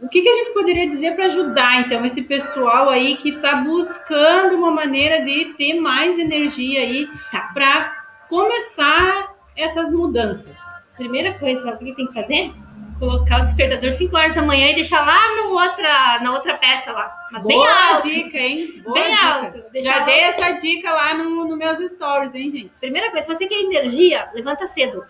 o 0.00 0.08
que, 0.08 0.22
que, 0.22 0.28
a 0.28 0.36
gente 0.36 0.52
poderia 0.52 0.88
dizer 0.88 1.14
para 1.14 1.26
ajudar, 1.26 1.80
então, 1.80 2.04
esse 2.04 2.22
pessoal 2.22 2.88
aí 2.88 3.16
que 3.16 3.30
está 3.30 3.56
buscando 3.56 4.56
uma 4.56 4.70
maneira 4.70 5.24
de 5.24 5.54
ter 5.54 5.74
mais 5.74 6.18
energia 6.18 6.80
aí 6.80 7.08
tá. 7.32 7.50
para 7.52 8.06
começar 8.28 9.34
essas 9.56 9.92
mudanças? 9.92 10.56
Primeira 10.96 11.34
coisa, 11.38 11.74
o 11.74 11.78
que 11.78 11.94
tem 11.94 12.06
que 12.06 12.14
fazer? 12.14 12.52
Colocar 12.98 13.42
o 13.42 13.44
despertador 13.44 13.92
5 13.92 14.16
horas 14.16 14.34
da 14.34 14.42
manhã 14.42 14.70
e 14.70 14.74
deixar 14.74 15.04
lá 15.04 15.36
no 15.36 15.50
outra, 15.52 16.18
na 16.22 16.32
outra 16.32 16.54
peça 16.54 16.92
lá. 16.92 17.14
Mas 17.30 17.42
Boa 17.42 17.48
bem 17.54 17.66
alto. 17.66 18.08
dica, 18.08 18.38
hein? 18.38 18.82
Boa 18.82 18.94
bem 18.94 19.14
dica. 19.14 19.26
alto. 19.26 19.64
Já 19.82 19.98
dei 20.00 20.20
essa 20.20 20.52
dica 20.52 20.90
lá 20.92 21.14
nos 21.14 21.48
no 21.48 21.56
meus 21.56 21.78
stories, 21.92 22.34
hein, 22.34 22.50
gente? 22.50 22.70
Primeira 22.80 23.10
coisa, 23.10 23.26
se 23.26 23.34
você 23.34 23.46
quer 23.46 23.60
energia, 23.60 24.30
levanta 24.32 24.66
cedo. 24.66 25.04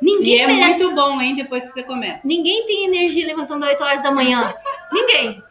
Ninguém 0.00 0.38
e 0.38 0.40
é 0.40 0.46
merece... 0.46 0.78
muito 0.78 0.94
bom, 0.94 1.20
hein, 1.20 1.36
depois 1.36 1.64
que 1.64 1.72
você 1.72 1.82
começa. 1.82 2.20
Ninguém 2.24 2.66
tem 2.66 2.84
energia 2.86 3.26
levantando 3.26 3.66
8 3.66 3.82
horas 3.82 4.02
da 4.02 4.10
manhã. 4.10 4.54
Ninguém. 4.90 5.42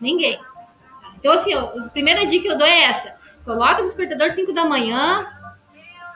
Ninguém. 0.00 0.38
Então, 1.18 1.32
assim, 1.32 1.54
ó, 1.54 1.60
a 1.60 1.88
primeira 1.88 2.26
dica 2.26 2.42
que 2.42 2.52
eu 2.52 2.58
dou 2.58 2.66
é 2.66 2.84
essa. 2.84 3.16
Coloca 3.44 3.82
o 3.82 3.86
despertador 3.86 4.30
5 4.30 4.52
da 4.52 4.64
manhã. 4.64 5.26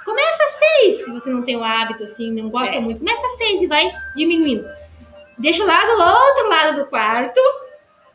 Começa 0.05 0.43
às 0.45 0.53
6, 0.83 1.05
se 1.05 1.11
você 1.11 1.31
não 1.31 1.43
tem 1.43 1.57
o 1.57 1.65
hábito, 1.65 2.05
assim, 2.05 2.33
não 2.33 2.51
gosta 2.51 2.75
é. 2.75 2.81
muito. 2.81 2.99
Começa 2.99 3.27
às 3.27 3.37
6 3.37 3.63
e 3.63 3.67
vai 3.67 3.91
diminuindo. 4.17 4.69
Deixa 5.39 5.65
lá 5.65 5.85
do 5.85 5.93
outro 5.93 6.49
lado 6.49 6.77
do 6.77 6.87
quarto 6.87 7.41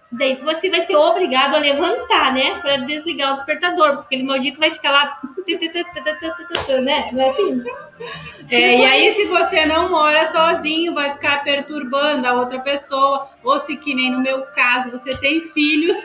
Daí 0.10 0.36
você 0.36 0.70
vai 0.70 0.82
ser 0.82 0.96
obrigado 0.96 1.56
a 1.56 1.60
levantar, 1.60 2.34
né? 2.34 2.60
Para 2.62 2.78
desligar 2.78 3.34
o 3.34 3.36
despertador, 3.36 3.98
porque 3.98 4.16
aquele 4.16 4.24
maldito 4.24 4.58
vai 4.58 4.72
ficar 4.72 4.92
lá. 4.92 5.20
né? 6.82 7.10
Não 7.12 7.22
é 7.22 7.30
assim? 7.30 7.64
É, 8.50 8.80
e 8.80 8.86
aí, 8.86 9.16
se 9.16 9.26
você 9.26 9.66
não 9.66 9.90
mora 9.90 10.32
sozinho, 10.32 10.94
vai 10.94 11.12
ficar 11.12 11.44
perturbando 11.44 12.26
a 12.26 12.34
outra 12.34 12.60
pessoa. 12.60 13.28
Ou 13.44 13.60
se, 13.60 13.76
que 13.76 13.94
nem 13.94 14.10
no 14.10 14.22
meu 14.22 14.44
caso, 14.56 14.92
você 14.92 15.16
tem 15.20 15.42
filhos, 15.52 15.98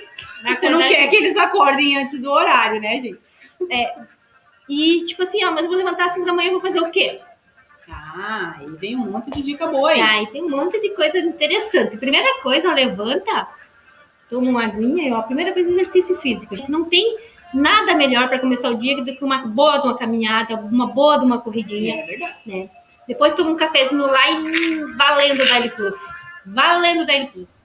você 0.42 0.68
não 0.68 0.80
quer 0.80 1.08
que 1.08 1.16
eles 1.16 1.36
acordem 1.36 1.96
antes 2.02 2.20
do 2.20 2.30
horário, 2.30 2.80
né, 2.80 2.96
gente? 2.96 3.20
É. 3.70 3.94
E, 4.68 5.04
tipo 5.06 5.22
assim, 5.22 5.44
ó, 5.44 5.50
mas 5.50 5.64
eu 5.64 5.68
vou 5.68 5.78
levantar 5.78 6.06
às 6.06 6.14
5 6.14 6.26
da 6.26 6.32
manhã 6.32 6.48
e 6.48 6.52
vou 6.52 6.60
fazer 6.60 6.80
o 6.80 6.90
quê? 6.90 7.20
Ah, 7.90 8.56
e 8.62 8.70
vem 8.76 8.96
um 8.96 9.10
monte 9.10 9.30
de 9.30 9.42
dica 9.42 9.66
boa 9.66 9.90
aí. 9.90 10.00
Ah, 10.00 10.22
e 10.22 10.26
tem 10.28 10.42
um 10.42 10.50
monte 10.50 10.80
de 10.80 10.90
coisa 10.90 11.18
interessante. 11.18 11.96
Primeira 11.96 12.40
coisa, 12.42 12.72
levanta 12.72 13.48
toma 14.32 14.48
uma 14.48 14.64
aguinha 14.64 15.08
e 15.08 15.12
ó, 15.12 15.18
a 15.18 15.22
primeira 15.22 15.52
vez 15.52 15.68
exercício 15.68 16.18
físico. 16.18 16.54
A 16.54 16.56
gente 16.56 16.70
não 16.70 16.84
tem 16.84 17.18
nada 17.52 17.94
melhor 17.94 18.28
para 18.28 18.38
começar 18.38 18.70
o 18.70 18.78
dia 18.78 18.96
do 18.96 19.04
que 19.04 19.22
uma 19.22 19.46
boa 19.46 19.76
de 19.76 19.86
uma 19.86 19.98
caminhada, 19.98 20.56
uma 20.56 20.86
boa 20.86 21.18
de 21.18 21.26
uma 21.26 21.38
corridinha. 21.38 22.00
É 22.00 22.06
verdade. 22.06 22.34
Né? 22.46 22.70
Depois 23.06 23.34
toma 23.34 23.50
um 23.50 23.56
cafezinho 23.56 24.06
lá 24.06 24.30
e 24.30 24.84
valendo 24.96 25.46
da 25.46 25.56
L 25.56 25.70
Plus. 25.70 25.96
Valendo 26.46 27.06
da 27.06 27.12
L 27.12 27.26
Plus. 27.26 27.61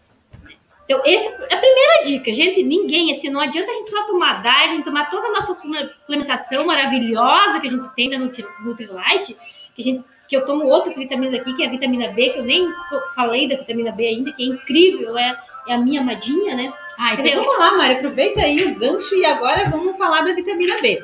Então, 0.87 1.01
essa 1.05 1.45
é 1.49 1.53
a 1.53 1.59
primeira 1.59 2.03
dica, 2.05 2.33
gente. 2.33 2.63
Ninguém, 2.63 3.13
assim, 3.13 3.29
não 3.29 3.41
adianta 3.41 3.69
a 3.69 3.75
gente 3.75 3.89
só 3.89 4.03
tomar 4.05 4.41
Dylan, 4.41 4.81
tomar 4.81 5.09
toda 5.09 5.27
a 5.27 5.31
nossa 5.31 5.53
suplementação 5.53 6.65
maravilhosa 6.65 7.59
que 7.59 7.67
a 7.67 7.69
gente 7.69 7.93
tem 7.93 8.09
da 8.09 8.17
Nutrilite, 8.17 9.35
que, 9.75 9.81
a 9.81 9.83
gente, 9.83 10.05
que 10.29 10.37
eu 10.37 10.45
tomo 10.45 10.65
outras 10.65 10.95
vitaminas 10.95 11.41
aqui, 11.41 11.53
que 11.55 11.63
é 11.63 11.67
a 11.67 11.71
vitamina 11.71 12.07
B, 12.09 12.29
que 12.29 12.39
eu 12.39 12.45
nem 12.45 12.71
falei 13.13 13.49
da 13.49 13.57
vitamina 13.57 13.91
B 13.91 14.07
ainda, 14.07 14.31
que 14.31 14.43
é 14.43 14.45
incrível, 14.45 15.17
é 15.17 15.37
é 15.67 15.73
a 15.73 15.77
minha 15.77 16.01
amadinha, 16.01 16.55
né? 16.55 16.73
Ah, 16.97 17.13
então 17.13 17.25
Entendeu? 17.25 17.43
vamos 17.43 17.59
lá, 17.59 17.77
Mari, 17.77 17.95
aproveita 17.95 18.41
aí 18.41 18.63
o 18.63 18.75
gancho 18.75 19.15
e 19.15 19.25
agora 19.25 19.69
vamos 19.69 19.97
falar 19.97 20.21
da 20.21 20.33
vitamina 20.33 20.77
B. 20.81 21.03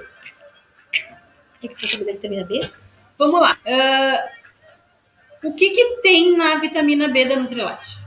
O 1.57 1.59
que, 1.61 1.67
que 1.69 1.87
você 1.87 2.03
da 2.03 2.11
vitamina 2.13 2.45
B? 2.45 2.61
Vamos 3.17 3.39
lá. 3.39 3.57
Uh, 3.65 5.47
o 5.47 5.53
que, 5.53 5.69
que 5.69 6.01
tem 6.01 6.35
na 6.35 6.55
vitamina 6.55 7.09
B 7.09 7.25
da 7.25 7.35
Nutrilite? 7.35 8.02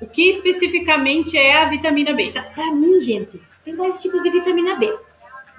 O 0.00 0.06
que 0.06 0.30
especificamente 0.30 1.36
é 1.36 1.56
a 1.56 1.68
vitamina 1.68 2.12
B? 2.12 2.32
Tá, 2.32 2.42
pra 2.42 2.72
mim, 2.72 3.00
gente, 3.00 3.40
tem 3.64 3.74
vários 3.74 4.00
tipos 4.00 4.22
de 4.22 4.30
vitamina 4.30 4.76
B. 4.76 4.86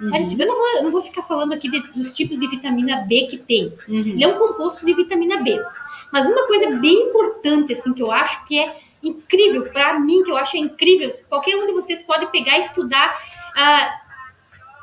Uhum. 0.00 0.16
Eu, 0.16 0.46
não 0.46 0.56
vou, 0.56 0.82
não 0.82 0.90
vou 0.90 1.02
ficar 1.02 1.22
falando 1.22 1.52
aqui 1.52 1.70
de, 1.70 1.80
dos 1.92 2.12
tipos 2.12 2.38
de 2.38 2.48
vitamina 2.48 3.04
B 3.06 3.28
que 3.28 3.38
tem. 3.38 3.72
Uhum. 3.88 3.98
Ele 4.00 4.24
é 4.24 4.28
um 4.28 4.38
composto 4.38 4.84
de 4.84 4.94
vitamina 4.94 5.40
B. 5.42 5.60
Mas 6.12 6.26
uma 6.26 6.46
coisa 6.46 6.70
bem 6.76 7.08
importante, 7.08 7.72
assim, 7.72 7.94
que 7.94 8.02
eu 8.02 8.10
acho 8.10 8.44
que 8.46 8.58
é 8.58 8.76
incrível, 9.02 9.62
para 9.70 9.98
mim, 9.98 10.22
que 10.24 10.30
eu 10.30 10.36
acho 10.36 10.56
incrível, 10.56 11.10
qualquer 11.28 11.56
um 11.56 11.66
de 11.66 11.72
vocês 11.72 12.02
pode 12.02 12.26
pegar 12.30 12.58
e 12.58 12.62
estudar 12.62 13.18
a, 13.56 14.00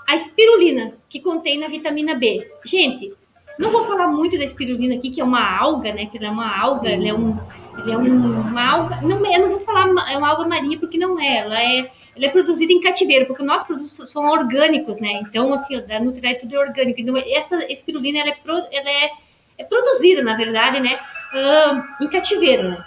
a 0.08 0.16
espirulina 0.16 0.94
que 1.10 1.20
contém 1.20 1.60
na 1.60 1.68
vitamina 1.68 2.16
B. 2.16 2.50
Gente, 2.66 3.14
não 3.58 3.72
vou 3.72 3.86
falar 3.86 4.08
muito 4.08 4.38
da 4.38 4.46
espirulina 4.46 4.96
aqui, 4.96 5.12
que 5.12 5.22
é 5.22 5.24
uma 5.24 5.58
alga, 5.58 5.94
né? 5.94 6.06
Que 6.06 6.18
ela 6.18 6.28
é 6.28 6.32
uma 6.32 6.58
alga, 6.58 6.90
ela 6.90 7.08
é, 7.08 7.14
um, 7.14 7.38
ela 7.82 7.94
é 7.94 7.98
um, 7.98 8.42
uma 8.42 8.70
alga. 8.70 9.00
Não, 9.02 9.26
eu 9.26 9.42
não 9.42 9.50
vou 9.50 9.60
falar 9.62 9.88
é 10.12 10.18
uma 10.18 10.30
alga 10.30 10.48
marinha 10.48 10.80
porque 10.80 10.98
não 10.98 11.20
é. 11.20 11.38
Ela 11.38 11.62
é, 11.62 11.78
ela 12.16 12.26
é 12.26 12.30
produzida 12.30 12.72
em 12.72 12.82
cativeiro, 12.82 13.26
porque 13.26 13.44
nossos 13.44 13.68
produtos 13.68 13.92
são 14.12 14.26
orgânicos, 14.30 15.00
né? 15.00 15.22
Então, 15.22 15.54
assim, 15.54 15.80
da 15.86 16.00
Nutrilite 16.00 16.42
tudo 16.42 16.56
é 16.56 16.60
orgânico. 16.60 17.00
Então, 17.00 17.16
essa 17.18 17.72
espirulina 17.72 18.20
ela 18.20 18.30
é, 18.30 18.36
pro, 18.36 18.58
ela 18.72 18.90
é, 18.90 19.10
é 19.58 19.64
produzida, 19.64 20.22
na 20.24 20.36
verdade, 20.36 20.80
né? 20.80 20.98
Uh, 21.34 22.04
em 22.04 22.08
cativeiro, 22.08 22.70
né? 22.70 22.86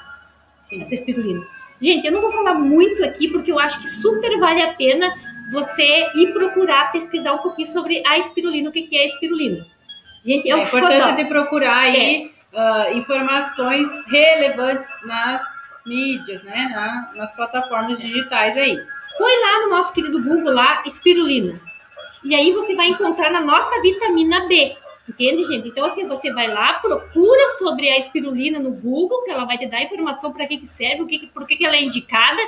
essa 0.80 0.94
espirulina. 0.94 1.46
Gente, 1.80 2.06
eu 2.06 2.12
não 2.12 2.20
vou 2.20 2.32
falar 2.32 2.54
muito 2.54 3.04
aqui 3.04 3.28
porque 3.28 3.50
eu 3.50 3.58
acho 3.58 3.82
que 3.82 3.88
super 3.88 4.38
vale 4.38 4.62
a 4.62 4.72
pena 4.74 5.12
você 5.52 6.06
ir 6.14 6.32
procurar 6.32 6.92
pesquisar 6.92 7.34
um 7.34 7.38
pouquinho 7.38 7.68
sobre 7.68 8.02
a 8.06 8.18
espirulina, 8.18 8.70
o 8.70 8.72
que 8.72 8.88
é 8.92 9.02
a 9.02 9.06
espirulina. 9.06 9.66
Gente, 10.24 10.50
é, 10.50 10.54
é 10.54 10.62
importante 10.62 11.16
de 11.16 11.24
procurar 11.28 11.76
aí 11.76 12.26
é. 12.26 12.41
Uh, 12.52 12.96
informações 12.96 13.88
relevantes 14.06 14.90
nas 15.04 15.42
mídias, 15.84 16.42
né? 16.42 16.70
Na, 16.72 17.12
nas 17.14 17.34
plataformas 17.34 17.98
digitais 17.98 18.56
aí. 18.56 18.78
Põe 19.18 19.40
lá 19.40 19.62
no 19.62 19.70
nosso 19.70 19.92
querido 19.92 20.22
Google 20.22 20.52
lá, 20.52 20.82
espirulina. 20.86 21.58
E 22.24 22.34
aí 22.34 22.52
você 22.52 22.74
vai 22.74 22.88
encontrar 22.88 23.30
na 23.30 23.40
nossa 23.40 23.80
vitamina 23.82 24.46
B. 24.46 24.76
Entende, 25.08 25.44
gente? 25.44 25.68
Então, 25.68 25.84
assim, 25.84 26.06
você 26.06 26.32
vai 26.32 26.46
lá, 26.46 26.74
procura 26.74 27.50
sobre 27.58 27.90
a 27.90 27.98
espirulina 27.98 28.60
no 28.60 28.70
Google, 28.70 29.24
que 29.24 29.30
ela 29.32 29.44
vai 29.44 29.58
te 29.58 29.66
dar 29.66 29.82
informação 29.82 30.32
para 30.32 30.46
que, 30.46 30.58
que 30.58 30.68
serve, 30.68 31.02
o 31.02 31.06
que, 31.06 31.26
por 31.34 31.44
que, 31.44 31.56
que 31.56 31.66
ela 31.66 31.74
é 31.74 31.82
indicada, 31.82 32.40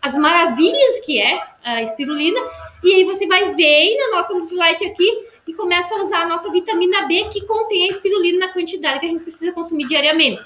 as 0.00 0.14
maravilhas 0.14 1.00
que 1.06 1.18
é 1.18 1.42
a 1.64 1.82
espirulina, 1.82 2.38
e 2.84 2.92
aí 2.92 3.04
você 3.04 3.26
vai 3.26 3.54
ver 3.54 3.96
na 3.96 4.16
nossa 4.16 4.34
Nutrilite 4.34 4.84
aqui 4.84 5.31
e 5.46 5.52
começa 5.54 5.94
a 5.94 5.98
usar 6.02 6.22
a 6.22 6.28
nossa 6.28 6.50
vitamina 6.50 7.06
B, 7.06 7.24
que 7.32 7.44
contém 7.46 7.84
a 7.84 7.88
espirulina 7.88 8.46
na 8.46 8.52
quantidade 8.52 9.00
que 9.00 9.06
a 9.06 9.08
gente 9.08 9.22
precisa 9.24 9.52
consumir 9.52 9.86
diariamente 9.86 10.40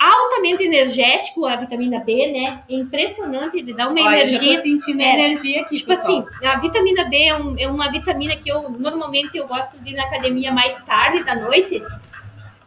altamente 0.00 0.62
energético, 0.62 1.44
a 1.44 1.56
vitamina 1.56 1.98
B, 1.98 2.28
né? 2.30 2.62
É 2.70 2.74
impressionante, 2.74 3.58
ele 3.58 3.72
dá 3.74 3.88
uma 3.88 4.00
Olha, 4.00 4.22
energia. 4.22 4.52
Eu 4.52 4.56
tô 4.58 4.62
sentindo 4.62 5.02
é, 5.02 5.12
energia 5.14 5.62
aqui, 5.62 5.76
Tipo 5.76 5.88
pessoal. 5.88 6.18
assim, 6.28 6.46
a 6.46 6.60
vitamina 6.60 7.04
B 7.06 7.16
é, 7.24 7.34
um- 7.34 7.56
é 7.58 7.66
uma 7.68 7.90
vitamina 7.90 8.36
que 8.36 8.48
eu 8.48 8.70
normalmente 8.70 9.36
eu 9.36 9.44
gosto 9.48 9.76
de 9.78 9.90
ir 9.90 9.96
na 9.96 10.04
academia 10.04 10.52
mais 10.52 10.80
tarde 10.84 11.24
da 11.24 11.34
noite. 11.34 11.82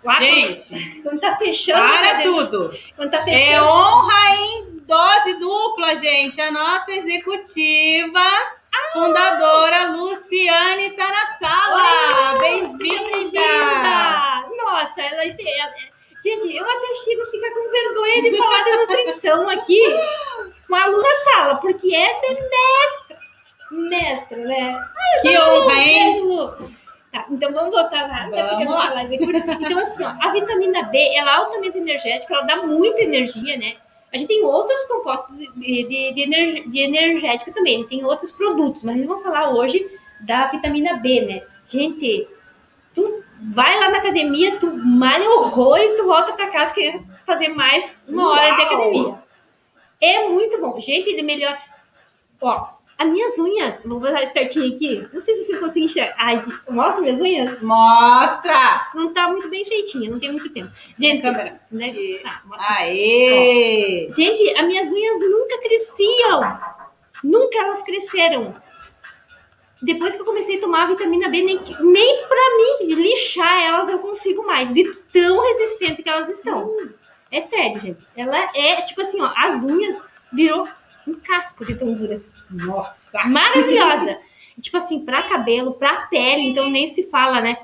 Lá 0.04 0.20
Gente, 0.20 1.00
quando, 1.04 1.22
tá 1.22 1.38
fechando. 1.38 1.88
para 1.88 2.22
tudo. 2.22 2.78
Quando 2.98 3.12
tá 3.12 3.20
É 3.20 3.24
fechando. 3.24 3.66
honra 3.66 4.36
em 4.36 4.80
dose 4.86 5.34
dupla, 5.40 6.00
gente. 6.00 6.42
A 6.42 6.52
nossa 6.52 6.92
executiva, 6.92 8.24
fundadora 8.94 9.92
Luciane 9.92 10.92
tá 10.92 11.08
na 11.08 11.38
sala. 11.40 12.38
Bem-vinda! 12.40 13.42
Nossa, 14.58 15.02
ela, 15.02 15.24
ela- 15.24 15.92
Gente, 16.24 16.56
eu 16.56 16.64
até 16.64 16.96
chego 17.04 17.24
a 17.24 17.32
ficar 17.32 17.50
com 17.52 17.72
vergonha 17.72 18.22
de 18.22 18.38
falar 18.38 18.64
de 18.64 18.72
nutrição 18.78 19.50
aqui 19.50 19.82
com 20.68 20.76
a 20.76 20.86
Lu 20.86 21.02
na 21.02 21.16
sala, 21.32 21.56
porque 21.56 21.96
essa 21.96 22.26
é 22.28 22.30
mestra. 22.30 23.18
Mestra, 23.72 24.38
né? 24.38 24.80
Ai, 24.98 25.22
Que 25.22 25.40
honra, 25.40 25.74
hein? 25.76 26.22
Lu. 26.22 26.72
Tá, 27.12 27.26
então 27.30 27.52
vamos 27.52 27.72
voltar 27.72 28.08
lá. 28.08 28.30
Vamos 28.30 28.86
é. 28.86 29.16
Então, 29.16 29.80
assim, 29.80 30.04
ó, 30.04 30.14
a 30.22 30.32
vitamina 30.32 30.84
B, 30.84 31.14
ela 31.16 31.32
é 31.32 31.36
altamente 31.38 31.78
energética, 31.80 32.36
ela 32.36 32.44
dá 32.46 32.58
muita 32.58 33.02
energia, 33.02 33.58
né? 33.58 33.74
A 34.14 34.18
gente 34.18 34.28
tem 34.28 34.44
outros 34.44 34.86
compostos 34.88 35.38
de, 35.38 35.48
de, 35.56 36.14
de, 36.14 36.22
ener- 36.22 36.70
de 36.70 36.80
energética 36.80 37.52
também, 37.52 37.86
tem 37.88 38.04
outros 38.04 38.32
produtos, 38.32 38.84
mas 38.84 38.98
nós 38.98 39.06
vamos 39.08 39.24
falar 39.24 39.52
hoje 39.52 39.90
da 40.20 40.48
vitamina 40.48 40.96
B, 40.96 41.22
né? 41.22 41.44
Gente, 41.70 42.28
tu 42.94 43.24
vai 43.54 43.80
lá 43.80 43.90
na 43.90 44.00
academia, 44.00 44.60
tu 44.60 44.68
malha 44.68 45.30
horrores, 45.30 45.96
tu 45.96 46.04
volta 46.06 46.34
pra 46.34 46.50
casa 46.52 46.74
querendo 46.74 47.06
fazer 47.26 47.48
mais 47.50 47.96
uma 48.08 48.30
hora 48.32 48.52
de 48.56 48.62
Uau! 48.62 48.66
academia. 48.66 49.24
É 50.02 50.28
muito 50.30 50.60
bom. 50.60 50.80
Gente, 50.82 51.10
ele 51.10 51.22
melhora. 51.22 51.58
Ó, 52.42 52.68
as 53.02 53.10
minhas 53.10 53.38
unhas, 53.40 53.76
vou 53.84 54.00
botar 54.00 54.26
pertinho 54.28 54.76
aqui. 54.76 55.08
Não 55.12 55.22
sei 55.22 55.36
se 55.36 55.46
você 55.46 55.58
consegue 55.58 55.86
enxergar. 55.86 56.16
Ai, 56.20 56.44
mostra 56.70 57.02
minhas 57.02 57.20
unhas? 57.20 57.62
Mostra! 57.62 58.92
Não 58.94 59.12
tá 59.12 59.28
muito 59.28 59.50
bem 59.50 59.66
feitinha, 59.66 60.12
não 60.12 60.20
tem 60.20 60.32
muito 60.32 60.54
tempo. 60.54 60.70
Gente, 61.00 61.22
Câmera. 61.24 61.60
né? 61.72 61.92
Mostra. 62.46 62.68
Aê! 62.76 64.08
Gente, 64.16 64.56
as 64.56 64.68
minhas 64.68 64.94
unhas 64.94 65.20
nunca 65.20 65.58
cresciam. 65.62 66.60
Nunca 67.24 67.58
elas 67.58 67.82
cresceram. 67.82 68.56
Depois 69.82 70.16
que 70.16 70.22
eu 70.22 70.26
comecei 70.26 70.58
a 70.58 70.62
tomar 70.62 70.84
a 70.84 70.88
vitamina 70.88 71.28
B, 71.28 71.42
nem, 71.42 71.60
nem 71.80 72.28
pra 72.28 72.58
mim 72.58 72.94
lixar 72.94 73.64
elas 73.64 73.90
eu 73.90 73.98
consigo 73.98 74.46
mais. 74.46 74.72
De 74.72 74.94
tão 75.12 75.42
resistente 75.42 76.04
que 76.04 76.10
elas 76.10 76.30
estão. 76.30 76.72
É 77.32 77.42
sério, 77.42 77.82
gente. 77.82 78.06
Ela 78.16 78.46
é, 78.56 78.82
tipo 78.84 79.02
assim, 79.02 79.20
ó, 79.20 79.32
as 79.36 79.64
unhas 79.64 80.00
virou 80.32 80.68
um 81.08 81.16
casco 81.16 81.66
de 81.66 81.76
tão 81.76 81.94
dura. 81.94 82.22
Nossa! 82.50 83.24
Maravilhosa. 83.28 84.18
tipo 84.62 84.78
assim, 84.78 85.04
pra 85.04 85.24
cabelo, 85.24 85.74
pra 85.74 86.08
pele, 86.08 86.50
então 86.50 86.70
nem 86.70 86.94
se 86.94 87.04
fala, 87.10 87.42
né? 87.42 87.58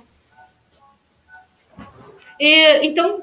E, 2.39 2.85
então, 2.87 3.17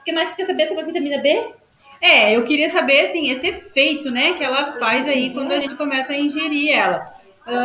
o 0.00 0.04
que 0.04 0.12
mais 0.12 0.30
que 0.30 0.36
quer 0.36 0.46
saber 0.46 0.68
sobre 0.68 0.82
a 0.82 0.86
vitamina 0.86 1.18
B? 1.18 1.50
É, 2.00 2.34
eu 2.36 2.44
queria 2.44 2.70
saber, 2.70 3.06
assim, 3.08 3.30
esse 3.30 3.46
efeito, 3.48 4.10
né, 4.10 4.34
que 4.34 4.42
ela 4.44 4.78
faz 4.78 5.06
aí 5.08 5.32
quando 5.32 5.52
a 5.52 5.60
gente 5.60 5.74
começa 5.76 6.12
a 6.12 6.18
ingerir 6.18 6.72
ela. 6.74 7.14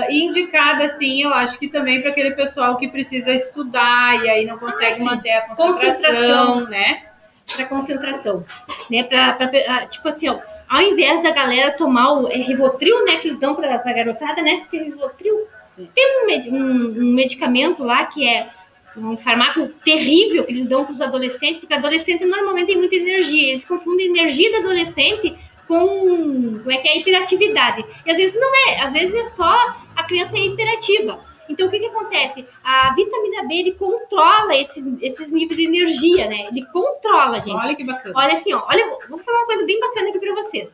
E 0.09 0.23
indicada, 0.23 0.85
assim, 0.85 1.21
eu 1.21 1.33
acho 1.33 1.59
que 1.59 1.67
também 1.67 2.01
para 2.01 2.09
aquele 2.11 2.31
pessoal 2.31 2.77
que 2.77 2.87
precisa 2.87 3.31
estudar 3.31 4.15
e 4.23 4.29
aí 4.29 4.45
não 4.45 4.57
consegue 4.57 5.01
Ah, 5.01 5.05
manter 5.05 5.31
a 5.31 5.41
concentração, 5.55 6.53
Concentração. 6.53 6.67
né? 6.69 7.03
para 7.55 7.65
concentração, 7.67 8.45
né? 8.89 9.03
Pra, 9.03 9.33
pra- 9.33 9.51
ah, 9.67 9.85
tipo 9.85 10.07
assim, 10.09 10.27
ó, 10.29 10.39
ao 10.67 10.81
invés 10.81 11.21
da 11.23 11.31
galera 11.31 11.71
tomar 11.73 12.13
o 12.13 12.27
é, 12.27 12.35
Rivotril, 12.35 13.05
né, 13.05 13.17
que 13.17 13.27
eles 13.27 13.39
dão 13.39 13.55
pra, 13.55 13.77
pra 13.79 13.93
garotada, 13.93 14.41
né? 14.41 14.65
Tem 14.71 14.83
Rivotril. 14.85 15.47
Tem 15.93 16.23
um, 16.23 16.25
med- 16.25 16.49
um- 16.49 17.01
um 17.03 17.13
medicamento 17.13 17.83
lá 17.83 18.05
que 18.05 18.27
é 18.27 18.47
um 18.97 19.17
farmaco 19.17 19.67
terrível 19.83 20.45
que 20.45 20.51
eles 20.53 20.69
dão 20.69 20.85
para 20.85 20.93
os 20.93 21.01
adolescentes, 21.01 21.59
porque 21.59 21.73
adolescente 21.73 22.23
normalmente 22.25 22.67
tem 22.67 22.77
muita 22.77 22.95
energia. 22.95 23.49
Eles 23.51 23.65
confundem 23.65 24.07
energia 24.07 24.51
do 24.51 24.57
adolescente 24.67 25.35
com 25.67 26.59
como 26.59 26.71
é 26.71 26.77
que 26.77 26.87
é 26.87 26.91
a 26.93 26.97
hiperatividade. 26.97 27.83
E 28.05 28.09
às 28.11 28.17
vezes 28.17 28.39
não 28.39 28.51
é, 28.69 28.81
às 28.81 28.93
vezes 28.93 29.13
é 29.15 29.25
só 29.25 29.75
a 29.95 30.03
criança 30.03 30.37
é 30.37 30.45
hiperativa. 30.45 31.19
Então 31.47 31.67
o 31.67 31.69
que, 31.71 31.79
que 31.79 31.85
acontece? 31.85 32.45
A 32.63 32.93
vitamina 32.95 33.47
B 33.47 33.53
ele 33.55 33.71
controla 33.73 34.55
esse- 34.55 34.97
esses 35.01 35.31
níveis 35.31 35.57
de 35.57 35.65
energia, 35.65 36.27
né? 36.27 36.47
Ele 36.51 36.65
controla, 36.71 37.39
gente. 37.39 37.55
Olha 37.55 37.75
que 37.75 37.83
bacana. 37.83 38.13
Olha 38.17 38.33
assim, 38.33 38.53
ó, 38.53 38.63
olha, 38.67 38.91
vou 39.09 39.19
falar 39.19 39.37
uma 39.39 39.45
coisa 39.45 39.65
bem 39.65 39.79
bacana 39.79 40.09
aqui 40.09 40.19
pra 40.19 40.33
vocês. 40.35 40.69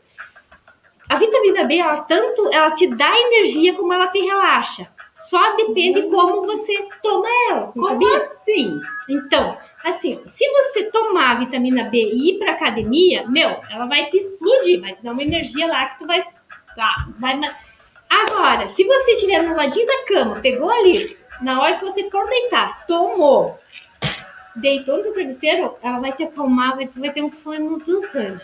A 1.09 1.15
vitamina 1.17 1.65
B, 1.65 1.77
ela 1.77 1.97
tanto 2.03 2.49
ela 2.53 2.71
te 2.71 2.87
dá 2.87 3.11
energia 3.19 3.73
como 3.75 3.91
ela 3.91 4.07
te 4.07 4.19
relaxa. 4.19 4.87
Só 5.29 5.55
depende 5.55 6.03
como 6.03 6.45
você 6.45 6.73
toma 7.03 7.27
ela. 7.49 7.67
Como 7.73 7.87
sabia? 7.87 8.17
assim? 8.17 8.79
Então, 9.09 9.57
assim, 9.83 10.17
se 10.29 10.49
você 10.49 10.85
tomar 10.85 11.31
a 11.31 11.35
vitamina 11.35 11.83
B 11.89 11.97
e 11.97 12.31
ir 12.31 12.39
pra 12.39 12.53
academia, 12.53 13.27
meu, 13.27 13.49
ela 13.69 13.85
vai 13.87 14.05
te 14.09 14.17
explodir, 14.17 14.79
vai 14.81 14.95
te 14.95 15.03
dar 15.03 15.11
uma 15.11 15.21
energia 15.21 15.67
lá 15.67 15.85
que 15.87 15.99
tu 15.99 16.07
vai. 16.07 16.23
Tá, 16.75 17.07
vai 17.19 17.37
Agora, 18.61 18.69
se 18.75 18.83
você 18.83 19.11
estiver 19.13 19.41
no 19.43 19.55
ladinho 19.55 19.87
da 19.87 20.05
cama, 20.05 20.39
pegou 20.39 20.69
ali, 20.69 21.17
na 21.41 21.59
hora 21.61 21.77
que 21.77 21.85
você 21.85 22.09
for 22.09 22.27
deitar, 22.27 22.85
tomou, 22.85 23.57
deitou 24.55 24.97
no 24.97 25.03
seu 25.03 25.13
travesseiro, 25.13 25.75
ela 25.81 25.99
vai 25.99 26.11
te 26.13 26.23
acalmar, 26.23 26.75
vai, 26.75 26.85
vai 26.85 27.11
ter 27.11 27.23
um 27.23 27.31
sonho 27.31 27.77
dos 27.79 28.15
anjos. 28.15 28.41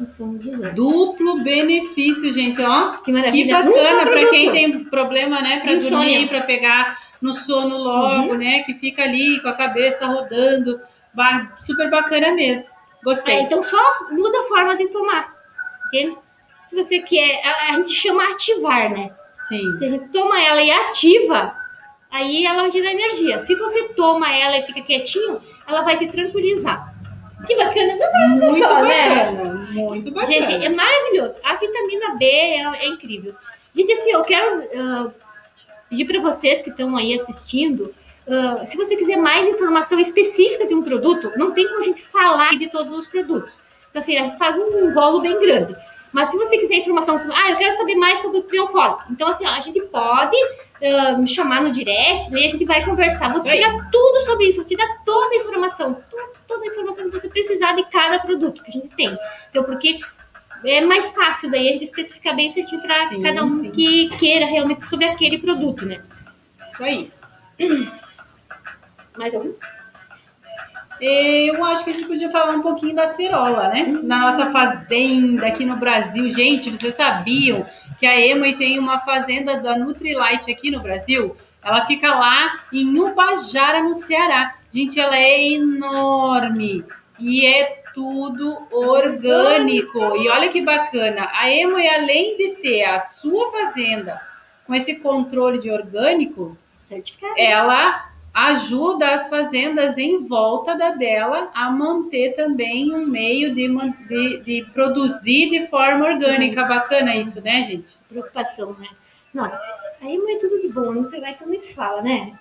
Um 0.00 0.06
sono 0.08 0.38
dos 0.38 0.48
anjos. 0.52 0.74
Duplo 0.74 1.44
benefício, 1.44 2.32
gente, 2.34 2.60
ó. 2.60 2.96
Que 2.98 3.04
Que 3.04 3.12
maravilha. 3.12 3.58
Um 3.58 3.62
só 3.62 3.68
bacana 3.72 4.00
para 4.02 4.10
produto. 4.10 4.30
quem 4.30 4.50
tem 4.52 4.84
problema, 4.86 5.40
né, 5.40 5.60
para 5.60 5.76
dormir, 5.76 6.28
para 6.28 6.40
pegar 6.42 6.98
no 7.22 7.32
sono 7.34 7.76
logo, 7.78 8.32
Uhum. 8.32 8.38
né, 8.38 8.64
que 8.64 8.74
fica 8.74 9.04
ali 9.04 9.40
com 9.40 9.48
a 9.48 9.52
cabeça 9.54 10.06
rodando. 10.06 10.80
Super 11.64 11.88
bacana 11.90 12.32
mesmo. 12.32 12.64
Gostei. 13.04 13.34
É, 13.36 13.42
então 13.42 13.62
só 13.62 13.78
muda 14.10 14.36
a 14.40 14.48
forma 14.48 14.76
de 14.76 14.88
tomar. 14.88 15.32
Entende? 15.86 16.16
Se 16.74 16.82
você 16.82 16.98
quer, 16.98 17.40
a, 17.44 17.72
a 17.72 17.76
gente 17.76 17.90
chama 17.90 18.32
ativar, 18.32 18.90
né? 18.90 19.12
Sim. 19.48 19.78
Se 19.78 19.84
a 19.84 19.90
gente 19.90 20.08
toma 20.08 20.42
ela 20.42 20.60
e 20.60 20.70
ativa, 20.72 21.54
aí 22.10 22.44
ela 22.44 22.62
vai 22.62 22.70
te 22.70 22.82
dar 22.82 22.90
energia. 22.90 23.38
Se 23.40 23.54
você 23.54 23.90
toma 23.90 24.34
ela 24.34 24.58
e 24.58 24.62
fica 24.62 24.82
quietinho, 24.82 25.40
ela 25.68 25.82
vai 25.82 25.96
te 25.96 26.08
tranquilizar. 26.08 26.92
Que 27.46 27.54
bacana, 27.54 27.94
não 27.94 28.06
é 28.06 28.28
Muito 28.28 28.58
só, 28.58 28.82
né? 28.82 29.08
bacana. 29.08 29.68
Muito 29.70 30.10
bacana. 30.10 30.32
Gente, 30.32 30.64
é 30.64 30.68
maravilhoso. 30.68 31.34
A 31.44 31.54
vitamina 31.54 32.16
B 32.16 32.24
é, 32.24 32.62
é 32.62 32.86
incrível. 32.88 33.34
Gente, 33.72 33.92
assim, 33.92 34.10
eu 34.10 34.22
quero 34.22 34.68
ah, 34.76 35.10
pedir 35.88 36.06
para 36.06 36.20
vocês 36.20 36.62
que 36.62 36.70
estão 36.70 36.96
aí 36.96 37.14
assistindo, 37.20 37.94
ah, 38.28 38.66
se 38.66 38.76
você 38.76 38.96
quiser 38.96 39.16
mais 39.16 39.46
informação 39.46 40.00
específica 40.00 40.66
de 40.66 40.74
um 40.74 40.82
produto, 40.82 41.30
não 41.36 41.52
tem 41.52 41.68
como 41.68 41.82
a 41.82 41.84
gente 41.84 42.02
falar 42.02 42.58
de 42.58 42.68
todos 42.68 42.98
os 42.98 43.06
produtos. 43.06 43.52
Então, 43.90 44.02
assim, 44.02 44.16
a 44.16 44.24
gente 44.24 44.38
faz 44.38 44.58
um 44.58 44.92
rolo 44.92 45.20
bem 45.20 45.38
grande. 45.38 45.76
Mas 46.14 46.30
se 46.30 46.36
você 46.36 46.56
quiser 46.56 46.76
informação, 46.76 47.20
ah, 47.32 47.50
eu 47.50 47.56
quero 47.56 47.76
saber 47.76 47.96
mais 47.96 48.20
sobre 48.22 48.38
o 48.38 48.42
triunfólico. 48.44 49.02
Então, 49.10 49.26
assim, 49.26 49.44
ó, 49.44 49.50
a 49.50 49.60
gente 49.60 49.80
pode 49.80 50.36
ah, 50.80 51.18
me 51.18 51.28
chamar 51.28 51.60
no 51.60 51.72
direct, 51.72 52.30
daí 52.30 52.46
a 52.46 52.50
gente 52.50 52.64
vai 52.64 52.84
conversar. 52.84 53.32
Vou 53.32 53.42
pegar 53.42 53.90
tudo 53.90 54.20
sobre 54.20 54.46
isso, 54.46 54.60
vou 54.60 54.68
te 54.68 54.76
dar 54.76 55.02
toda 55.04 55.34
a 55.34 55.38
informação, 55.38 56.00
toda 56.46 56.62
a 56.62 56.68
informação 56.68 57.10
que 57.10 57.18
você 57.18 57.28
precisar 57.28 57.72
de 57.72 57.82
cada 57.90 58.20
produto 58.20 58.62
que 58.62 58.70
a 58.70 58.72
gente 58.72 58.94
tem. 58.94 59.18
Então, 59.50 59.64
porque 59.64 59.98
é 60.64 60.80
mais 60.82 61.10
fácil 61.10 61.50
daí 61.50 61.68
a 61.68 61.72
gente 61.72 61.86
especificar 61.86 62.36
bem 62.36 62.52
certinho 62.52 62.80
para 62.80 63.08
cada 63.20 63.44
um 63.44 63.60
sim. 63.60 63.70
que 63.72 64.08
queira 64.16 64.46
realmente 64.46 64.86
sobre 64.86 65.06
aquele 65.06 65.38
produto, 65.38 65.84
né? 65.84 66.00
Isso 66.72 66.84
aí. 66.84 67.12
Mais 69.18 69.34
um? 69.34 69.52
Eu 71.00 71.64
acho 71.64 71.84
que 71.84 71.90
a 71.90 71.92
gente 71.92 72.06
podia 72.06 72.30
falar 72.30 72.54
um 72.54 72.62
pouquinho 72.62 72.94
da 72.94 73.14
cerola, 73.14 73.68
né? 73.68 73.98
Na 74.02 74.30
nossa 74.30 74.50
fazenda 74.50 75.46
aqui 75.46 75.64
no 75.64 75.76
Brasil. 75.76 76.32
Gente, 76.32 76.70
vocês 76.70 76.94
sabiam 76.94 77.66
que 77.98 78.06
a 78.06 78.18
Emoi 78.18 78.54
tem 78.54 78.78
uma 78.78 79.00
fazenda 79.00 79.60
da 79.60 79.76
Nutrilite 79.76 80.50
aqui 80.50 80.70
no 80.70 80.80
Brasil? 80.80 81.36
Ela 81.62 81.86
fica 81.86 82.14
lá 82.14 82.60
em 82.72 82.98
Ubajara, 82.98 83.82
no 83.82 83.96
Ceará. 83.96 84.54
Gente, 84.72 85.00
ela 85.00 85.16
é 85.16 85.48
enorme. 85.52 86.84
E 87.18 87.46
é 87.46 87.82
tudo 87.94 88.56
orgânico. 88.72 90.16
E 90.16 90.28
olha 90.28 90.48
que 90.48 90.62
bacana, 90.62 91.30
a 91.32 91.50
Emoi, 91.50 91.88
além 91.88 92.36
de 92.36 92.56
ter 92.56 92.82
a 92.84 93.00
sua 93.00 93.50
fazenda 93.52 94.20
com 94.66 94.74
esse 94.74 94.96
controle 94.96 95.60
de 95.60 95.70
orgânico, 95.70 96.56
ela 97.36 98.10
ajuda 98.34 99.14
as 99.14 99.28
fazendas 99.28 99.96
em 99.96 100.26
volta 100.26 100.76
da 100.76 100.90
dela 100.90 101.50
a 101.54 101.70
manter 101.70 102.34
também 102.34 102.92
um 102.92 103.06
meio 103.06 103.54
de, 103.54 103.68
de, 104.08 104.40
de 104.40 104.70
produzir 104.72 105.50
de 105.50 105.68
forma 105.68 106.04
orgânica. 106.04 106.64
Bacana 106.64 107.14
isso, 107.14 107.40
né, 107.40 107.62
gente? 107.62 107.86
Preocupação, 108.08 108.74
né? 108.78 108.88
Nossa, 109.32 109.60
aí 110.02 110.16
não 110.16 110.28
é 110.28 110.38
tudo 110.40 110.60
de 110.60 110.72
bom, 110.72 110.92
não 110.92 111.08
vai 111.08 111.34
como 111.34 111.56
se 111.56 111.72
fala, 111.74 112.02
né? 112.02 112.36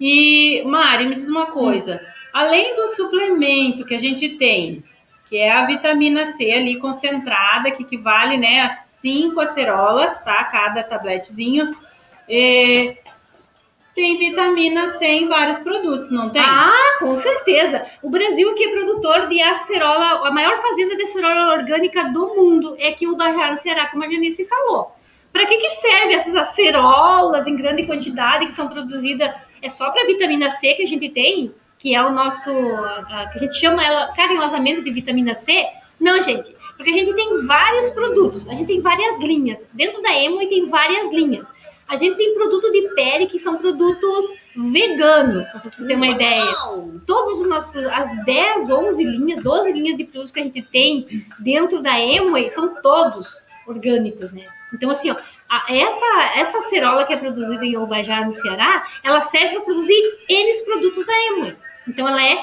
E, 0.00 0.62
Mari, 0.64 1.06
me 1.06 1.14
diz 1.14 1.28
uma 1.28 1.46
coisa. 1.46 2.00
Além 2.32 2.74
do 2.74 2.96
suplemento 2.96 3.84
que 3.84 3.94
a 3.94 4.00
gente 4.00 4.36
tem, 4.36 4.82
que 5.28 5.36
é 5.36 5.52
a 5.52 5.66
vitamina 5.66 6.32
C 6.32 6.50
ali 6.50 6.78
concentrada, 6.78 7.70
que 7.70 7.84
equivale 7.84 8.36
né, 8.36 8.62
a 8.62 8.76
5 9.00 9.38
acerolas, 9.40 10.22
tá? 10.24 10.42
Cada 10.44 10.82
tabletezinho. 10.82 11.76
É, 12.28 12.96
tem 14.00 14.16
vitamina 14.16 14.92
C 14.92 15.04
em 15.04 15.28
vários 15.28 15.58
produtos, 15.58 16.10
não 16.10 16.30
tem? 16.30 16.40
Ah, 16.40 16.96
com 16.98 17.18
certeza. 17.18 17.86
O 18.02 18.08
Brasil 18.08 18.54
que 18.54 18.64
é 18.64 18.72
produtor 18.72 19.28
de 19.28 19.42
acerola, 19.42 20.26
a 20.26 20.30
maior 20.30 20.60
fazenda 20.62 20.96
de 20.96 21.02
acerola 21.02 21.58
orgânica 21.58 22.04
do 22.04 22.34
mundo 22.34 22.76
é 22.78 22.88
aqui 22.88 23.06
o 23.06 23.14
Bajara, 23.14 23.52
no 23.52 23.60
Ceará, 23.60 23.88
como 23.88 24.02
a 24.02 24.10
Janice 24.10 24.46
falou. 24.46 24.96
Para 25.30 25.44
que, 25.44 25.58
que 25.58 25.68
serve 25.68 26.14
essas 26.14 26.34
acerolas 26.34 27.46
em 27.46 27.56
grande 27.56 27.84
quantidade 27.84 28.46
que 28.46 28.54
são 28.54 28.68
produzidas? 28.68 29.32
É 29.60 29.68
só 29.68 29.90
para 29.90 30.06
vitamina 30.06 30.50
C 30.52 30.72
que 30.72 30.82
a 30.82 30.88
gente 30.88 31.10
tem, 31.10 31.54
que 31.78 31.94
é 31.94 32.02
o 32.02 32.10
nosso, 32.10 32.50
que 33.32 33.38
a 33.38 33.40
gente 33.40 33.56
chama 33.56 33.84
ela 33.84 34.12
carinhosamente 34.14 34.82
de 34.82 34.90
vitamina 34.90 35.34
C? 35.34 35.66
Não, 36.00 36.22
gente, 36.22 36.54
porque 36.74 36.90
a 36.90 36.94
gente 36.94 37.12
tem 37.14 37.46
vários 37.46 37.90
produtos, 37.90 38.48
a 38.48 38.54
gente 38.54 38.66
tem 38.66 38.80
várias 38.80 39.20
linhas. 39.20 39.60
Dentro 39.74 40.00
da 40.00 40.18
Emo 40.18 40.38
tem 40.48 40.66
várias 40.70 41.12
linhas. 41.12 41.44
A 41.90 41.96
gente 41.96 42.16
tem 42.16 42.34
produto 42.34 42.70
de 42.70 42.94
pele 42.94 43.26
que 43.26 43.40
são 43.40 43.56
produtos 43.56 44.24
veganos, 44.56 45.46
para 45.48 45.60
vocês 45.60 45.76
terem 45.76 45.96
uma 45.96 46.08
ideia 46.08 46.44
Uau! 46.44 46.92
todos 47.06 47.40
os 47.40 47.48
nossos 47.48 47.70
produtos, 47.72 47.96
as 47.98 48.24
10, 48.24 48.70
11 48.70 49.02
linhas, 49.04 49.42
12 49.42 49.72
linhas 49.72 49.96
de 49.96 50.04
produtos 50.04 50.32
que 50.32 50.40
a 50.40 50.44
gente 50.44 50.62
tem 50.62 51.26
dentro 51.40 51.82
da 51.82 51.98
Emway 51.98 52.50
são 52.50 52.80
todos 52.80 53.36
orgânicos, 53.66 54.32
né? 54.32 54.46
Então, 54.72 54.90
assim, 54.90 55.10
ó, 55.10 55.16
a- 55.48 55.66
essa, 55.68 56.40
essa 56.40 56.58
acerola 56.58 57.04
que 57.04 57.12
é 57.12 57.16
produzida 57.16 57.64
em 57.64 57.76
Ubajá, 57.76 58.24
no 58.24 58.34
Ceará, 58.34 58.82
ela 59.02 59.22
serve 59.22 59.56
para 59.56 59.64
produzir 59.64 60.00
eles 60.28 60.62
produtos 60.62 61.04
da 61.04 61.12
Emway. 61.26 61.56
Então, 61.88 62.08
ela 62.08 62.24
é, 62.24 62.38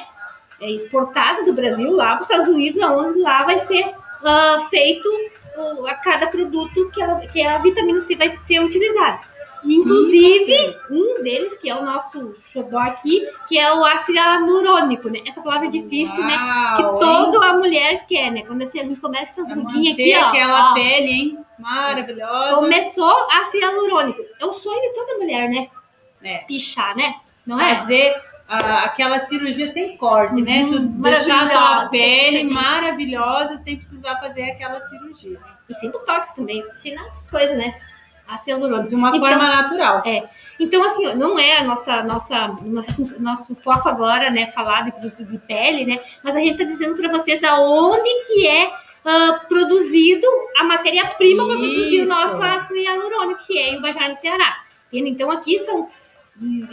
é 0.61 0.71
exportada 0.71 1.43
do 1.45 1.53
Brasil 1.53 1.91
lá 1.93 2.15
para 2.15 2.21
os 2.23 2.29
Estados 2.29 2.49
Unidos, 2.53 2.81
onde 2.81 3.19
lá 3.21 3.43
vai 3.43 3.59
ser 3.59 3.85
ah, 4.25 4.67
feito 4.69 5.07
a 5.87 5.95
cada 5.95 6.27
produto 6.27 6.91
que, 6.93 7.01
ela, 7.01 7.19
que 7.21 7.41
a 7.41 7.57
vitamina 7.59 8.01
C 8.01 8.15
vai 8.15 8.37
ser 8.45 8.59
utilizada. 8.59 9.19
Inclusive, 9.63 10.77
um 10.89 11.23
deles, 11.23 11.57
que 11.59 11.69
é 11.69 11.75
o 11.75 11.83
nosso 11.83 12.35
xodó 12.51 12.77
aqui, 12.79 13.27
que 13.47 13.57
é 13.57 13.73
o 13.73 13.83
ácido 13.83 14.17
hialurônico, 14.17 15.09
né? 15.09 15.19
Essa 15.25 15.41
palavra 15.41 15.67
é 15.67 15.71
difícil, 15.71 16.23
né? 16.23 16.37
Que 16.77 16.83
Uau, 16.83 16.93
hein? 16.93 16.99
toda 16.99 17.45
a 17.45 17.57
mulher 17.57 18.05
quer, 18.07 18.31
né? 18.31 18.43
Quando 18.45 18.61
assim, 18.61 18.79
a 18.79 18.83
gente 18.83 18.99
começa 18.99 19.41
essas 19.41 19.51
Pra 19.51 19.61
ruguinhas 19.61 19.93
aqui, 19.93 20.15
ó. 20.15 20.27
aquela 20.27 20.71
ó, 20.71 20.73
pele, 20.73 21.11
hein? 21.11 21.39
Maravilhosa. 21.59 22.55
Começou 22.55 23.15
ácido 23.31 23.57
hialurônico. 23.57 24.21
É 24.39 24.45
o 24.45 24.53
sonho 24.53 24.81
de 24.81 24.93
toda 24.93 25.17
mulher, 25.17 25.49
né? 25.49 25.67
É. 26.23 26.37
Pichar, 26.39 26.95
né? 26.95 27.15
Não 27.45 27.59
é? 27.59 27.77
Fazer 27.79 28.15
ah, 28.49 28.83
aquela 28.85 29.19
cirurgia 29.21 29.71
sem 29.71 29.97
corte, 29.97 30.41
né? 30.41 30.63
Uhum, 30.63 30.71
Tu 30.71 30.79
deixar 31.01 31.51
a 31.51 31.89
pele 31.89 32.45
maravilhosa 32.45 33.57
sem 33.63 33.77
precisar 33.77 34.17
fazer 34.19 34.51
aquela 34.51 34.79
cirurgia. 34.87 35.39
E 35.69 35.75
sem 35.75 35.91
botox 35.91 36.33
também. 36.33 36.63
Sem 36.81 36.95
essas 36.95 37.29
coisas, 37.29 37.57
né? 37.57 37.73
Ácido 38.27 38.51
hialurônico. 38.51 38.89
De 38.89 38.95
uma 38.95 39.09
Então, 39.09 39.19
forma 39.21 39.47
natural. 39.49 40.03
É. 40.05 40.23
Então, 40.59 40.83
assim, 40.83 41.13
não 41.15 41.37
é 41.37 41.57
a 41.57 41.63
nossa, 41.63 42.03
nossa, 42.03 42.47
nosso, 42.63 43.21
nosso 43.21 43.55
foco 43.63 43.87
agora, 43.87 44.31
né, 44.31 44.47
falar 44.47 44.85
de 44.85 44.91
produto 44.91 45.23
de 45.23 45.37
pele, 45.37 45.85
né? 45.85 45.99
Mas 46.23 46.35
a 46.35 46.39
gente 46.39 46.53
está 46.53 46.63
dizendo 46.63 46.95
para 46.95 47.09
vocês 47.09 47.43
aonde 47.43 48.09
que 48.27 48.47
é 48.47 48.71
ah, 49.05 49.39
produzido 49.47 50.25
a 50.59 50.63
matéria-prima 50.63 51.45
para 51.45 51.57
produzir 51.57 52.01
o 52.01 52.07
nosso 52.07 52.41
ácido 52.41 52.75
hialurônico, 52.75 53.45
que 53.45 53.57
é 53.57 53.73
em 53.73 53.77
Ubajara, 53.77 54.09
no 54.09 54.15
Ceará. 54.15 54.57
Então, 54.91 55.29
aqui 55.29 55.59
são 55.59 55.87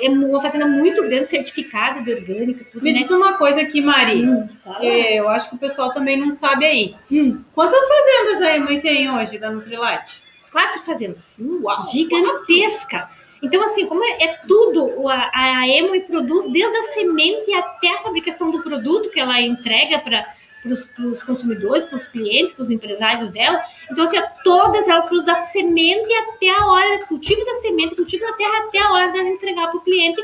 é 0.00 0.10
uma 0.10 0.42
fazenda 0.42 0.66
muito 0.66 1.02
grande, 1.02 1.26
certificada 1.26 2.02
de 2.02 2.12
orgânica, 2.12 2.66
tudo, 2.70 2.82
Me 2.82 2.92
né? 2.92 2.98
diz 2.98 3.10
uma 3.10 3.34
coisa 3.34 3.62
aqui, 3.62 3.80
Mari. 3.80 4.22
Hum, 4.22 4.46
eu 4.82 5.26
acho 5.28 5.48
que 5.48 5.56
o 5.56 5.58
pessoal 5.58 5.90
também 5.92 6.18
não 6.18 6.34
sabe 6.34 6.66
aí. 6.66 6.94
Hum, 7.10 7.42
Quantas 7.54 7.80
fazendas 7.88 8.42
a 8.42 8.58
mãe 8.60 8.80
tem 8.80 9.10
hoje 9.10 9.38
da 9.38 9.50
Nutrilite? 9.50 10.22
Quatro 10.54 10.82
fazendas. 10.82 11.36
Uau! 11.40 11.82
gigantesca. 11.90 13.10
Então, 13.42 13.60
assim, 13.64 13.86
como 13.86 14.04
é, 14.04 14.22
é 14.22 14.28
tudo, 14.46 15.08
a, 15.08 15.30
a 15.34 15.68
Emoi 15.68 16.00
produz 16.00 16.50
desde 16.50 16.76
a 16.76 16.82
semente 16.94 17.52
até 17.52 17.88
a 17.88 18.02
fabricação 18.02 18.52
do 18.52 18.62
produto 18.62 19.10
que 19.10 19.18
ela 19.18 19.38
entrega 19.40 19.98
para 19.98 20.24
os 20.64 21.22
consumidores, 21.24 21.86
para 21.86 21.98
os 21.98 22.06
clientes, 22.06 22.54
para 22.54 22.62
os 22.62 22.70
empresários 22.70 23.30
dela. 23.32 23.60
Então, 23.90 24.04
assim, 24.04 24.16
todas 24.44 24.88
elas 24.88 25.06
produzem 25.06 25.34
da 25.34 25.44
semente 25.46 26.14
até 26.14 26.48
a 26.48 26.64
hora, 26.64 27.04
cultivo 27.06 27.44
da 27.44 27.60
semente, 27.60 27.96
cultivo 27.96 28.24
da 28.24 28.32
terra 28.34 28.64
até 28.68 28.78
a 28.78 28.92
hora 28.92 29.12
de 29.12 29.18
entregar 29.18 29.66
para 29.66 29.76
o 29.76 29.84
cliente. 29.84 30.22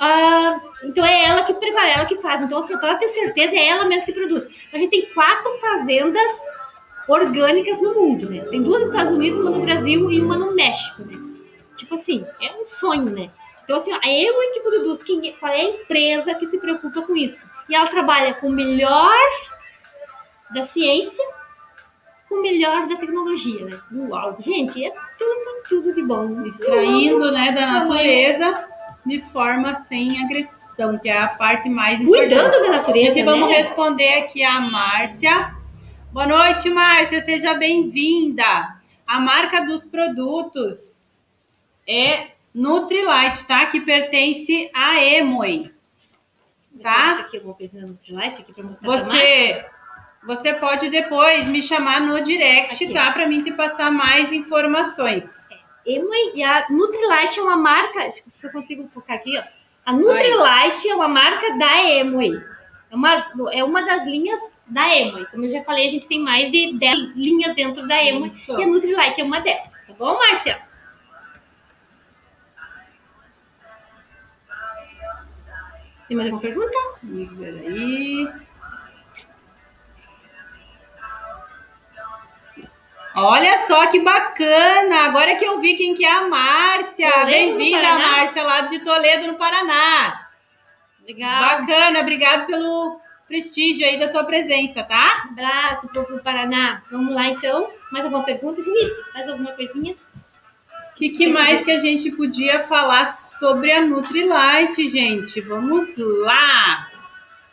Ah, 0.00 0.60
então 0.84 1.04
é 1.04 1.24
ela 1.24 1.42
que 1.42 1.52
prepara, 1.54 1.88
ela 1.88 2.06
que 2.06 2.16
faz. 2.18 2.40
Então, 2.40 2.60
assim, 2.60 2.78
para 2.78 2.94
ter 2.94 3.08
certeza, 3.08 3.54
é 3.56 3.66
ela 3.66 3.84
mesma 3.84 4.06
que 4.06 4.12
produz. 4.12 4.48
A 4.72 4.78
gente 4.78 4.90
tem 4.90 5.06
quatro 5.12 5.58
fazendas 5.58 6.57
orgânicas 7.08 7.80
no 7.80 7.94
mundo, 7.94 8.30
né? 8.30 8.44
Tem 8.50 8.62
duas 8.62 8.82
nos 8.82 8.90
Estados 8.90 9.12
Unidos, 9.12 9.40
uma 9.40 9.50
no 9.50 9.62
Brasil 9.62 10.12
e 10.12 10.20
uma 10.20 10.36
no 10.36 10.54
México, 10.54 11.02
né? 11.02 11.18
Tipo 11.76 11.94
assim, 11.94 12.24
é 12.40 12.52
um 12.60 12.66
sonho, 12.66 13.10
né? 13.10 13.30
Então, 13.64 13.76
assim, 13.76 13.92
ó, 13.92 13.98
é 14.02 14.22
eu 14.22 14.34
que 14.52 14.60
produz, 14.60 15.02
quem, 15.02 15.32
qual 15.32 15.52
é 15.52 15.60
a 15.60 15.64
empresa 15.64 16.34
que 16.34 16.46
se 16.46 16.58
preocupa 16.58 17.02
com 17.02 17.16
isso? 17.16 17.46
E 17.68 17.74
ela 17.74 17.86
trabalha 17.86 18.34
com 18.34 18.48
o 18.48 18.52
melhor 18.52 19.12
da 20.50 20.66
ciência, 20.66 21.22
com 22.28 22.36
o 22.36 22.42
melhor 22.42 22.88
da 22.88 22.96
tecnologia, 22.96 23.64
né? 23.64 23.78
Uau! 23.92 24.38
Gente, 24.40 24.84
é 24.84 24.90
tudo, 25.18 25.62
tudo 25.68 25.94
de 25.94 26.02
bom. 26.02 26.46
Extraindo 26.46 27.30
né, 27.30 27.52
da 27.52 27.66
natureza 27.66 28.68
de 29.04 29.20
forma 29.32 29.76
sem 29.88 30.08
agressão, 30.24 30.98
que 30.98 31.08
é 31.08 31.18
a 31.18 31.28
parte 31.28 31.68
mais 31.68 32.00
importante. 32.00 32.28
Cuidando 32.28 32.50
da 32.50 32.66
E 32.66 32.70
natureza, 32.70 33.10
aqui 33.10 33.22
vamos 33.22 33.48
né? 33.48 33.56
responder 33.56 34.14
aqui 34.14 34.42
a 34.42 34.60
Márcia. 34.60 35.57
Boa 36.12 36.26
noite, 36.26 36.70
Márcia, 36.70 37.22
seja 37.24 37.54
bem-vinda. 37.54 38.76
A 39.06 39.20
marca 39.20 39.60
dos 39.60 39.84
produtos 39.84 41.00
é 41.86 42.28
Nutrilite, 42.54 43.46
tá? 43.46 43.66
Que 43.66 43.80
pertence 43.80 44.70
à 44.74 45.02
Emoi. 45.02 45.70
Tá? 46.82 47.20
Aqui 47.20 47.36
alguma 47.36 47.54
coisa 47.54 47.78
no 47.80 47.88
Nutrilite 47.88 48.42
aqui 48.42 48.52
pra 48.52 48.64
mostrar. 48.64 48.86
Você, 48.88 49.66
você 50.24 50.54
pode 50.54 50.90
depois 50.90 51.46
me 51.48 51.62
chamar 51.62 52.00
no 52.00 52.22
direct, 52.24 52.84
Aqui. 52.84 52.92
tá? 52.92 53.12
Para 53.12 53.26
mim 53.26 53.42
te 53.42 53.52
passar 53.52 53.90
mais 53.90 54.32
informações. 54.32 55.26
Emoi 55.86 56.32
e 56.34 56.42
a 56.42 56.66
Nutrilite 56.70 57.38
é 57.38 57.42
uma 57.42 57.56
marca. 57.56 58.00
Deixa 58.00 58.18
eu 58.18 58.24
ver 58.24 58.32
se 58.34 58.46
eu 58.46 58.52
consigo 58.52 58.88
focar 58.94 59.16
aqui, 59.16 59.38
ó. 59.38 59.42
A 59.84 59.92
Nutrilite 59.92 60.88
é 60.88 60.94
uma 60.94 61.08
marca 61.08 61.56
da 61.56 61.82
Emoi. 61.84 62.38
É 62.90 62.96
uma, 62.96 63.26
é 63.52 63.64
uma 63.64 63.82
das 63.84 64.04
linhas 64.04 64.58
da 64.66 64.88
Emoi. 64.94 65.26
Como 65.26 65.44
eu 65.44 65.52
já 65.52 65.62
falei, 65.64 65.88
a 65.88 65.90
gente 65.90 66.06
tem 66.06 66.20
mais 66.20 66.50
de 66.50 66.72
10 66.78 67.16
linhas 67.16 67.54
dentro 67.54 67.86
da 67.86 68.02
Emoi. 68.02 68.28
Isso. 68.28 68.58
E 68.58 68.62
a 68.62 68.66
Nutrilite 68.66 69.20
é 69.20 69.24
uma 69.24 69.40
delas. 69.40 69.70
Tá 69.86 69.92
bom, 69.98 70.18
Márcia? 70.18 70.58
Tem 76.08 76.16
mais 76.16 76.32
alguma 76.32 76.40
pergunta? 76.40 76.76
Peraí. 77.38 78.28
Olha 83.14 83.66
só 83.66 83.90
que 83.90 84.00
bacana! 84.00 85.00
Agora 85.06 85.36
que 85.36 85.44
eu 85.44 85.60
vi 85.60 85.76
quem 85.76 85.94
que 85.94 86.06
é 86.06 86.10
a 86.10 86.28
Márcia. 86.28 87.24
Bem-vinda? 87.26 87.82
Márcia, 87.82 88.42
lá 88.42 88.60
de 88.62 88.78
Toledo, 88.78 89.26
no 89.26 89.34
Paraná. 89.34 90.27
Legal. 91.08 91.60
Bacana, 91.60 92.00
obrigado 92.00 92.46
pelo 92.46 93.00
prestígio 93.26 93.86
aí 93.86 93.98
da 93.98 94.08
tua 94.08 94.24
presença, 94.24 94.82
tá? 94.84 95.26
Abraço, 95.30 95.88
povo 95.88 96.16
do 96.16 96.22
Paraná. 96.22 96.82
Vamos 96.90 97.14
lá, 97.14 97.28
então. 97.28 97.68
Mais 97.90 98.04
alguma 98.04 98.22
pergunta, 98.24 98.60
Denise? 98.62 98.92
Mais 99.14 99.28
alguma 99.28 99.52
coisinha? 99.52 99.94
O 99.94 100.94
que, 100.98 101.10
que 101.10 101.26
mais 101.28 101.64
que 101.64 101.70
a 101.70 101.80
gente 101.80 102.10
podia 102.10 102.62
falar 102.64 103.16
sobre 103.38 103.72
a 103.72 103.80
Nutrilite, 103.80 104.90
gente? 104.90 105.40
Vamos 105.40 105.96
lá! 105.96 106.88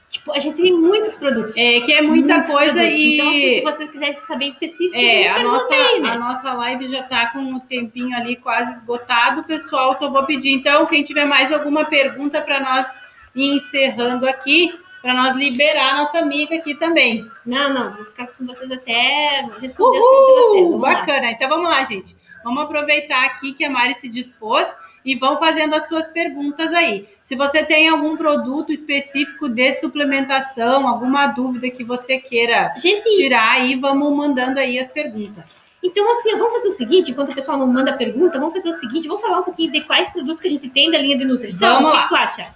Tipo, 0.09 0.31
a 0.33 0.39
gente 0.39 0.55
tem 0.55 0.73
muitos 0.73 1.15
produtos. 1.15 1.55
É 1.57 1.79
que 1.81 1.93
é 1.93 2.01
muita 2.01 2.35
Muitos 2.35 2.51
coisa 2.53 2.73
produtos. 2.73 2.99
e. 2.99 3.15
Então, 3.15 3.31
se 3.31 3.61
vocês 3.61 3.91
quiserem 3.91 4.17
saber 4.25 4.45
específico, 4.47 4.95
É, 4.95 5.27
a 5.27 5.43
nossa, 5.43 5.69
né? 5.69 6.09
a 6.09 6.17
nossa 6.17 6.53
live 6.53 6.89
já 6.89 7.03
tá 7.03 7.27
com 7.27 7.53
o 7.53 7.59
tempinho 7.59 8.15
ali 8.15 8.35
quase 8.37 8.79
esgotado, 8.79 9.43
pessoal. 9.43 9.93
Só 9.97 10.09
vou 10.09 10.23
pedir, 10.25 10.51
então, 10.51 10.85
quem 10.85 11.03
tiver 11.03 11.25
mais 11.25 11.51
alguma 11.53 11.85
pergunta 11.85 12.41
para 12.41 12.59
nós 12.61 12.87
ir 13.35 13.55
encerrando 13.57 14.27
aqui, 14.27 14.73
para 15.01 15.13
nós 15.13 15.35
liberar 15.35 15.93
a 15.93 15.97
nossa 16.03 16.17
amiga 16.19 16.55
aqui 16.55 16.73
também. 16.75 17.23
Não, 17.45 17.71
não, 17.73 17.93
vou 17.93 18.05
ficar 18.05 18.27
com 18.27 18.45
vocês 18.45 18.71
até 18.71 19.45
responder 19.61 19.67
as 19.67 19.71
perguntas 19.73 19.99
de 19.99 20.33
vocês. 20.33 20.63
Uhul, 20.63 20.71
Vamos 20.71 20.81
lá. 20.81 20.93
bacana. 20.95 21.31
Então 21.31 21.49
vamos 21.49 21.69
lá, 21.69 21.83
gente. 21.83 22.17
Vamos 22.43 22.63
aproveitar 22.63 23.23
aqui 23.25 23.53
que 23.53 23.63
a 23.65 23.69
Mari 23.69 23.95
se 23.95 24.09
dispôs 24.09 24.67
e 25.03 25.13
vão 25.15 25.37
fazendo 25.37 25.75
as 25.75 25.87
suas 25.87 26.07
perguntas 26.07 26.73
aí. 26.73 27.07
Se 27.23 27.35
você 27.35 27.63
tem 27.63 27.87
algum 27.89 28.15
produto 28.17 28.71
específico 28.71 29.49
de 29.49 29.75
suplementação, 29.75 30.87
alguma 30.87 31.27
dúvida 31.27 31.69
que 31.69 31.83
você 31.83 32.17
queira 32.19 32.71
Gente, 32.77 33.09
tirar 33.17 33.51
aí, 33.53 33.75
vamos 33.75 34.15
mandando 34.15 34.59
aí 34.59 34.79
as 34.79 34.91
perguntas. 34.91 35.43
então 35.83 36.19
assim, 36.19 36.35
vamos 36.37 36.53
fazer 36.53 36.67
o 36.69 36.73
seguinte, 36.73 37.11
enquanto 37.11 37.31
o 37.31 37.35
pessoal 37.35 37.57
não 37.57 37.67
manda 37.67 37.93
pergunta, 37.93 38.39
vamos 38.39 38.53
fazer 38.53 38.69
o 38.69 38.79
seguinte, 38.79 39.07
vamos 39.07 39.21
falar 39.23 39.39
um 39.39 39.43
pouquinho 39.43 39.71
de 39.71 39.81
quais 39.81 40.09
produtos 40.11 40.39
que 40.39 40.47
a 40.47 40.51
gente 40.51 40.69
tem 40.69 40.89
da 40.91 40.97
linha 40.99 41.17
de 41.17 41.25
nutrição. 41.25 41.81
Vamos 41.83 41.89
o 41.89 41.91
que, 41.93 41.97
lá. 41.97 42.07
tu 42.07 42.15
acha? 42.15 42.47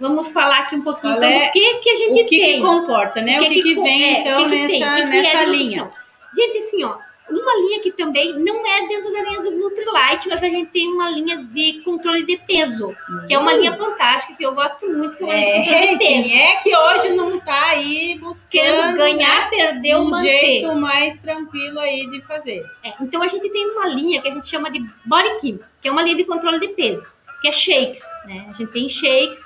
Vamos 0.00 0.32
falar 0.32 0.60
aqui 0.60 0.74
um 0.76 0.82
pouquinho 0.82 1.12
então, 1.16 1.24
é 1.28 1.46
do 1.46 1.52
que, 1.52 1.74
que 1.78 1.90
a 1.90 1.96
gente 1.96 2.10
O 2.10 2.14
que, 2.14 2.24
que 2.24 2.40
tem. 2.40 2.62
comporta, 2.62 3.20
né? 3.20 3.40
O 3.40 3.44
que, 3.44 3.62
que, 3.62 3.74
co- 3.74 3.82
vem, 3.84 4.04
é, 4.04 4.20
então, 4.20 4.42
o 4.42 4.44
que 4.44 4.50
que 4.50 4.66
tem, 4.66 4.80
nessa, 4.80 4.92
o 4.92 4.96
que 4.96 5.02
que 5.10 5.16
é 5.16 5.22
nessa 5.22 5.44
de 5.44 5.50
linha? 5.56 5.90
Gente, 6.34 6.58
assim, 6.58 6.84
ó, 6.84 6.96
uma 7.30 7.54
linha 7.54 7.80
que 7.80 7.92
também 7.92 8.32
não 8.38 8.66
é 8.66 8.86
dentro 8.88 9.12
da 9.12 9.22
linha 9.22 9.40
do 9.42 9.50
Nutrilite, 9.52 10.28
mas 10.28 10.42
a 10.42 10.48
gente 10.48 10.70
tem 10.70 10.88
uma 10.92 11.08
linha 11.10 11.36
de 11.44 11.80
controle 11.84 12.26
de 12.26 12.36
peso, 12.38 12.94
que 13.28 13.32
é 13.34 13.38
uma 13.38 13.52
linha 13.54 13.74
fantástica, 13.76 14.34
que 14.34 14.44
eu 14.44 14.54
gosto 14.54 14.86
muito, 14.90 15.16
que 15.16 15.24
é 15.24 15.92
É, 15.92 15.96
quem 15.96 16.40
é 16.42 16.56
que 16.56 16.76
hoje 16.76 17.10
não 17.10 17.38
tá 17.40 17.66
aí 17.68 18.18
buscando 18.18 18.48
Querendo 18.50 18.96
ganhar, 18.96 19.48
perder 19.50 19.94
ou 19.96 20.02
um 20.06 20.10
manter. 20.10 20.28
jeito 20.40 20.74
mais 20.74 21.22
tranquilo 21.22 21.78
aí 21.78 22.10
de 22.10 22.20
fazer? 22.22 22.64
É, 22.84 22.92
então 23.00 23.22
a 23.22 23.28
gente 23.28 23.48
tem 23.48 23.70
uma 23.70 23.86
linha 23.86 24.20
que 24.20 24.28
a 24.28 24.34
gente 24.34 24.46
chama 24.48 24.70
de 24.70 24.84
Body 25.06 25.40
Keep, 25.40 25.60
que 25.80 25.88
é 25.88 25.92
uma 25.92 26.02
linha 26.02 26.16
de 26.16 26.24
controle 26.24 26.58
de 26.58 26.68
peso, 26.68 27.06
que 27.40 27.48
é 27.48 27.52
shakes, 27.52 28.02
né? 28.26 28.46
A 28.48 28.52
gente 28.52 28.66
tem 28.72 28.88
shakes 28.90 29.38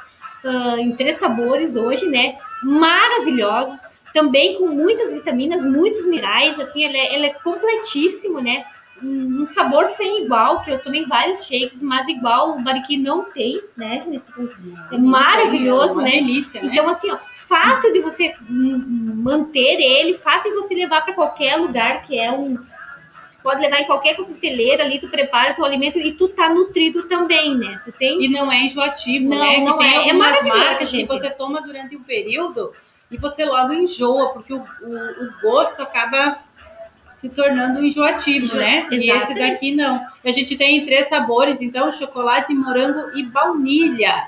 ah, 0.47 0.77
em 0.79 0.93
três 0.93 1.19
sabores 1.19 1.77
hoje, 1.77 2.07
né? 2.07 2.37
Maravilhosos, 2.63 3.81
também 4.15 4.57
com 4.59 4.69
muitas 4.69 5.13
vitaminas, 5.13 5.65
muitos 5.65 6.07
minerais, 6.07 6.59
assim, 6.59 6.85
ele 6.85 6.97
é, 6.97 7.15
ele 7.15 7.27
é 7.27 7.35
completíssimo, 7.35 8.41
né? 8.41 8.65
Um 9.03 9.45
sabor 9.47 9.89
sem 9.89 10.25
igual, 10.25 10.63
que 10.63 10.71
eu 10.71 10.79
tomei 10.79 11.05
vários 11.05 11.45
shakes, 11.45 11.83
mas 11.83 12.09
igual 12.09 12.57
o 12.57 12.65
Keep 12.65 13.03
não 13.03 13.25
tem, 13.25 13.61
né? 13.77 14.07
É 14.91 14.97
maravilhoso, 14.97 16.01
né? 16.01 16.13
delícia, 16.13 16.63
né? 16.63 16.71
Então, 16.73 16.89
assim, 16.89 17.11
ó, 17.11 17.19
fácil 17.47 17.93
de 17.93 18.01
você 18.01 18.33
manter 18.51 19.81
ele, 19.81 20.19
fácil 20.19 20.51
de 20.51 20.57
você 20.57 20.75
levar 20.75 21.05
para 21.05 21.15
qualquer 21.15 21.57
lugar, 21.57 22.07
que 22.07 22.19
é 22.19 22.33
um. 22.33 22.59
Pode 23.47 23.61
levar 23.61 23.81
em 23.81 23.85
qualquer 23.85 24.17
coqueteleira 24.17 24.83
ali, 24.83 24.99
tu 24.99 25.07
prepara 25.09 25.53
o 25.53 25.55
teu 25.55 25.65
alimento 25.65 26.01
e 26.01 26.13
tu 26.15 26.27
tá 26.27 26.49
nutrido 26.49 27.05
também, 27.09 27.57
né? 27.57 27.81
Tu 27.85 27.93
tem. 27.93 28.21
E 28.25 28.29
não 28.29 28.51
é 28.51 28.63
enjoativo, 28.63 29.29
Não, 29.29 29.39
né? 29.39 29.59
não 29.59 29.79
que 29.79 29.85
é. 29.85 30.09
É 30.09 30.13
maravilhoso, 30.13 30.59
marcas 30.59 30.91
gente. 30.91 31.07
que 31.07 31.15
você 31.15 31.31
toma 31.31 31.63
durante 31.63 31.95
um 31.97 32.03
período 32.03 32.73
e 33.09 33.17
você 33.17 33.45
logo 33.45 33.73
enjoa, 33.73 34.31
porque 34.33 34.53
o, 34.53 34.57
o, 34.59 34.63
o 35.25 35.41
gosto 35.41 35.81
acaba 35.81 36.39
se 37.21 37.29
tornando 37.29 37.85
enjoativo, 37.87 38.47
Enjoa- 38.47 38.59
né? 38.59 38.87
E 38.91 38.97
esse 38.97 39.11
Exatamente. 39.11 39.53
daqui 39.53 39.77
não. 39.77 40.05
A 40.25 40.31
gente 40.33 40.57
tem 40.57 40.85
três 40.85 41.09
sabores, 41.09 41.63
então, 41.63 41.93
chocolate, 41.93 42.53
morango 42.53 43.17
e 43.17 43.23
baunilha. 43.23 44.25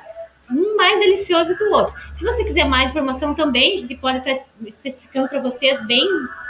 Um 0.49 0.77
mais 0.77 0.99
delicioso 1.01 1.57
que 1.59 1.65
o 1.65 1.73
outro. 1.73 1.93
Se 2.17 2.25
você 2.25 2.45
quiser 2.45 2.65
mais 2.67 2.91
informação 2.91 3.35
também, 3.35 3.79
a 3.79 3.81
gente 3.81 3.97
pode 3.97 4.19
estar 4.19 4.45
especificando 4.65 5.29
para 5.29 5.43
vocês 5.43 5.85
bem 5.87 6.07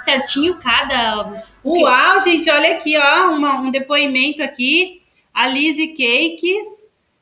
certinho 0.08 0.56
cada. 0.58 1.44
Uau, 1.64 2.20
gente, 2.22 2.48
olha 2.50 2.74
aqui, 2.76 2.96
ó, 2.96 3.30
uma- 3.30 3.60
um 3.60 3.70
depoimento 3.70 4.42
aqui. 4.42 5.02
A 5.34 5.46
Lizzie 5.46 5.88
Cakes 5.88 6.66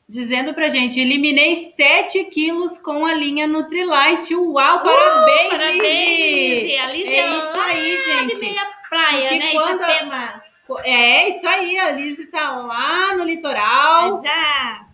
dizendo 0.07 0.53
pra 0.53 0.69
gente: 0.69 0.99
eliminei 0.99 1.71
7 1.75 2.23
quilos 2.25 2.79
com 2.81 3.05
a 3.05 3.13
linha 3.13 3.45
Nutrilite. 3.47 4.33
Uau, 4.35 4.83
parabéns, 4.83 5.47
Uh, 5.53 5.57
Parabéns! 5.57 5.83
Lizzie! 5.83 6.77
A 6.77 6.87
Liz 6.91 7.07
É 7.07 7.27
isso 7.27 7.61
aí, 7.61 8.01
gente. 8.03 8.39
meia 8.39 8.67
praia, 8.89 9.29
Porque 9.29 9.39
né? 9.39 9.51
quando- 9.51 9.81
Itapema. 9.81 10.41
É 10.83 11.29
isso 11.29 11.47
aí, 11.47 11.77
a 11.79 11.91
Lizzie 11.91 12.27
tá 12.27 12.51
lá 12.51 13.15
no 13.15 13.23
litoral. 13.23 14.21
Ah, 14.25 14.86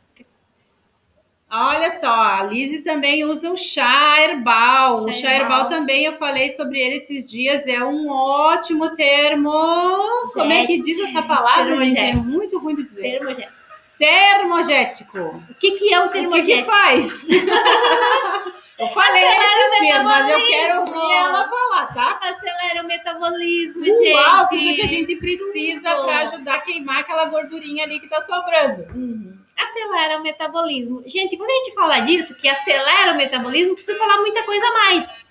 Olha 1.56 2.00
só, 2.00 2.08
a 2.12 2.44
Lizzie 2.44 2.82
também 2.82 3.24
usa 3.26 3.52
o 3.52 3.56
chá 3.58 4.20
herbal. 4.22 5.04
o 5.06 5.12
Chá 5.14 5.20
chá 5.22 5.34
herbal 5.36 5.62
herbal. 5.66 5.70
também, 5.70 6.04
eu 6.06 6.14
falei 6.18 6.52
sobre 6.54 6.80
ele 6.80 6.96
esses 6.98 7.30
dias, 7.30 7.66
é 7.68 7.84
um 7.84 8.10
ótimo 8.10 8.96
termo. 8.96 9.52
Como 10.34 10.52
é 10.52 10.66
que 10.66 10.82
diz 10.82 11.00
essa 11.04 11.22
palavra, 11.22 11.76
gente? 11.78 11.98
É 11.98 12.02
Termogético. 12.12 12.24
muito 12.26 12.58
ruim 12.60 12.76
de 12.76 12.84
dizer. 12.84 13.02
termogético. 13.20 13.54
Termogético. 14.00 15.20
O 15.20 15.56
que, 15.60 15.72
que 15.78 15.94
é 15.94 16.00
o 16.00 16.06
O 16.06 16.10
que, 16.10 16.14
que 16.14 16.20
termogético? 16.22 16.66
faz? 16.72 17.22
eu 18.80 18.88
falei 18.88 19.24
Acelera 19.24 19.66
esses 19.68 19.80
dias, 19.82 20.04
mas 20.04 20.30
eu 20.32 20.48
quero 20.48 20.80
ouvir 20.82 21.14
ela 21.14 21.48
falar, 21.48 21.94
tá? 21.94 22.20
Acelera 22.30 22.84
o 22.84 22.88
metabolismo, 22.88 23.84
gente. 23.86 24.12
Uau, 24.14 24.50
tudo 24.50 24.76
que 24.76 24.82
a 24.82 24.88
gente 24.88 25.16
precisa 25.18 25.96
para 25.96 26.18
ajudar 26.22 26.56
a 26.56 26.62
queimar 26.62 27.00
aquela 27.02 27.26
gordurinha 27.26 27.84
ali 27.84 28.00
que 28.00 28.08
tá 28.10 28.22
sobrando. 28.24 28.84
Uhum. 28.96 29.43
Acelera 29.58 30.18
o 30.18 30.24
metabolismo. 30.24 31.04
Gente, 31.06 31.38
quando 31.38 31.50
a 31.50 31.54
gente 31.54 31.74
fala 31.76 32.00
disso, 32.00 32.36
que 32.36 32.48
acelera 32.48 33.14
o 33.14 33.18
metabolismo, 33.18 33.76
precisa 33.76 33.98
falar 33.98 34.18
muita 34.22 34.44
coisa 34.44 34.66
a 34.66 34.72
mais. 34.74 35.24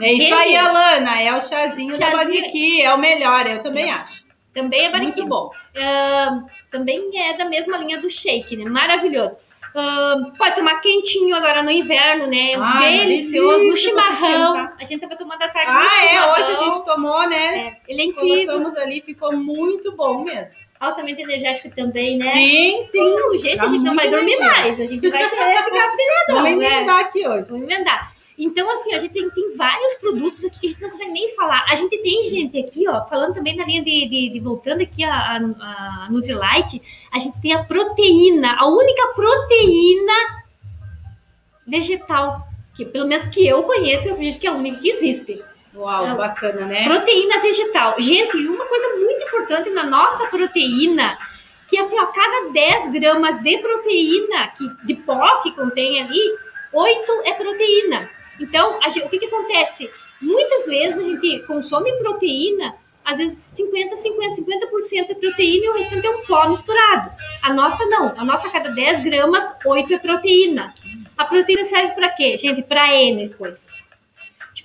É 0.00 0.12
isso 0.12 0.34
aí, 0.34 0.56
Alana. 0.56 1.20
É 1.20 1.34
o 1.36 1.42
chazinho, 1.42 1.98
da 1.98 2.10
Chazinho. 2.10 2.16
Badiqui. 2.42 2.82
É 2.82 2.94
o 2.94 2.98
melhor, 2.98 3.46
eu 3.46 3.62
também 3.62 3.90
acho. 3.90 4.24
Também 4.54 4.80
é 4.80 4.90
Muito 4.90 4.98
bariquinho. 5.00 5.26
bom. 5.28 5.50
Ah, 5.76 6.40
também 6.70 7.10
é 7.18 7.36
da 7.36 7.44
mesma 7.44 7.76
linha 7.78 7.98
do 7.98 8.10
shake, 8.10 8.56
né? 8.56 8.64
Maravilhoso. 8.70 9.36
Ah, 9.74 10.16
pode 10.36 10.54
tomar 10.56 10.80
quentinho 10.80 11.34
agora 11.36 11.62
no 11.62 11.70
inverno, 11.70 12.26
né? 12.28 12.52
Ai, 12.58 12.98
Delicioso. 12.98 13.64
No 13.68 13.76
chimarrão. 13.76 14.70
A 14.80 14.84
gente 14.84 15.00
tava 15.00 15.16
tomando 15.16 15.42
a 15.42 15.48
tarde 15.48 15.70
no 15.72 15.78
Ah, 15.78 15.84
é? 15.84 16.08
chimarrão. 16.08 16.32
Hoje 16.32 16.52
a 16.52 16.64
gente 16.64 16.84
tomou, 16.84 17.28
né? 17.28 17.58
É, 17.58 17.80
ele 17.92 18.02
é 18.02 18.04
incrível. 18.06 18.46
Colocamos 18.54 18.76
ali, 18.76 19.00
ficou 19.00 19.36
muito 19.36 19.92
bom 19.96 20.22
mesmo. 20.24 20.54
Altamente 20.80 21.22
energético 21.22 21.74
também, 21.74 22.18
né? 22.18 22.32
Sim, 22.32 22.86
sim. 22.92 23.16
Sim, 23.32 23.38
gente, 23.40 23.56
Tá 23.56 23.64
a 23.64 23.68
gente 23.68 23.82
não 23.84 23.94
vai 23.96 24.08
dormir 24.10 24.32
energia. 24.34 24.52
mais. 24.52 24.80
A 24.80 24.86
gente 24.86 25.08
vai 25.08 25.18
querer 25.30 25.64
ficar 25.64 25.96
pilhadão, 25.96 26.42
Vamos 26.44 26.58
né? 26.58 26.66
emendar 26.76 27.00
aqui 27.00 27.26
hoje. 27.26 27.48
Vamos 27.50 27.64
emendar. 27.64 28.12
Então, 28.40 28.70
assim, 28.70 28.94
a 28.94 29.00
gente 29.00 29.12
tem, 29.12 29.28
tem 29.30 29.56
vários 29.56 29.94
produtos 29.94 30.44
aqui 30.44 30.60
que 30.60 30.66
a 30.66 30.70
gente 30.70 30.82
não 30.82 30.90
consegue 30.90 31.10
nem 31.10 31.34
falar. 31.34 31.64
A 31.68 31.74
gente 31.74 31.98
tem, 32.00 32.28
gente, 32.28 32.56
aqui, 32.60 32.86
ó, 32.88 33.04
falando 33.06 33.34
também 33.34 33.56
na 33.56 33.64
linha 33.64 33.82
de, 33.82 34.08
de, 34.08 34.28
de- 34.30 34.38
voltando 34.38 34.80
aqui 34.80 35.02
a, 35.02 35.12
a, 35.12 35.36
a 35.36 36.08
Nutrilite, 36.08 36.80
a 37.12 37.18
gente 37.18 37.40
tem 37.42 37.52
a 37.52 37.64
proteína, 37.64 38.54
a 38.56 38.68
única 38.68 39.08
proteína 39.16 40.12
vegetal, 41.66 42.46
que 42.76 42.84
pelo 42.84 43.08
menos 43.08 43.26
que 43.28 43.46
eu 43.46 43.62
conheço, 43.64 44.08
eu 44.08 44.16
vejo 44.16 44.38
que 44.38 44.46
é 44.46 44.50
a 44.50 44.54
única 44.54 44.78
que 44.80 44.88
existe. 44.90 45.42
Uau, 45.78 46.08
Não. 46.08 46.16
bacana, 46.16 46.66
né? 46.66 46.84
Proteína 46.84 47.38
vegetal. 47.40 47.94
Gente, 48.00 48.36
e 48.36 48.48
uma 48.48 48.64
coisa 48.66 48.96
muito 48.96 49.22
importante 49.24 49.70
na 49.70 49.84
nossa 49.84 50.26
proteína, 50.26 51.16
que 51.68 51.78
assim, 51.78 51.98
ó, 52.00 52.06
cada 52.06 52.50
10 52.50 52.92
gramas 52.92 53.40
de 53.42 53.58
proteína, 53.58 54.48
que, 54.48 54.86
de 54.86 54.94
pó 54.94 55.40
que 55.42 55.52
contém 55.52 56.02
ali, 56.02 56.20
8 56.72 57.12
é 57.24 57.32
proteína. 57.34 58.10
Então, 58.40 58.78
gente- 58.90 59.06
o 59.06 59.08
que, 59.08 59.18
que 59.18 59.26
acontece? 59.26 59.88
Muitas 60.20 60.66
vezes 60.66 60.98
a 60.98 61.02
gente 61.02 61.44
consome 61.46 61.92
proteína, 61.98 62.74
às 63.04 63.18
vezes 63.18 63.38
50, 63.54 63.96
50, 63.96 64.34
50% 64.34 65.10
é 65.10 65.14
proteína 65.14 65.64
e 65.66 65.68
o 65.68 65.72
restante 65.74 66.06
é 66.06 66.10
um 66.10 66.22
pó 66.26 66.48
misturado. 66.48 67.10
A 67.42 67.52
nossa 67.52 67.84
não. 67.86 68.14
A 68.18 68.24
nossa, 68.24 68.48
a 68.48 68.50
cada 68.50 68.70
10 68.70 69.04
gramas, 69.04 69.44
8 69.64 69.94
é 69.94 69.98
proteína. 69.98 70.74
A 71.16 71.24
proteína 71.24 71.64
serve 71.64 71.94
para 71.94 72.08
quê? 72.10 72.36
Gente, 72.36 72.62
para 72.62 72.92
N 72.94 73.28
coisas. 73.30 73.67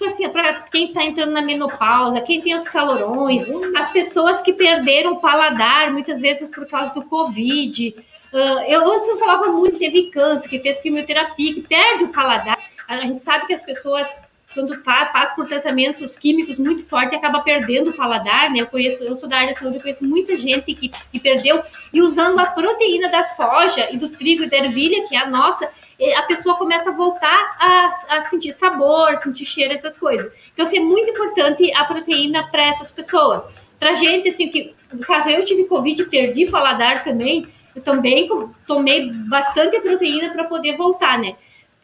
Tipo 0.04 0.16
assim, 0.16 0.30
para 0.30 0.54
quem 0.64 0.92
tá 0.92 1.02
entrando 1.04 1.32
na 1.32 1.42
menopausa, 1.42 2.20
quem 2.20 2.42
tem 2.42 2.56
os 2.56 2.68
calorões, 2.68 3.46
as 3.78 3.90
pessoas 3.92 4.42
que 4.42 4.52
perderam 4.52 5.14
o 5.14 5.20
paladar, 5.22 5.92
muitas 5.94 6.20
vezes 6.20 6.50
por 6.50 6.68
causa 6.68 6.94
do 6.94 7.06
Covid. 7.06 7.96
Ah, 8.34 8.66
eu 8.68 8.82
antes 8.92 9.08
eu 9.08 9.18
falava 9.18 9.48
muito, 9.48 9.80
teve 9.80 10.10
câncer, 10.10 10.50
que 10.50 10.60
fez 10.60 10.82
quimioterapia, 10.82 11.54
que 11.54 11.62
perde 11.62 12.04
o 12.04 12.10
paladar. 12.10 12.58
A 12.86 12.98
gente 12.98 13.22
sabe 13.22 13.48
que 13.48 13.54
as 13.54 13.64
pessoas, 13.64 14.06
quando 14.54 14.84
tá, 14.84 15.06
passa 15.06 15.36
por 15.36 15.48
tratamentos 15.48 16.18
químicos 16.18 16.60
muito 16.60 16.86
fortes, 16.86 17.18
acaba 17.18 17.42
perdendo 17.42 17.92
o 17.92 17.94
paladar, 17.94 18.52
né? 18.52 18.60
Eu 18.60 18.68
conheço, 18.68 19.02
eu 19.06 19.16
sou 19.16 19.30
da 19.30 19.38
área 19.38 19.54
da 19.54 19.60
saúde, 19.60 19.78
eu 19.78 19.82
conheço 19.82 20.04
muita 20.04 20.38
gente 20.38 20.74
que, 20.74 20.90
que 20.90 21.20
perdeu, 21.20 21.64
e 21.94 22.02
usando 22.02 22.40
a 22.40 22.48
proteína 22.48 23.08
da 23.08 23.24
soja 23.24 23.88
e 23.90 23.96
do 23.96 24.10
trigo 24.10 24.44
e 24.44 24.50
da 24.50 24.58
ervilha, 24.58 25.08
que 25.08 25.16
é 25.16 25.20
a 25.20 25.30
nossa, 25.30 25.72
a 26.16 26.24
pessoa 26.24 26.58
começa 26.58 26.90
a 26.90 26.94
voltar 26.94 27.56
a, 27.60 28.18
a 28.18 28.22
sentir 28.24 28.54
sabor, 28.54 29.18
sentir 29.24 29.46
cheiro, 29.46 29.74
essas 29.74 29.98
coisas. 29.98 30.32
Então, 30.54 30.66
assim, 30.66 30.78
é 30.78 30.82
muito 30.82 31.10
importante 31.10 31.74
a 31.74 31.86
proteína 31.86 32.48
para 32.50 32.66
essas 32.70 32.92
pessoas. 32.92 33.44
Pra 33.80 33.96
gente, 33.96 34.30
assim, 34.30 34.50
que 34.50 34.74
no 34.92 35.00
caso 35.02 35.30
eu 35.30 35.46
tive 35.46 35.66
Covid 35.66 36.02
e 36.02 36.06
perdi 36.06 36.48
paladar 36.48 37.04
também, 37.04 37.48
eu 37.76 37.82
também 37.82 38.30
tomei 38.68 39.12
bastante 39.28 39.80
proteína 39.80 40.32
para 40.32 40.46
poder 40.46 40.78
voltar, 40.78 41.20
né? 41.20 41.36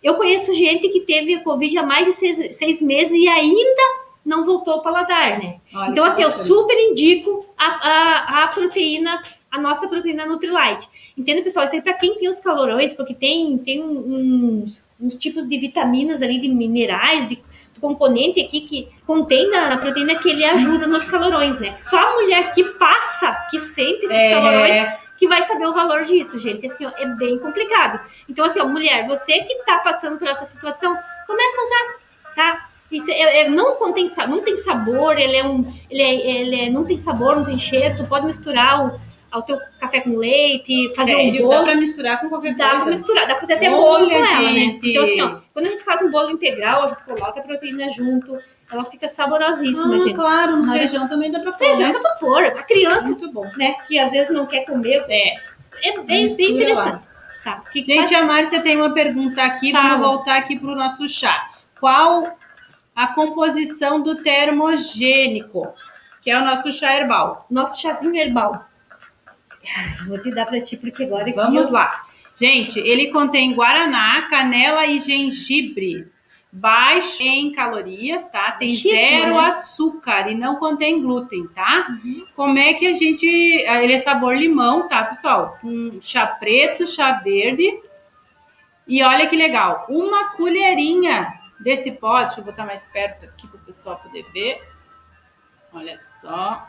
Eu 0.01 0.15
conheço 0.15 0.53
gente 0.55 0.87
que 0.89 1.01
teve 1.01 1.41
Covid 1.41 1.77
há 1.77 1.83
mais 1.83 2.05
de 2.05 2.13
seis, 2.13 2.57
seis 2.57 2.81
meses 2.81 3.13
e 3.13 3.27
ainda 3.27 3.81
não 4.25 4.45
voltou 4.45 4.75
o 4.75 4.81
paladar, 4.81 5.39
né? 5.39 5.59
Olha 5.73 5.91
então, 5.91 6.05
assim, 6.05 6.21
eu 6.21 6.31
super 6.31 6.77
indico 6.77 7.45
a, 7.57 7.65
a, 7.65 8.43
a 8.43 8.47
proteína, 8.47 9.21
a 9.51 9.59
nossa 9.59 9.87
proteína 9.87 10.25
Nutrilite. 10.25 10.87
Entende, 11.19 11.41
pessoal? 11.41 11.65
Isso 11.65 11.75
aí 11.75 11.81
para 11.81 11.95
quem 11.95 12.15
tem 12.15 12.29
os 12.29 12.39
calorões, 12.39 12.93
porque 12.93 13.13
tem, 13.13 13.57
tem 13.57 13.83
uns, 13.83 14.81
uns 14.97 15.17
tipos 15.17 15.49
de 15.49 15.57
vitaminas 15.57 16.21
ali, 16.21 16.39
de 16.39 16.47
minerais, 16.47 17.27
de 17.27 17.43
componente 17.81 18.39
aqui 18.39 18.61
que 18.61 18.89
contém 19.05 19.49
na, 19.49 19.67
na, 19.67 19.77
proteína 19.77 20.15
que 20.15 20.29
ele 20.29 20.45
ajuda 20.45 20.87
nos 20.87 21.03
calorões, 21.03 21.59
né? 21.59 21.75
Só 21.79 21.97
a 21.97 22.21
mulher 22.21 22.53
que 22.53 22.63
passa, 22.63 23.33
que 23.51 23.59
sente 23.59 24.05
esses 24.05 24.11
é... 24.11 24.29
calorões, 24.31 24.93
que 25.17 25.27
vai 25.27 25.43
saber 25.43 25.65
o 25.65 25.73
valor 25.73 26.05
disso, 26.05 26.39
gente. 26.39 26.65
Assim, 26.65 26.85
ó, 26.85 26.91
é 26.97 27.05
bem 27.05 27.37
complicado. 27.37 27.99
Então, 28.29 28.45
assim, 28.45 28.61
ó, 28.61 28.65
mulher, 28.65 29.05
você 29.05 29.41
que 29.41 29.55
tá 29.65 29.79
passando 29.79 30.17
por 30.17 30.27
essa 30.27 30.45
situação, 30.45 30.97
começa 31.27 31.61
a 31.61 31.65
usar, 31.65 32.33
tá? 32.33 32.69
Isso 32.89 33.11
é, 33.11 33.41
é, 33.41 33.49
não 33.49 33.75
contém 33.75 34.09
não 34.27 34.41
tem 34.41 34.55
sabor, 34.57 35.19
ele 35.19 35.35
é 35.35 35.45
um, 35.45 35.73
ele, 35.89 36.01
é, 36.01 36.41
ele 36.41 36.61
é, 36.61 36.69
não 36.69 36.85
tem 36.85 36.97
sabor, 36.97 37.35
não 37.35 37.45
tem 37.45 37.59
cheiro. 37.59 37.97
Tu 37.97 38.07
pode 38.07 38.25
misturar 38.25 38.87
o, 38.87 38.99
ao 39.31 39.43
teu 39.43 39.57
café 39.79 40.01
com 40.01 40.17
leite, 40.17 40.93
fazer 40.95 41.11
Sério? 41.11 41.45
um 41.45 41.47
bolo. 41.47 41.57
Dá 41.57 41.63
pra 41.63 41.75
misturar 41.75 42.21
com 42.21 42.29
qualquer 42.29 42.55
dá 42.55 42.63
coisa. 42.65 42.77
Dá 42.77 42.83
pra 42.83 42.91
misturar, 42.91 43.27
dá 43.27 43.33
pra 43.35 43.41
fazer 43.41 43.53
até 43.53 43.69
bolo 43.69 44.09
com 44.09 44.15
ela, 44.15 44.41
né? 44.41 44.79
Então, 44.83 45.03
assim, 45.03 45.21
ó, 45.21 45.37
quando 45.53 45.65
a 45.65 45.69
gente 45.69 45.83
faz 45.83 46.01
um 46.01 46.11
bolo 46.11 46.31
integral, 46.31 46.83
a 46.83 46.87
gente 46.87 47.03
coloca 47.03 47.39
a 47.39 47.43
proteína 47.43 47.89
junto, 47.91 48.39
ela 48.71 48.85
fica 48.85 49.07
saborosíssima, 49.07 49.95
ah, 49.95 49.99
gente. 49.99 50.13
Claro, 50.13 50.57
no 50.57 50.71
feijão 50.71 51.07
também 51.07 51.31
dá 51.31 51.39
pra 51.39 51.51
pôr. 51.51 51.65
Feijão 51.65 51.87
né? 51.87 51.93
dá 51.93 51.99
pra 51.99 52.11
pôr. 52.11 52.43
A 52.43 52.63
criança, 52.63 53.03
Muito 53.03 53.31
bom. 53.31 53.45
né, 53.57 53.75
que 53.87 53.97
às 53.99 54.11
vezes 54.11 54.31
não 54.31 54.45
quer 54.45 54.65
comer, 54.65 55.05
é, 55.09 55.33
é 55.83 56.01
bem, 56.01 56.35
bem 56.35 56.51
interessante. 56.51 57.03
Tá. 57.43 57.63
Que 57.71 57.83
gente, 57.83 58.13
a 58.13 58.25
Márcia 58.25 58.61
tem 58.61 58.75
uma 58.75 58.93
pergunta 58.93 59.41
aqui, 59.41 59.71
Fala. 59.71 59.89
vamos 59.89 60.07
voltar 60.07 60.37
aqui 60.37 60.59
pro 60.59 60.75
nosso 60.75 61.07
chá. 61.07 61.49
Qual 61.79 62.23
a 62.93 63.07
composição 63.07 64.01
do 64.01 64.15
termogênico, 64.15 65.73
que 66.21 66.29
é 66.29 66.37
o 66.37 66.43
nosso 66.43 66.73
chá 66.73 66.95
herbal? 66.97 67.45
Nosso 67.49 67.81
chazinho 67.81 68.15
herbal. 68.15 68.68
Vou 70.07 70.17
te 70.19 70.31
dar 70.31 70.45
para 70.45 70.61
ti 70.61 70.77
porque 70.77 71.03
agora 71.03 71.31
Vamos 71.33 71.67
eu... 71.67 71.71
lá. 71.71 72.05
Gente, 72.39 72.79
ele 72.79 73.11
contém 73.11 73.53
guaraná, 73.53 74.27
canela 74.29 74.85
e 74.85 75.01
gengibre. 75.01 76.07
Baixo 76.51 77.21
em 77.21 77.51
calorias, 77.51 78.27
tá? 78.31 78.53
Tem 78.53 78.75
zero 78.75 79.35
né? 79.35 79.49
açúcar 79.49 80.31
e 80.31 80.35
não 80.35 80.55
contém 80.55 80.99
glúten, 80.99 81.47
tá? 81.49 81.87
Uhum. 82.03 82.25
Como 82.35 82.57
é 82.57 82.73
que 82.73 82.87
a 82.87 82.97
gente. 82.97 83.27
Ele 83.27 83.93
é 83.93 83.99
sabor 83.99 84.35
limão, 84.35 84.87
tá, 84.87 85.03
pessoal? 85.03 85.59
Um 85.63 85.99
chá 86.01 86.25
preto, 86.25 86.87
chá 86.87 87.11
verde. 87.23 87.79
E 88.87 89.03
olha 89.03 89.27
que 89.27 89.35
legal, 89.35 89.85
uma 89.87 90.31
colherinha 90.31 91.39
desse 91.59 91.91
pote, 91.91 92.27
deixa 92.27 92.41
eu 92.41 92.45
botar 92.45 92.65
mais 92.65 92.83
perto 92.85 93.25
aqui 93.25 93.47
para 93.47 93.57
o 93.57 93.63
pessoal 93.65 93.97
poder 93.97 94.25
ver. 94.33 94.63
Olha 95.71 95.99
só. 96.19 96.67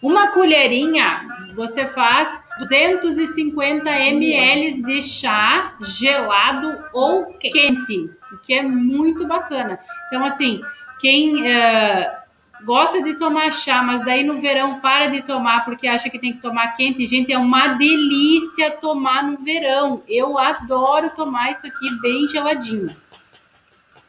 Uma 0.00 0.28
colherinha, 0.28 1.26
você 1.54 1.86
faz 1.86 2.28
250 2.60 3.88
ml 3.88 4.82
de 4.82 5.02
chá 5.02 5.74
gelado 5.80 6.84
ou 6.92 7.26
quente, 7.34 8.10
o 8.32 8.38
que 8.38 8.54
é 8.54 8.62
muito 8.62 9.26
bacana. 9.26 9.78
Então, 10.06 10.24
assim, 10.24 10.60
quem 11.00 11.42
uh, 11.42 12.64
gosta 12.64 13.02
de 13.02 13.14
tomar 13.14 13.52
chá, 13.52 13.82
mas 13.82 14.04
daí 14.04 14.24
no 14.24 14.40
verão 14.40 14.80
para 14.80 15.08
de 15.08 15.22
tomar 15.22 15.64
porque 15.64 15.86
acha 15.86 16.10
que 16.10 16.18
tem 16.18 16.32
que 16.32 16.42
tomar 16.42 16.76
quente, 16.76 17.06
gente, 17.06 17.32
é 17.32 17.38
uma 17.38 17.74
delícia 17.74 18.70
tomar 18.72 19.24
no 19.24 19.38
verão. 19.38 20.02
Eu 20.08 20.38
adoro 20.38 21.10
tomar 21.10 21.52
isso 21.52 21.66
aqui 21.66 21.90
bem 22.00 22.28
geladinho. 22.28 22.94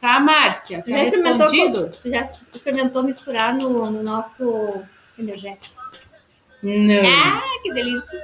Tá, 0.00 0.18
Márcia? 0.18 0.82
Tá 0.82 0.90
já 0.90 0.96
respondido? 0.96 1.90
Já 2.04 2.30
experimentou 2.54 3.02
misturar 3.02 3.54
no, 3.54 3.90
no 3.90 4.02
nosso 4.02 4.82
energético? 5.18 5.79
Não. 6.62 7.08
Ah, 7.08 7.42
que 7.62 7.72
delícia. 7.72 8.20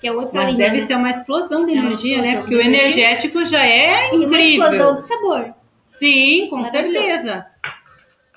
Que 0.00 0.08
é 0.08 0.12
outra 0.12 0.40
Mas 0.40 0.54
linha, 0.54 0.66
deve 0.66 0.80
né? 0.80 0.86
ser 0.86 0.94
uma 0.94 1.10
explosão 1.10 1.66
de 1.66 1.72
é 1.72 1.76
energia, 1.76 2.16
explosão 2.16 2.34
né? 2.34 2.40
Porque 2.40 2.54
o 2.56 2.60
energético 2.60 3.44
já 3.44 3.66
é 3.66 4.14
incrível. 4.14 4.22
E 4.22 4.58
uma 4.58 4.70
explosão 4.70 4.96
de 4.96 5.08
sabor. 5.08 5.54
Sim, 5.86 6.46
com 6.48 6.70
certeza. 6.70 7.46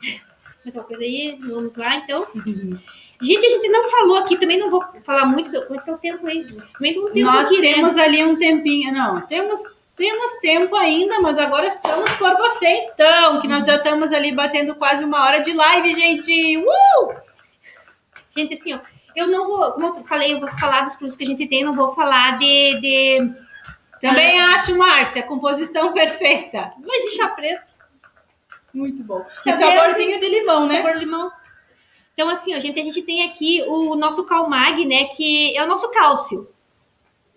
Mais 0.65 0.75
uma 0.75 0.83
coisa 0.83 1.03
aí, 1.03 1.37
vamos 1.39 1.75
lá 1.75 1.95
então. 1.97 2.27
Uhum. 2.35 2.77
Gente, 3.21 3.45
a 3.45 3.49
gente 3.49 3.69
não 3.69 3.89
falou 3.89 4.17
aqui, 4.17 4.37
também 4.37 4.59
não 4.59 4.69
vou 4.69 4.83
falar 5.05 5.25
muito, 5.25 5.65
quanto 5.67 5.89
é 5.89 5.93
o 5.93 5.97
tempo 5.97 6.27
aí? 6.27 6.45
Também 6.73 6.93
tempo 6.93 7.19
Nós 7.21 7.49
né? 7.49 7.61
temos 7.61 7.95
né? 7.95 8.03
ali 8.03 8.23
um 8.23 8.35
tempinho, 8.35 8.93
não, 8.93 9.21
temos, 9.21 9.61
temos 9.95 10.33
tempo 10.41 10.75
ainda, 10.75 11.21
mas 11.21 11.37
agora 11.37 11.69
estamos 11.69 12.11
por 12.13 12.35
você 12.35 12.67
então, 12.67 13.39
que 13.39 13.47
nós 13.47 13.65
já 13.65 13.77
estamos 13.77 14.11
ali 14.11 14.33
batendo 14.33 14.75
quase 14.75 15.05
uma 15.05 15.23
hora 15.23 15.39
de 15.39 15.53
live, 15.53 15.93
gente! 15.93 16.57
Uh! 16.57 17.22
Gente, 18.35 18.55
assim, 18.55 18.73
ó, 18.73 18.79
eu 19.15 19.27
não 19.27 19.47
vou, 19.47 19.71
como 19.73 19.99
eu 19.99 20.03
falei, 20.05 20.33
eu 20.33 20.39
vou 20.39 20.49
falar 20.49 20.81
dos 20.81 20.95
produtos 20.95 21.17
que 21.17 21.23
a 21.23 21.27
gente 21.27 21.47
tem, 21.47 21.63
não 21.63 21.73
vou 21.73 21.93
falar 21.93 22.37
de. 22.39 22.79
de 22.79 23.33
Também 24.01 24.39
ah, 24.39 24.55
acho, 24.55 24.77
Márcia, 24.77 25.23
composição 25.23 25.93
perfeita. 25.93 26.73
Mas 26.85 27.03
de 27.03 27.17
chá 27.17 27.27
preto. 27.29 27.73
Muito 28.73 29.03
bom. 29.03 29.23
E 29.45 29.51
saborzinho 29.51 30.19
de 30.19 30.27
limão, 30.27 30.67
né? 30.67 30.81
Sabor 30.81 30.97
limão. 30.97 31.31
Então, 32.13 32.29
assim, 32.29 32.55
ó, 32.55 32.59
gente, 32.59 32.79
a 32.79 32.83
gente 32.83 33.01
tem 33.03 33.27
aqui 33.29 33.63
o 33.67 33.95
nosso 33.95 34.25
Calmag, 34.25 34.85
né? 34.85 35.05
Que 35.15 35.55
é 35.55 35.63
o 35.63 35.67
nosso 35.67 35.91
cálcio. 35.91 36.49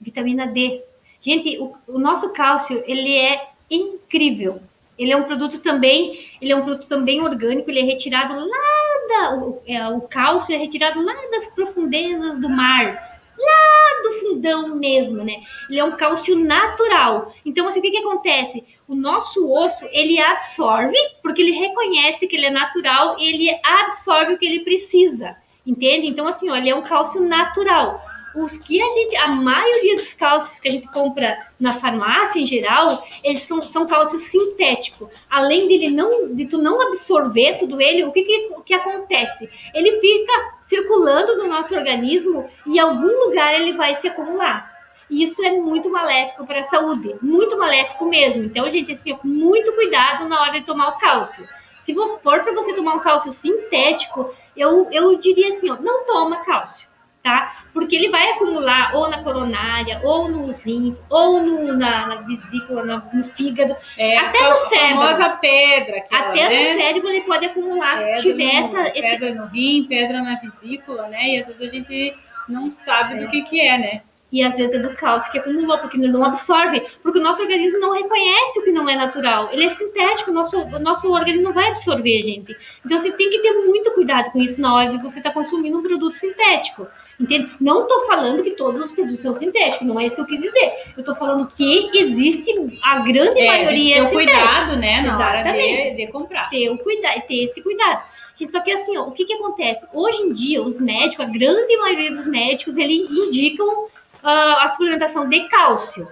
Vitamina 0.00 0.46
D. 0.46 0.82
Gente, 1.20 1.58
o, 1.58 1.76
o 1.88 1.98
nosso 1.98 2.32
cálcio, 2.32 2.82
ele 2.86 3.16
é 3.16 3.48
incrível. 3.70 4.62
Ele 4.98 5.12
é 5.12 5.16
um 5.16 5.24
produto 5.24 5.58
também, 5.60 6.25
ele 6.40 6.52
é 6.52 6.56
um 6.56 6.62
produto 6.62 6.88
também 6.88 7.22
orgânico, 7.22 7.70
ele 7.70 7.80
é 7.80 7.84
retirado 7.84 8.34
lá 8.34 9.08
da, 9.08 9.36
o, 9.36 9.62
é, 9.66 9.88
o 9.88 10.00
cálcio 10.02 10.54
é 10.54 10.58
retirado 10.58 11.02
lá 11.02 11.14
das 11.30 11.54
profundezas 11.54 12.40
do 12.40 12.48
mar, 12.48 13.20
lá 13.38 14.02
do 14.02 14.12
fundão 14.20 14.76
mesmo, 14.76 15.22
né? 15.22 15.34
Ele 15.68 15.78
é 15.78 15.84
um 15.84 15.96
cálcio 15.96 16.38
natural. 16.38 17.34
Então, 17.44 17.68
assim, 17.68 17.80
o 17.80 17.82
que 17.82 17.90
que 17.90 17.98
acontece? 17.98 18.64
O 18.88 18.94
nosso 18.94 19.50
osso, 19.52 19.86
ele 19.92 20.20
absorve, 20.20 20.96
porque 21.22 21.42
ele 21.42 21.52
reconhece 21.52 22.26
que 22.26 22.36
ele 22.36 22.46
é 22.46 22.50
natural, 22.50 23.16
ele 23.18 23.48
absorve 23.62 24.34
o 24.34 24.38
que 24.38 24.46
ele 24.46 24.64
precisa, 24.64 25.36
entende? 25.66 26.06
Então, 26.06 26.26
assim, 26.26 26.50
ó, 26.50 26.56
ele 26.56 26.70
é 26.70 26.74
um 26.74 26.82
cálcio 26.82 27.20
natural 27.20 28.00
os 28.36 28.58
que 28.58 28.80
a 28.80 28.90
gente, 28.90 29.16
a 29.16 29.28
maioria 29.28 29.96
dos 29.96 30.12
cálcios 30.12 30.60
que 30.60 30.68
a 30.68 30.70
gente 30.70 30.86
compra 30.88 31.46
na 31.58 31.80
farmácia 31.80 32.38
em 32.38 32.46
geral, 32.46 33.02
eles 33.24 33.42
são, 33.42 33.62
são 33.62 33.86
cálcios 33.86 34.24
sintéticos. 34.24 35.08
Além 35.30 35.66
dele 35.66 35.90
não, 35.90 36.34
de 36.34 36.46
tu 36.46 36.58
não 36.58 36.80
absorver 36.82 37.58
tudo 37.58 37.80
ele, 37.80 38.04
o 38.04 38.12
que, 38.12 38.22
que, 38.22 38.54
que 38.66 38.74
acontece? 38.74 39.48
Ele 39.72 40.00
fica 40.00 40.32
circulando 40.66 41.38
no 41.38 41.48
nosso 41.48 41.74
organismo 41.74 42.48
e 42.66 42.76
em 42.76 42.78
algum 42.78 43.26
lugar 43.26 43.58
ele 43.58 43.72
vai 43.72 43.94
se 43.96 44.06
acumular. 44.06 44.74
E 45.08 45.22
isso 45.22 45.42
é 45.42 45.52
muito 45.52 45.88
maléfico 45.88 46.46
para 46.46 46.60
a 46.60 46.64
saúde, 46.64 47.14
muito 47.22 47.56
maléfico 47.56 48.04
mesmo. 48.04 48.44
Então, 48.44 48.70
gente, 48.70 48.92
assim, 48.92 49.16
muito 49.24 49.72
cuidado 49.72 50.28
na 50.28 50.42
hora 50.42 50.60
de 50.60 50.66
tomar 50.66 50.88
o 50.88 50.98
cálcio. 50.98 51.46
Se 51.84 51.94
for 51.94 52.18
para 52.20 52.52
você 52.52 52.74
tomar 52.74 52.96
um 52.96 53.00
cálcio 53.00 53.32
sintético, 53.32 54.34
eu, 54.56 54.88
eu 54.90 55.16
diria 55.16 55.50
assim, 55.50 55.70
ó, 55.70 55.76
não 55.76 56.04
toma 56.04 56.44
cálcio 56.44 56.85
tá? 57.26 57.64
Porque 57.74 57.96
ele 57.96 58.08
vai 58.08 58.30
acumular 58.30 58.94
ou 58.94 59.10
na 59.10 59.20
coronária, 59.20 59.98
ou 60.04 60.28
nos 60.28 60.62
rins, 60.62 60.96
ou 61.10 61.42
no, 61.42 61.76
na, 61.76 62.06
na 62.06 62.14
vesícula, 62.22 62.84
no, 62.84 63.02
no 63.12 63.24
fígado, 63.24 63.76
é, 63.98 64.16
até 64.16 64.48
no 64.48 64.56
cérebro. 64.56 65.02
A 65.02 65.08
famosa 65.08 65.36
pedra. 65.38 65.96
Aquela, 65.98 66.28
até 66.28 66.48
né? 66.48 66.72
no 66.72 66.80
cérebro 66.80 67.08
ele 67.08 67.20
pode 67.22 67.46
acumular 67.46 67.98
pedra 67.98 68.14
se 68.14 68.22
tiver 68.22 68.52
no, 68.52 68.60
essa... 68.60 68.88
Esse... 68.90 69.00
Pedra 69.00 69.34
no 69.34 69.46
rim, 69.46 69.86
pedra 69.88 70.22
na 70.22 70.36
vesícula, 70.36 71.08
né? 71.08 71.30
E 71.30 71.40
às 71.40 71.46
vezes 71.48 71.62
a 71.62 71.74
gente 71.74 72.16
não 72.48 72.72
sabe 72.72 73.14
é. 73.14 73.24
do 73.24 73.28
que 73.28 73.42
que 73.42 73.60
é, 73.60 73.76
né? 73.76 74.02
E 74.30 74.42
às 74.44 74.54
vezes 74.54 74.74
é 74.76 74.78
do 74.78 74.94
cálcio 74.94 75.32
que 75.32 75.38
acumulou, 75.38 75.78
porque 75.78 75.96
ele 75.96 76.08
não 76.08 76.24
absorve, 76.24 76.80
porque 77.02 77.18
o 77.18 77.22
nosso 77.22 77.42
organismo 77.42 77.80
não 77.80 77.92
reconhece 77.92 78.60
o 78.60 78.64
que 78.64 78.70
não 78.70 78.88
é 78.88 78.94
natural. 78.94 79.50
Ele 79.52 79.64
é 79.64 79.74
sintético, 79.74 80.30
o 80.30 80.34
nosso, 80.34 80.60
o 80.60 80.78
nosso 80.78 81.12
organismo 81.12 81.42
não 81.42 81.52
vai 81.52 81.70
absorver, 81.72 82.22
gente. 82.22 82.56
Então 82.84 83.00
você 83.00 83.10
tem 83.12 83.30
que 83.30 83.40
ter 83.40 83.52
muito 83.52 83.92
cuidado 83.94 84.30
com 84.30 84.40
isso 84.40 84.60
na 84.60 84.74
hora 84.74 84.90
de 84.90 84.98
você 84.98 85.18
estar 85.18 85.30
tá 85.30 85.34
consumindo 85.34 85.78
um 85.78 85.82
produto 85.82 86.14
sintético. 86.16 86.86
Entende? 87.18 87.50
Não 87.60 87.82
estou 87.82 88.06
falando 88.06 88.42
que 88.42 88.50
todos 88.56 88.84
os 88.84 88.92
produtos 88.92 89.20
são 89.20 89.34
sintéticos, 89.34 89.86
não 89.86 89.98
é 89.98 90.06
isso 90.06 90.16
que 90.16 90.22
eu 90.22 90.26
quis 90.26 90.40
dizer. 90.40 90.72
Eu 90.96 91.00
estou 91.00 91.14
falando 91.14 91.46
que 91.48 91.90
existe 91.94 92.78
a 92.82 92.98
grande 93.00 93.40
é, 93.40 93.46
maioria. 93.46 94.04
Ter 94.04 94.12
cuidado, 94.12 94.76
né? 94.76 95.00
Na 95.00 95.14
Exatamente. 95.14 95.48
hora 95.48 95.90
de, 95.90 95.96
de 95.96 96.12
comprar. 96.12 96.50
Ter, 96.50 96.68
o 96.68 96.78
cuida 96.78 97.08
ter 97.26 97.44
esse 97.44 97.62
cuidado. 97.62 98.04
Gente, 98.36 98.52
só 98.52 98.60
que 98.60 98.70
assim, 98.70 98.98
ó, 98.98 99.04
o 99.04 99.12
que, 99.12 99.24
que 99.24 99.32
acontece? 99.32 99.80
Hoje 99.94 100.22
em 100.22 100.34
dia, 100.34 100.62
os 100.62 100.78
médicos, 100.78 101.20
a 101.20 101.28
grande 101.28 101.74
maioria 101.78 102.14
dos 102.14 102.26
médicos, 102.26 102.76
eles 102.76 103.10
indicam 103.10 103.66
uh, 103.66 103.88
a 104.22 104.68
suplementação 104.68 105.26
de 105.26 105.48
cálcio. 105.48 106.06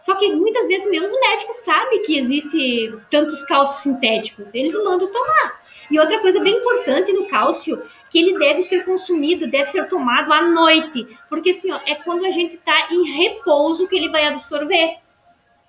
Só 0.00 0.14
que 0.14 0.32
muitas 0.34 0.66
vezes 0.66 0.88
mesmo 0.88 1.08
os 1.08 1.20
médicos 1.20 1.56
sabem 1.58 2.02
que 2.02 2.18
existe 2.18 2.94
tantos 3.10 3.44
cálcios 3.44 3.82
sintéticos, 3.82 4.46
eles 4.54 4.74
mandam 4.82 5.12
tomar. 5.12 5.60
E 5.90 6.00
outra 6.00 6.18
coisa 6.20 6.40
bem 6.40 6.56
importante 6.56 7.12
no 7.12 7.26
cálcio 7.26 7.82
que 8.10 8.18
ele 8.18 8.38
deve 8.38 8.62
ser 8.62 8.84
consumido, 8.84 9.50
deve 9.50 9.70
ser 9.70 9.88
tomado 9.88 10.32
à 10.32 10.42
noite, 10.42 11.08
porque 11.28 11.50
assim, 11.50 11.72
ó, 11.72 11.78
é 11.86 11.94
quando 11.94 12.24
a 12.24 12.30
gente 12.30 12.56
está 12.56 12.88
em 12.90 13.04
repouso 13.18 13.88
que 13.88 13.96
ele 13.96 14.08
vai 14.08 14.26
absorver, 14.26 14.96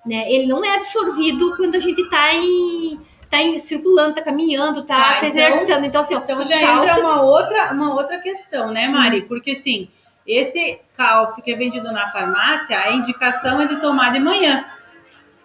né? 0.05 0.31
Ele 0.31 0.47
não 0.47 0.65
é 0.65 0.77
absorvido 0.77 1.55
quando 1.55 1.75
a 1.75 1.79
gente 1.79 2.01
está 2.01 2.33
em 2.33 2.99
tá 3.29 3.37
circulando, 3.61 4.15
tá 4.15 4.21
caminhando, 4.21 4.83
tá, 4.83 5.13
se 5.19 5.27
então, 5.27 5.29
exercitando. 5.29 5.85
Então, 5.85 6.01
assim, 6.01 6.15
então 6.15 6.45
já 6.45 6.59
cálcio... 6.59 6.89
entra 6.89 6.99
uma 6.99 7.21
outra, 7.21 7.71
uma 7.71 7.93
outra 7.93 8.19
questão, 8.19 8.71
né, 8.71 8.89
Mari? 8.89 9.21
Hum. 9.21 9.25
Porque 9.27 9.51
assim, 9.51 9.87
esse 10.27 10.81
cálcio 10.97 11.41
que 11.41 11.51
é 11.51 11.55
vendido 11.55 11.91
na 11.91 12.11
farmácia, 12.11 12.77
a 12.77 12.91
indicação 12.91 13.61
é 13.61 13.67
de 13.67 13.79
tomar 13.79 14.11
de 14.11 14.19
manhã. 14.19 14.65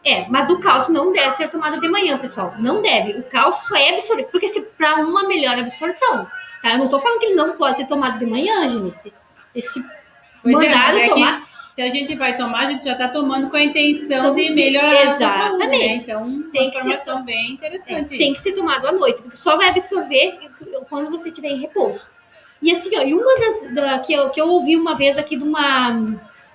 É, 0.04 0.26
mas 0.28 0.48
o 0.50 0.60
cálcio 0.60 0.92
não 0.92 1.12
deve 1.12 1.36
ser 1.36 1.48
tomado 1.48 1.80
de 1.80 1.88
manhã, 1.88 2.16
pessoal. 2.18 2.54
Não 2.58 2.80
deve. 2.80 3.18
O 3.18 3.24
cálcio 3.24 3.68
só 3.68 3.76
é 3.76 3.90
absorvido, 3.90 4.28
porque 4.30 4.48
se 4.48 4.60
para 4.78 4.96
uma 4.96 5.26
melhor 5.26 5.58
absorção, 5.58 6.26
tá? 6.62 6.72
Eu 6.72 6.78
não 6.78 6.88
tô 6.88 6.98
falando 7.00 7.18
que 7.20 7.26
ele 7.26 7.34
não 7.34 7.56
pode 7.56 7.76
ser 7.76 7.86
tomado 7.86 8.18
de 8.18 8.26
manhã, 8.26 8.68
Janice. 8.68 9.12
Esse 9.54 9.82
Pois 10.42 10.54
é, 10.62 10.68
mandado 10.68 10.98
é 10.98 11.02
que 11.04 11.08
tomar. 11.10 11.46
se 11.74 11.82
a 11.82 11.88
gente 11.90 12.14
vai 12.16 12.36
tomar, 12.36 12.66
a 12.66 12.70
gente 12.70 12.84
já 12.84 12.92
está 12.92 13.08
tomando 13.08 13.48
com 13.50 13.56
a 13.56 13.64
intenção 13.64 14.18
Então, 14.18 14.34
de 14.34 14.50
melhorar 14.50 14.90
a 14.90 15.18
saúde, 15.18 15.22
exatamente. 15.24 15.78
né? 15.78 15.94
Então, 15.96 16.26
uma 16.26 16.50
Tem 16.50 16.70
ser- 16.70 16.78
informação 16.78 17.24
bem 17.24 17.46
É, 17.46 17.52
interessante. 17.52 18.18
tem 18.18 18.34
que 18.34 18.42
ser 18.42 18.52
tomado 18.52 18.86
à 18.86 18.92
noite, 18.92 19.22
porque 19.22 19.36
só 19.36 19.56
vai 19.56 19.70
absorver 19.70 20.38
quando 20.88 21.10
você 21.10 21.28
estiver 21.30 21.48
em 21.48 21.60
repouso. 21.60 22.04
E 22.62 22.72
assim, 22.72 22.96
ó, 22.96 23.02
e 23.02 23.12
uma 23.14 23.38
das 23.38 23.74
da- 23.74 23.98
que, 23.98 24.12
eu, 24.12 24.30
que 24.30 24.40
eu 24.40 24.48
ouvi 24.48 24.76
uma 24.76 24.94
vez 24.94 25.18
aqui 25.18 25.36
de 25.36 25.42
uma, 25.42 25.92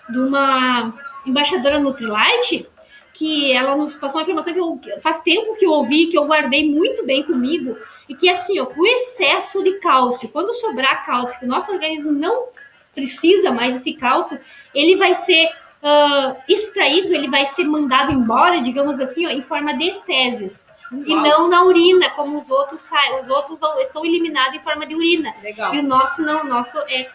de 0.09 0.17
uma 0.19 0.93
embaixadora 1.25 1.79
Nutrilite, 1.79 2.67
que 3.13 3.51
ela 3.51 3.75
nos 3.75 3.93
passou 3.95 4.17
uma 4.19 4.23
informação 4.23 4.53
que 4.53 4.59
eu, 4.59 4.77
que 4.77 4.99
faz 5.01 5.21
tempo 5.21 5.55
que 5.57 5.65
eu 5.65 5.71
ouvi, 5.71 6.07
que 6.07 6.17
eu 6.17 6.25
guardei 6.25 6.67
muito 6.67 7.05
bem 7.05 7.21
comigo, 7.21 7.77
e 8.07 8.15
que 8.15 8.29
assim, 8.29 8.59
ó, 8.59 8.67
o 8.75 8.85
excesso 8.85 9.63
de 9.63 9.73
cálcio, 9.79 10.29
quando 10.29 10.53
sobrar 10.53 11.05
cálcio, 11.05 11.39
que 11.39 11.45
o 11.45 11.47
nosso 11.47 11.71
organismo 11.71 12.11
não 12.11 12.47
precisa 12.93 13.51
mais 13.51 13.75
desse 13.75 13.93
cálcio, 13.93 14.39
ele 14.73 14.97
vai 14.97 15.15
ser 15.15 15.49
ah, 15.83 16.35
extraído, 16.47 17.13
ele 17.13 17.27
vai 17.27 17.47
ser 17.47 17.63
mandado 17.63 18.11
embora, 18.11 18.61
digamos 18.61 18.99
assim, 18.99 19.25
ó, 19.25 19.29
em 19.29 19.41
forma 19.41 19.77
de 19.77 19.99
fezes. 20.05 20.61
E 20.91 21.13
Uau. 21.13 21.23
não 21.23 21.47
na 21.47 21.63
urina, 21.63 22.09
como 22.11 22.37
os 22.37 22.51
outros. 22.51 22.89
Os 23.21 23.29
outros 23.29 23.57
vão, 23.57 23.73
são 23.91 24.05
eliminados 24.05 24.55
em 24.55 24.59
forma 24.59 24.85
de 24.85 24.93
urina. 24.93 25.33
Legal. 25.41 25.73
E 25.73 25.79
o 25.79 25.83
nosso 25.83 26.21
não, 26.21 26.41
o 26.41 26.47
nosso 26.47 26.77
é. 26.79 27.09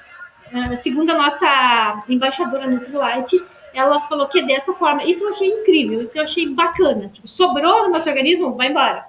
ah, 0.53 0.77
segundo 0.79 1.11
a 1.11 1.15
nossa 1.15 2.05
embaixadora 2.09 2.67
Nutrilite, 2.67 3.45
ela 3.75 4.01
falou 4.03 4.27
que 4.29 4.39
é 4.39 4.43
dessa 4.43 4.73
forma. 4.73 5.05
Isso 5.05 5.23
eu 5.23 5.31
achei 5.31 5.49
incrível, 5.49 6.01
isso 6.01 6.13
eu 6.15 6.23
achei 6.23 6.49
bacana. 6.49 7.11
Tipo, 7.13 7.29
sobrou 7.29 7.83
no 7.85 7.91
nosso 7.91 8.09
organismo, 8.09 8.57
vai 8.57 8.69
embora. 8.69 9.07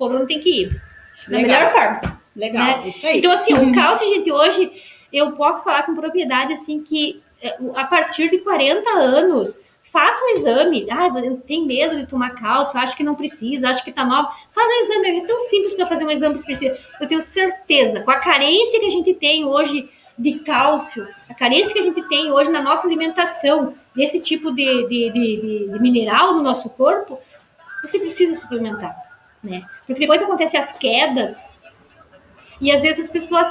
O 0.00 0.08
povo 0.08 0.18
não 0.18 0.26
tem 0.26 0.40
que 0.40 0.62
ir. 0.62 0.82
Da 1.28 1.36
melhor 1.38 1.72
forma. 1.72 2.20
Legal, 2.34 2.64
né? 2.80 2.88
isso 2.88 3.06
aí. 3.06 3.18
Então, 3.18 3.32
assim, 3.32 3.52
o 3.52 3.74
cálcio, 3.74 4.08
gente, 4.08 4.32
hoje 4.32 4.72
eu 5.12 5.32
posso 5.32 5.62
falar 5.62 5.82
com 5.82 5.94
propriedade 5.94 6.54
assim 6.54 6.82
que 6.82 7.22
é, 7.42 7.54
a 7.74 7.84
partir 7.84 8.30
de 8.30 8.38
40 8.38 8.88
anos, 8.88 9.58
faça 9.92 10.24
um 10.24 10.28
exame. 10.38 10.86
Ah, 10.90 11.08
eu 11.08 11.36
tenho 11.40 11.66
medo 11.66 11.98
de 11.98 12.06
tomar 12.06 12.30
cálcio, 12.30 12.80
acho 12.80 12.96
que 12.96 13.04
não 13.04 13.14
precisa, 13.14 13.68
acho 13.68 13.84
que 13.84 13.92
tá 13.92 14.02
nova. 14.04 14.30
Faz 14.54 14.66
um 14.66 14.84
exame, 14.84 15.20
é 15.20 15.26
tão 15.26 15.38
simples 15.40 15.74
para 15.74 15.86
fazer 15.86 16.04
um 16.06 16.10
exame 16.10 16.38
se 16.38 16.46
precisa. 16.46 16.78
Eu 16.98 17.06
tenho 17.06 17.20
certeza, 17.20 18.00
com 18.00 18.10
a 18.10 18.20
carência 18.20 18.80
que 18.80 18.86
a 18.86 18.90
gente 18.90 19.12
tem 19.14 19.44
hoje 19.44 19.86
de 20.18 20.38
cálcio, 20.40 21.06
a 21.28 21.34
carência 21.34 21.72
que 21.74 21.78
a 21.78 21.82
gente 21.82 22.02
tem 22.08 22.32
hoje 22.32 22.50
na 22.50 22.62
nossa 22.62 22.86
alimentação, 22.86 23.74
desse 23.94 24.18
tipo 24.20 24.50
de, 24.54 24.86
de, 24.88 25.10
de, 25.10 25.12
de- 25.12 25.72
de 25.72 25.78
mineral 25.80 26.32
no 26.34 26.42
nosso 26.42 26.70
corpo, 26.70 27.18
você 27.82 27.98
precisa 27.98 28.34
suplementar, 28.40 28.94
né? 29.42 29.62
Porque 29.86 30.00
depois 30.00 30.22
acontecem 30.22 30.58
as 30.60 30.72
quedas, 30.78 31.36
e 32.60 32.70
às 32.70 32.82
vezes 32.82 33.06
as 33.06 33.10
pessoas, 33.10 33.48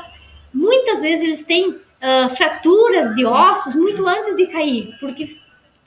muitas 0.54 1.02
vezes 1.02 1.22
eles 1.26 1.46
têm 1.46 1.76
ah, 2.02 2.30
fraturas 2.36 3.16
de 3.16 3.26
ossos 3.26 3.76
muito 3.76 4.06
antes 4.08 4.36
de 4.36 4.48
cair, 4.48 4.96
porque 5.00 5.38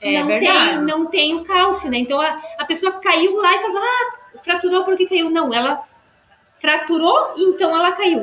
É 0.01 0.19
não, 0.19 0.27
verdade. 0.27 0.69
tem, 0.69 0.81
não 0.81 1.05
tem 1.07 1.35
o 1.35 1.45
cálcio, 1.45 1.89
né? 1.89 1.97
Então 1.99 2.19
a, 2.19 2.41
a 2.59 2.65
pessoa 2.65 2.99
caiu 3.01 3.37
lá 3.41 3.55
e 3.55 3.61
falou, 3.61 3.77
ah, 3.81 4.39
fraturou 4.43 4.83
porque 4.83 5.05
caiu. 5.07 5.29
Não, 5.29 5.53
ela 5.53 5.81
fraturou, 6.59 7.33
então 7.37 7.75
ela 7.75 7.91
caiu. 7.93 8.21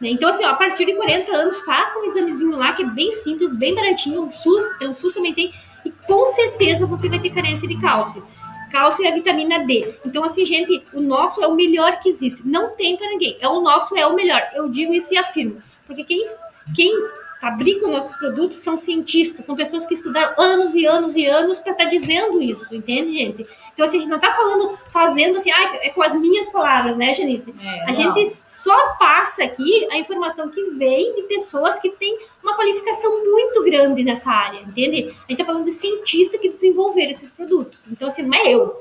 né? 0.00 0.08
Então, 0.10 0.30
assim, 0.30 0.44
ó, 0.44 0.50
a 0.50 0.54
partir 0.54 0.84
de 0.86 0.94
40 0.94 1.30
anos, 1.34 1.60
faça 1.62 1.98
um 1.98 2.04
examezinho 2.10 2.56
lá, 2.56 2.72
que 2.72 2.82
é 2.82 2.86
bem 2.86 3.12
simples, 3.22 3.54
bem 3.54 3.74
baratinho, 3.74 4.26
o 4.26 4.32
SUS, 4.32 4.62
o 4.82 4.94
SUS 4.94 5.14
também 5.14 5.34
tem, 5.34 5.52
e 5.84 5.90
com 5.90 6.26
certeza 6.32 6.86
você 6.86 7.08
vai 7.08 7.18
ter 7.18 7.30
carência 7.30 7.66
de 7.68 7.80
cálcio. 7.80 8.26
Cálcio 8.70 9.04
é 9.04 9.08
a 9.08 9.14
vitamina 9.14 9.64
D. 9.64 9.94
Então, 10.04 10.24
assim, 10.24 10.44
gente, 10.44 10.84
o 10.92 11.00
nosso 11.00 11.42
é 11.42 11.46
o 11.46 11.54
melhor 11.54 12.00
que 12.00 12.08
existe. 12.08 12.40
Não 12.44 12.74
tem 12.76 12.96
para 12.96 13.08
ninguém. 13.08 13.36
É 13.40 13.48
o 13.48 13.60
nosso 13.60 13.96
é 13.96 14.06
o 14.06 14.14
melhor. 14.14 14.42
Eu 14.54 14.68
digo 14.68 14.92
isso 14.92 15.12
e 15.12 15.18
afirmo. 15.18 15.62
Porque 15.86 16.04
quem, 16.04 16.28
quem 16.74 16.92
fabrica 17.40 17.86
os 17.86 17.92
nossos 17.92 18.16
produtos 18.16 18.58
são 18.58 18.76
cientistas, 18.76 19.44
são 19.46 19.56
pessoas 19.56 19.86
que 19.86 19.94
estudaram 19.94 20.34
anos 20.40 20.74
e 20.74 20.86
anos 20.86 21.16
e 21.16 21.24
anos 21.26 21.60
para 21.60 21.72
estar 21.72 21.84
dizendo 21.84 22.42
isso, 22.42 22.74
entende, 22.74 23.12
gente? 23.12 23.46
Então, 23.72 23.86
assim, 23.86 23.98
a 23.98 24.00
gente 24.00 24.10
não 24.10 24.18
tá 24.18 24.34
falando, 24.34 24.76
fazendo 24.92 25.38
assim, 25.38 25.52
ah, 25.52 25.76
é 25.82 25.90
com 25.90 26.02
as 26.02 26.12
minhas 26.14 26.50
palavras, 26.50 26.96
né, 26.96 27.14
Janice? 27.14 27.54
É, 27.62 27.84
A 27.84 27.86
não. 27.86 27.94
gente 27.94 28.36
só 28.62 28.96
passa 28.98 29.44
aqui 29.44 29.86
a 29.90 29.98
informação 29.98 30.50
que 30.50 30.60
vem 30.70 31.14
de 31.14 31.22
pessoas 31.22 31.78
que 31.78 31.90
têm 31.90 32.18
uma 32.42 32.56
qualificação 32.56 33.24
muito 33.24 33.62
grande 33.62 34.02
nessa 34.02 34.28
área, 34.28 34.60
entende? 34.60 35.14
A 35.26 35.30
gente 35.30 35.38
tá 35.38 35.44
falando 35.44 35.64
de 35.64 35.72
cientistas 35.72 36.40
que 36.40 36.48
desenvolveram 36.48 37.12
esses 37.12 37.30
produtos. 37.30 37.78
Então, 37.88 38.08
assim, 38.08 38.22
não 38.22 38.34
é 38.34 38.52
eu. 38.52 38.76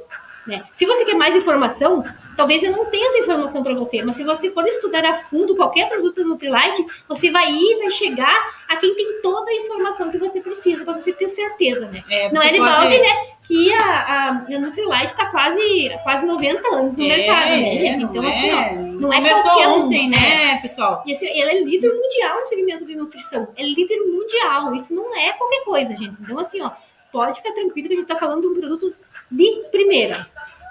Né? 0.47 0.63
Se 0.73 0.85
você 0.85 1.05
quer 1.05 1.13
mais 1.13 1.35
informação, 1.35 2.03
talvez 2.35 2.63
eu 2.63 2.71
não 2.71 2.85
tenha 2.85 3.05
essa 3.07 3.19
informação 3.19 3.61
para 3.61 3.75
você, 3.75 4.01
mas 4.01 4.15
se 4.15 4.23
você 4.23 4.49
for 4.49 4.65
estudar 4.65 5.05
a 5.05 5.17
fundo 5.23 5.55
qualquer 5.55 5.89
produto 5.89 6.23
Nutrilite, 6.23 6.85
você 7.07 7.29
vai 7.29 7.51
ir, 7.51 7.77
vai 7.77 7.91
chegar 7.91 8.55
a 8.67 8.77
quem 8.77 8.95
tem 8.95 9.21
toda 9.21 9.51
a 9.51 9.55
informação 9.55 10.09
que 10.09 10.17
você 10.17 10.39
precisa, 10.39 10.85
para 10.85 10.93
você 10.93 11.11
ter 11.11 11.27
certeza, 11.29 11.85
né? 11.87 12.03
É, 12.09 12.31
Não 12.31 12.41
é 12.41 12.51
de 12.51 12.59
balde, 12.59 12.97
né? 12.97 13.27
Que 13.45 13.66
a, 14.07 14.29
a, 14.29 14.59
Nutrilite 14.59 15.05
está 15.05 15.25
quase, 15.27 15.91
quase 16.03 16.25
90 16.25 16.67
anos 16.75 16.97
no 16.97 17.03
É, 17.03 17.07
mercado, 17.07 17.49
né, 17.49 17.77
gente? 17.77 18.03
Então, 18.03 18.23
é- 18.23 18.29
assim, 18.29 18.51
ó, 18.51 18.81
não 18.99 19.13
é 19.13 19.17
Começou 19.17 19.41
qualquer 19.43 19.67
um, 19.67 19.85
ontem, 19.85 20.09
né, 20.09 20.57
pessoal? 20.61 21.03
e 21.05 21.13
assim, 21.13 21.39
ela 21.41 21.51
é 21.51 21.59
líder 21.61 21.91
mundial 21.93 22.39
no 22.39 22.45
segmento 22.45 22.85
de 22.85 22.95
nutrição. 22.95 23.47
É 23.57 23.63
líder 23.63 23.97
mundial. 23.99 24.73
Isso 24.75 24.95
não 24.95 25.15
é 25.15 25.33
qualquer 25.33 25.63
coisa, 25.65 25.89
gente. 25.95 26.15
Então, 26.21 26.39
assim, 26.39 26.61
ó, 26.61 26.71
pode 27.11 27.37
ficar 27.41 27.53
tranquilo 27.53 27.87
que 27.87 27.93
a 27.93 27.97
gente 27.97 28.07
tá 28.07 28.15
falando 28.15 28.41
de 28.41 28.47
um 28.47 28.59
produto 28.59 28.93
de 29.29 29.65
primeira. 29.71 30.27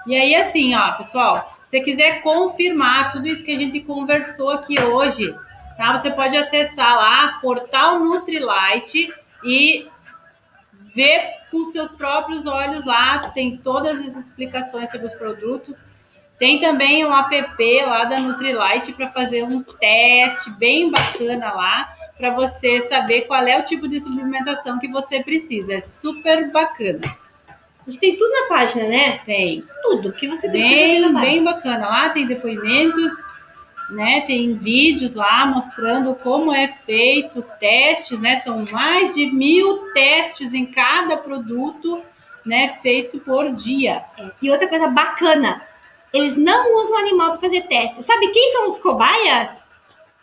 E 0.07 0.15
aí, 0.15 0.35
assim, 0.35 0.73
ó, 0.75 0.93
pessoal, 0.93 1.57
se 1.65 1.71
você 1.71 1.81
quiser 1.81 2.21
confirmar 2.21 3.11
tudo 3.11 3.27
isso 3.27 3.43
que 3.43 3.51
a 3.51 3.59
gente 3.59 3.81
conversou 3.81 4.49
aqui 4.51 4.79
hoje, 4.81 5.35
tá? 5.77 5.99
Você 5.99 6.09
pode 6.11 6.35
acessar 6.37 6.95
lá, 6.95 7.37
portal 7.41 7.99
Nutrilite 7.99 9.13
e 9.43 9.87
ver 10.97 11.29
com 11.51 11.63
seus 11.67 11.91
próprios 11.91 12.47
olhos 12.47 12.83
lá, 12.83 13.19
tem 13.19 13.55
todas 13.55 13.99
as 13.99 14.17
explicações 14.17 14.91
sobre 14.91 15.05
os 15.05 15.13
produtos. 15.13 15.77
Tem 16.39 16.59
também 16.59 17.05
um 17.05 17.15
app 17.15 17.81
lá 17.85 18.05
da 18.05 18.19
Nutrilite 18.19 18.93
para 18.93 19.11
fazer 19.11 19.43
um 19.43 19.61
teste 19.61 20.49
bem 20.51 20.89
bacana 20.89 21.53
lá, 21.53 21.93
para 22.17 22.31
você 22.31 22.81
saber 22.87 23.21
qual 23.21 23.43
é 23.43 23.59
o 23.59 23.65
tipo 23.65 23.87
de 23.87 24.01
suplementação 24.01 24.79
que 24.79 24.87
você 24.87 25.21
precisa. 25.21 25.75
É 25.75 25.81
super 25.81 26.51
bacana. 26.51 27.01
A 27.87 27.91
gente 27.91 27.99
tem 27.99 28.17
tudo 28.17 28.31
na 28.31 28.47
página, 28.47 28.87
né? 28.87 29.19
Tem. 29.25 29.63
Tudo 29.83 30.11
que 30.11 30.27
você 30.27 30.49
precisa 30.49 31.09
Bem, 31.09 31.21
bem 31.21 31.43
bacana. 31.43 31.87
Lá 31.87 32.09
tem 32.09 32.25
depoimentos, 32.25 33.13
né? 33.89 34.21
Tem 34.21 34.53
vídeos 34.53 35.13
lá 35.13 35.45
mostrando 35.45 36.15
como 36.15 36.53
é 36.53 36.67
feito 36.67 37.39
os 37.39 37.49
testes, 37.51 38.19
né? 38.19 38.39
São 38.39 38.65
mais 38.71 39.13
de 39.15 39.27
mil 39.27 39.91
testes 39.93 40.53
em 40.53 40.65
cada 40.65 41.17
produto, 41.17 42.01
né? 42.45 42.77
Feito 42.81 43.19
por 43.19 43.55
dia. 43.55 44.03
E 44.41 44.49
outra 44.49 44.67
coisa 44.67 44.87
bacana, 44.87 45.61
eles 46.13 46.35
não 46.35 46.83
usam 46.83 46.97
animal 46.97 47.31
para 47.31 47.41
fazer 47.41 47.67
teste. 47.67 48.03
Sabe 48.03 48.27
quem 48.29 48.51
são 48.53 48.69
os 48.69 48.79
cobaias? 48.79 49.51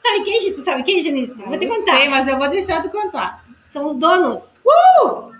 Sabe 0.03 0.25
quem, 0.25 0.43
gente? 0.43 0.62
Sabe 0.62 0.83
quem, 0.83 1.03
Janice? 1.03 1.35
Vou 1.35 1.59
te 1.59 1.67
contar. 1.67 1.97
sei, 1.97 2.09
mas 2.09 2.29
eu 2.29 2.37
vou 2.37 2.49
deixar 2.51 2.83
tu 2.83 2.91
contar. 2.91 3.43
São 3.67 3.87
os 3.87 3.99
donos. 3.99 4.41
Uh! 4.65 5.34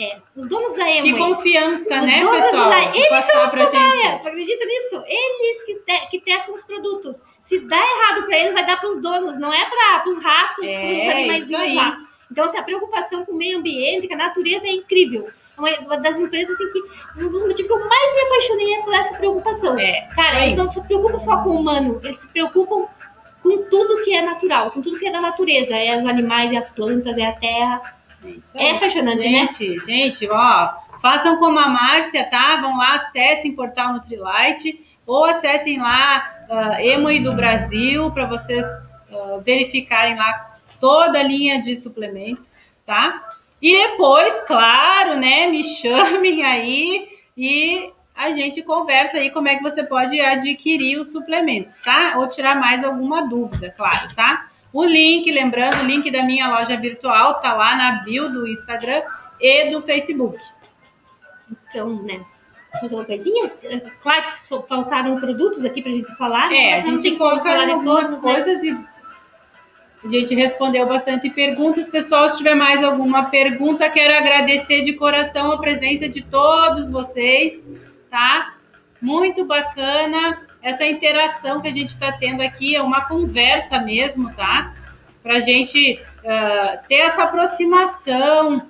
É, 0.00 0.18
os 0.36 0.48
donos 0.48 0.76
da 0.76 0.84
Que 0.84 0.98
Emoi. 1.08 1.18
confiança, 1.34 2.00
Os 2.00 2.06
né, 2.06 2.20
pessoal? 2.20 2.70
da- 2.70 2.96
Eles 2.96 3.24
são 3.26 3.46
os. 3.46 3.52
Tu 3.52 4.28
acredita 4.28 4.64
nisso? 4.64 5.04
Eles 5.06 5.64
que, 5.64 5.74
te- 5.76 6.06
que 6.10 6.20
testam 6.20 6.54
os 6.54 6.62
produtos. 6.62 7.16
Se 7.42 7.58
dá 7.60 7.76
errado 7.76 8.26
para 8.26 8.38
eles, 8.38 8.52
vai 8.52 8.64
dar 8.66 8.78
para 8.78 8.90
os 8.90 9.00
donos, 9.02 9.38
não 9.38 9.52
é 9.52 9.64
para 9.68 10.08
os 10.08 10.22
ratos, 10.22 10.64
É, 10.66 11.24
para 11.26 11.36
os 11.38 11.52
aí. 11.54 11.74
lá. 11.74 11.98
Então, 12.30 12.44
assim, 12.44 12.58
a 12.58 12.62
preocupação 12.62 13.24
com 13.24 13.32
o 13.32 13.36
meio 13.36 13.58
ambiente, 13.58 14.06
com 14.06 14.14
a 14.14 14.18
natureza 14.18 14.66
é 14.66 14.72
incrível. 14.72 15.28
É 15.56 15.60
uma, 15.80 15.96
das 15.96 16.16
empresas 16.16 16.54
assim, 16.54 16.70
que 16.72 17.24
um 17.24 17.28
dos 17.30 17.42
motivos 17.44 17.66
que 17.66 17.72
eu 17.72 17.88
mais 17.88 18.14
me 18.14 18.20
apaixonei 18.20 18.74
é 18.74 18.82
por 18.82 18.94
essa 18.94 19.14
preocupação. 19.18 19.78
É, 19.78 20.02
Cara, 20.14 20.44
eles 20.44 20.56
não 20.56 20.68
se 20.68 20.80
preocupam 20.86 21.18
só 21.18 21.42
com 21.42 21.48
o 21.50 21.56
humano, 21.60 22.00
eles 22.04 22.20
se 22.20 22.28
preocupam 22.28 22.86
com 23.42 23.62
tudo 23.70 24.04
que 24.04 24.14
é 24.14 24.22
natural, 24.22 24.70
com 24.70 24.80
tudo 24.82 24.98
que 24.98 25.06
é 25.08 25.10
da 25.10 25.20
natureza. 25.20 25.74
É 25.76 25.98
os 25.98 26.06
animais, 26.06 26.52
é 26.52 26.58
as 26.58 26.70
plantas, 26.70 27.16
é 27.18 27.26
a 27.26 27.32
terra. 27.32 27.97
É 28.24 28.68
É 28.68 28.76
apaixonante, 28.76 29.18
né? 29.18 29.24
Gente, 29.24 29.78
gente, 29.86 30.28
ó, 30.30 30.74
façam 31.00 31.38
como 31.38 31.58
a 31.58 31.68
Márcia, 31.68 32.28
tá? 32.30 32.56
Vão 32.60 32.76
lá, 32.76 32.96
acessem 32.96 33.54
Portal 33.54 33.92
Nutrilite 33.94 34.84
ou 35.06 35.24
acessem 35.24 35.80
lá 35.80 36.30
uh, 36.50 36.80
Emoi 36.80 37.20
do 37.20 37.32
Brasil 37.32 38.10
para 38.10 38.26
vocês 38.26 38.64
ah, 39.10 39.40
verificarem 39.42 40.16
lá 40.16 40.58
toda 40.78 41.18
a 41.18 41.22
linha 41.22 41.62
de 41.62 41.80
suplementos, 41.80 42.74
tá? 42.84 43.26
E 43.60 43.88
depois, 43.88 44.34
claro, 44.46 45.18
né, 45.18 45.46
me 45.46 45.64
chamem 45.80 46.44
aí 46.44 47.08
e 47.36 47.90
a 48.14 48.32
gente 48.32 48.62
conversa 48.62 49.16
aí 49.16 49.30
como 49.30 49.48
é 49.48 49.56
que 49.56 49.62
você 49.62 49.82
pode 49.84 50.20
adquirir 50.20 50.98
os 50.98 51.12
suplementos, 51.12 51.78
tá? 51.80 52.14
Ou 52.18 52.28
tirar 52.28 52.56
mais 52.56 52.84
alguma 52.84 53.26
dúvida, 53.26 53.72
claro, 53.76 54.14
tá? 54.14 54.48
O 54.72 54.84
link, 54.84 55.30
lembrando, 55.30 55.82
o 55.82 55.86
link 55.86 56.10
da 56.10 56.22
minha 56.22 56.48
loja 56.48 56.76
virtual 56.76 57.34
tá 57.40 57.54
lá 57.54 57.74
na 57.74 58.02
bio 58.02 58.30
do 58.30 58.46
Instagram 58.46 59.02
e 59.40 59.70
do 59.70 59.80
Facebook. 59.82 60.38
Então, 61.70 62.02
né? 62.02 62.20
Mais 62.80 62.92
uma 62.92 63.04
coisinha? 63.04 63.50
Claro 64.02 64.24
que 64.36 64.68
faltaram 64.68 65.18
produtos 65.18 65.64
aqui 65.64 65.82
pra 65.82 65.90
gente 65.90 66.14
falar. 66.16 66.52
É, 66.52 66.74
a 66.74 66.82
gente 66.82 67.12
coloca 67.16 67.50
algumas 67.50 68.10
todos, 68.10 68.12
né? 68.12 68.20
coisas 68.20 68.62
e 68.62 68.78
a 70.04 70.08
gente 70.08 70.34
respondeu 70.34 70.86
bastante 70.86 71.30
perguntas. 71.30 71.88
Pessoal, 71.88 72.30
se 72.30 72.36
tiver 72.36 72.54
mais 72.54 72.84
alguma 72.84 73.30
pergunta, 73.30 73.88
quero 73.88 74.16
agradecer 74.16 74.82
de 74.82 74.92
coração 74.92 75.50
a 75.50 75.58
presença 75.58 76.08
de 76.08 76.22
todos 76.22 76.90
vocês, 76.90 77.60
tá? 78.10 78.54
Muito 79.00 79.44
bacana 79.46 80.47
essa 80.62 80.84
interação 80.84 81.60
que 81.60 81.68
a 81.68 81.72
gente 81.72 81.90
está 81.90 82.12
tendo 82.12 82.42
aqui, 82.42 82.74
é 82.74 82.82
uma 82.82 83.04
conversa 83.04 83.80
mesmo, 83.80 84.32
tá? 84.34 84.74
Para 85.22 85.36
a 85.36 85.40
gente 85.40 86.00
ah, 86.26 86.78
ter 86.88 86.96
essa 86.96 87.24
aproximação, 87.24 88.62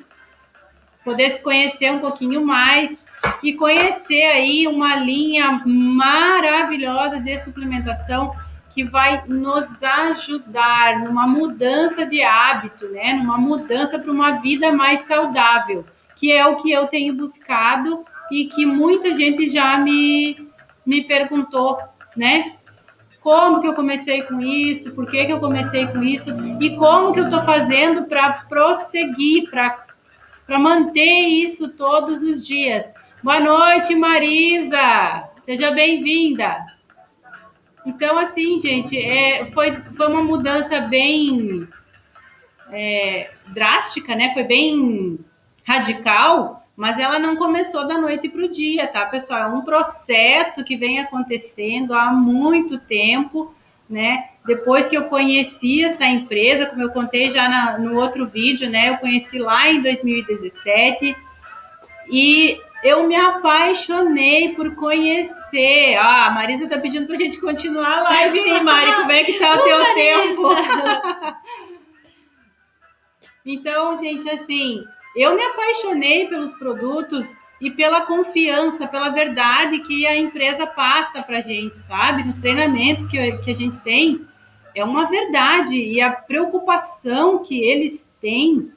poder 1.04 1.30
se 1.30 1.42
conhecer 1.42 1.90
um 1.90 1.98
pouquinho 1.98 2.44
mais 2.44 3.06
e 3.42 3.52
conhecer 3.54 4.24
aí 4.24 4.66
uma 4.66 4.96
linha 4.96 5.58
maravilhosa 5.64 7.18
de 7.18 7.38
suplementação 7.40 8.34
que 8.74 8.84
vai 8.84 9.24
nos 9.26 9.82
ajudar 9.82 11.00
numa 11.00 11.26
mudança 11.26 12.06
de 12.06 12.22
hábito, 12.22 12.88
né? 12.90 13.14
Numa 13.14 13.38
mudança 13.38 13.98
para 13.98 14.12
uma 14.12 14.40
vida 14.40 14.70
mais 14.70 15.04
saudável, 15.04 15.84
que 16.16 16.30
é 16.30 16.46
o 16.46 16.56
que 16.56 16.70
eu 16.70 16.86
tenho 16.86 17.14
buscado 17.14 18.04
e 18.30 18.46
que 18.46 18.64
muita 18.64 19.16
gente 19.16 19.50
já 19.50 19.78
me, 19.78 20.47
me 20.88 21.04
perguntou, 21.04 21.78
né? 22.16 22.54
Como 23.20 23.60
que 23.60 23.66
eu 23.66 23.74
comecei 23.74 24.22
com 24.22 24.40
isso? 24.40 24.94
Por 24.94 25.04
que, 25.04 25.26
que 25.26 25.32
eu 25.32 25.38
comecei 25.38 25.86
com 25.88 26.02
isso? 26.02 26.30
E 26.58 26.76
como 26.76 27.12
que 27.12 27.20
eu 27.20 27.24
estou 27.24 27.42
fazendo 27.44 28.06
para 28.06 28.44
prosseguir, 28.48 29.50
para 29.50 30.58
manter 30.58 31.02
isso 31.02 31.68
todos 31.76 32.22
os 32.22 32.46
dias? 32.46 32.86
Boa 33.22 33.38
noite, 33.38 33.94
Marisa! 33.94 35.28
Seja 35.44 35.72
bem-vinda! 35.72 36.56
Então, 37.84 38.18
assim, 38.18 38.58
gente, 38.58 38.98
é, 38.98 39.44
foi, 39.52 39.76
foi 39.94 40.06
uma 40.08 40.24
mudança 40.24 40.80
bem 40.80 41.68
é, 42.72 43.30
drástica, 43.48 44.16
né? 44.16 44.32
Foi 44.32 44.44
bem 44.44 45.18
radical, 45.66 46.57
mas 46.78 46.96
ela 46.96 47.18
não 47.18 47.34
começou 47.34 47.88
da 47.88 47.98
noite 47.98 48.28
para 48.28 48.44
o 48.44 48.48
dia, 48.48 48.86
tá, 48.86 49.04
pessoal? 49.04 49.40
É 49.40 49.46
um 49.48 49.62
processo 49.62 50.62
que 50.62 50.76
vem 50.76 51.00
acontecendo 51.00 51.92
há 51.92 52.12
muito 52.12 52.78
tempo, 52.78 53.52
né? 53.90 54.28
Depois 54.46 54.88
que 54.88 54.96
eu 54.96 55.08
conheci 55.08 55.82
essa 55.82 56.06
empresa, 56.06 56.66
como 56.66 56.80
eu 56.80 56.90
contei 56.90 57.32
já 57.32 57.48
na, 57.48 57.78
no 57.80 57.98
outro 57.98 58.28
vídeo, 58.28 58.70
né? 58.70 58.90
Eu 58.90 58.98
conheci 58.98 59.40
lá 59.40 59.68
em 59.68 59.82
2017 59.82 61.16
e 62.12 62.60
eu 62.84 63.08
me 63.08 63.16
apaixonei 63.16 64.54
por 64.54 64.76
conhecer. 64.76 65.96
Ah, 65.96 66.26
a 66.26 66.30
Marisa 66.30 66.68
tá 66.68 66.78
pedindo 66.78 67.08
pra 67.08 67.16
gente 67.16 67.40
continuar 67.40 67.92
a 67.92 68.02
live 68.04 68.38
aí, 68.38 68.62
Mari. 68.62 68.94
Como 68.94 69.10
é 69.10 69.24
que 69.24 69.32
tá 69.32 69.52
o 69.58 69.64
teu 69.64 69.78
Marisa! 69.80 69.94
tempo? 69.96 70.48
Então, 73.50 73.98
gente, 73.98 74.28
assim, 74.28 74.84
eu 75.14 75.34
me 75.34 75.42
apaixonei 75.42 76.28
pelos 76.28 76.54
produtos 76.54 77.26
e 77.60 77.70
pela 77.70 78.02
confiança, 78.02 78.86
pela 78.86 79.10
verdade 79.10 79.80
que 79.80 80.06
a 80.06 80.16
empresa 80.16 80.66
passa 80.66 81.22
pra 81.22 81.40
gente, 81.40 81.78
sabe? 81.80 82.24
Nos 82.24 82.40
treinamentos 82.40 83.08
que, 83.08 83.32
que 83.38 83.50
a 83.50 83.54
gente 83.54 83.78
tem, 83.80 84.26
é 84.74 84.84
uma 84.84 85.06
verdade. 85.08 85.74
E 85.74 86.00
a 86.00 86.12
preocupação 86.12 87.42
que 87.42 87.60
eles 87.60 88.12
têm 88.20 88.70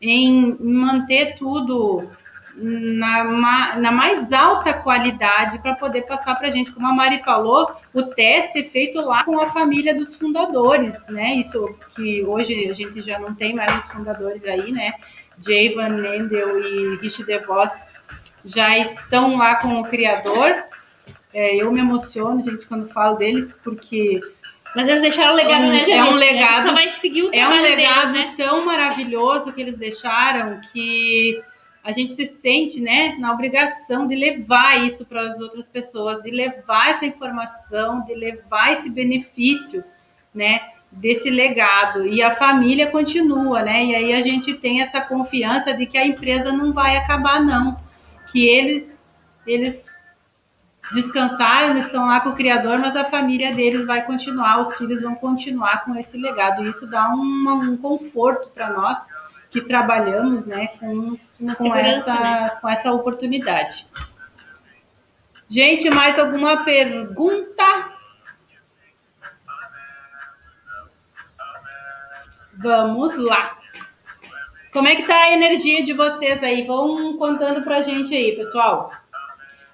em 0.00 0.56
manter 0.60 1.36
tudo 1.36 2.08
na, 2.60 3.76
na 3.76 3.92
mais 3.92 4.32
alta 4.32 4.74
qualidade 4.74 5.58
para 5.58 5.74
poder 5.74 6.02
passar 6.02 6.34
para 6.36 6.48
a 6.48 6.50
gente. 6.50 6.72
Como 6.72 6.86
a 6.86 6.92
Mari 6.92 7.22
falou, 7.22 7.70
o 7.94 8.02
teste 8.04 8.60
é 8.60 8.64
feito 8.64 9.00
lá 9.00 9.24
com 9.24 9.40
a 9.40 9.48
família 9.48 9.94
dos 9.94 10.14
fundadores, 10.14 10.94
né? 11.08 11.36
Isso 11.36 11.76
que 11.94 12.22
hoje 12.22 12.68
a 12.68 12.74
gente 12.74 13.00
já 13.02 13.18
não 13.18 13.34
tem 13.34 13.54
mais 13.54 13.76
os 13.78 13.90
fundadores 13.90 14.44
aí, 14.44 14.72
né? 14.72 14.94
Javan 15.46 15.96
Mendel 16.00 16.60
e 16.66 16.96
Rich 16.96 17.24
DeVos 17.24 17.70
já 18.44 18.78
estão 18.78 19.36
lá 19.36 19.56
com 19.56 19.80
o 19.80 19.84
criador. 19.84 20.64
É, 21.34 21.56
eu 21.56 21.70
me 21.72 21.80
emociono, 21.80 22.42
gente, 22.42 22.66
quando 22.66 22.88
falo 22.88 23.16
deles, 23.16 23.52
porque 23.62 24.18
Mas 24.74 24.88
eles 24.88 25.02
deixaram 25.02 25.32
um 25.32 25.36
legado, 25.36 25.62
É 25.64 25.66
um- 25.66 25.70
né, 25.72 25.90
é 25.90 26.04
um 26.04 26.14
legado- 26.14 26.68
Só 26.68 26.74
vai 26.74 26.92
seguir 27.00 27.22
o 27.22 27.34
é 27.34 27.48
um 27.48 27.60
legado 27.60 28.12
deles, 28.12 28.28
né? 28.28 28.34
tão 28.36 28.64
maravilhoso 28.64 29.52
que 29.52 29.60
eles 29.60 29.76
deixaram 29.78 30.60
que 30.72 31.40
a 31.84 31.92
gente 31.92 32.12
se 32.12 32.26
sente 32.26 32.80
né, 32.80 33.16
na 33.18 33.32
obrigação 33.32 34.06
de 34.06 34.14
levar 34.14 34.84
isso 34.86 35.06
para 35.06 35.22
as 35.22 35.40
outras 35.40 35.66
pessoas, 35.68 36.22
de 36.22 36.30
levar 36.30 36.90
essa 36.90 37.06
informação, 37.06 38.02
de 38.04 38.14
levar 38.14 38.72
esse 38.74 38.90
benefício 38.90 39.82
né, 40.34 40.60
desse 40.90 41.28
legado. 41.30 42.06
E 42.06 42.22
a 42.22 42.34
família 42.34 42.90
continua, 42.90 43.62
né? 43.62 43.84
E 43.84 43.94
aí 43.94 44.12
a 44.14 44.22
gente 44.22 44.54
tem 44.54 44.80
essa 44.82 45.00
confiança 45.00 45.72
de 45.74 45.86
que 45.86 45.98
a 45.98 46.06
empresa 46.06 46.50
não 46.52 46.72
vai 46.72 46.96
acabar, 46.96 47.40
não. 47.44 47.78
Que 48.32 48.46
eles, 48.46 49.00
eles 49.46 49.86
descansaram, 50.92 51.76
estão 51.76 52.06
lá 52.06 52.20
com 52.20 52.30
o 52.30 52.34
Criador, 52.36 52.78
mas 52.78 52.96
a 52.96 53.04
família 53.04 53.54
deles 53.54 53.86
vai 53.86 54.02
continuar, 54.06 54.60
os 54.60 54.76
filhos 54.76 55.02
vão 55.02 55.14
continuar 55.14 55.84
com 55.84 55.94
esse 55.96 56.16
legado. 56.16 56.64
E 56.64 56.70
isso 56.70 56.86
dá 56.90 57.08
uma- 57.08 57.54
um 57.54 57.76
conforto 57.76 58.48
para 58.50 58.70
nós 58.70 58.98
que 59.50 59.60
trabalhamos 59.62 60.46
né, 60.46 60.68
com, 60.78 61.16
com, 61.56 61.74
essa, 61.74 62.12
né? 62.20 62.50
com 62.60 62.68
essa 62.68 62.92
oportunidade. 62.92 63.86
Gente, 65.48 65.88
mais 65.88 66.18
alguma 66.18 66.64
pergunta? 66.64 67.64
Vamos 72.60 73.16
lá. 73.16 73.58
Como 74.72 74.86
é 74.86 74.96
que 74.96 75.04
tá 75.04 75.16
a 75.16 75.32
energia 75.32 75.84
de 75.84 75.92
vocês 75.92 76.42
aí? 76.42 76.66
Vão 76.66 77.16
contando 77.16 77.62
pra 77.62 77.82
gente 77.82 78.14
aí, 78.14 78.36
pessoal. 78.36 78.90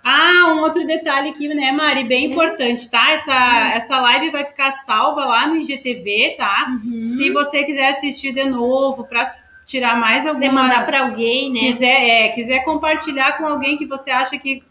Ah, 0.02 0.52
um 0.54 0.60
outro 0.60 0.86
detalhe 0.86 1.30
aqui, 1.30 1.48
né, 1.48 1.72
Mari? 1.72 2.04
Bem 2.04 2.30
importante, 2.30 2.90
tá? 2.90 3.10
Essa, 3.12 3.68
essa 3.74 4.00
live 4.00 4.30
vai 4.30 4.44
ficar 4.44 4.82
salva 4.84 5.24
lá 5.24 5.46
no 5.46 5.56
IGTV, 5.56 6.34
tá? 6.36 6.66
Uhum. 6.68 7.00
Se 7.00 7.30
você 7.30 7.64
quiser 7.64 7.92
assistir 7.92 8.34
de 8.34 8.44
novo 8.44 9.04
para 9.04 9.34
tirar 9.66 9.98
mais 9.98 10.24
Você 10.24 10.28
alguma 10.28 10.62
mandar 10.62 10.84
para 10.84 11.04
alguém, 11.04 11.50
né? 11.50 11.72
quiser, 11.72 12.08
é, 12.08 12.28
quiser 12.30 12.64
compartilhar 12.64 13.38
com 13.38 13.46
alguém 13.46 13.78
que 13.78 13.86
você 13.86 14.10
acha 14.10 14.38
que 14.38 14.62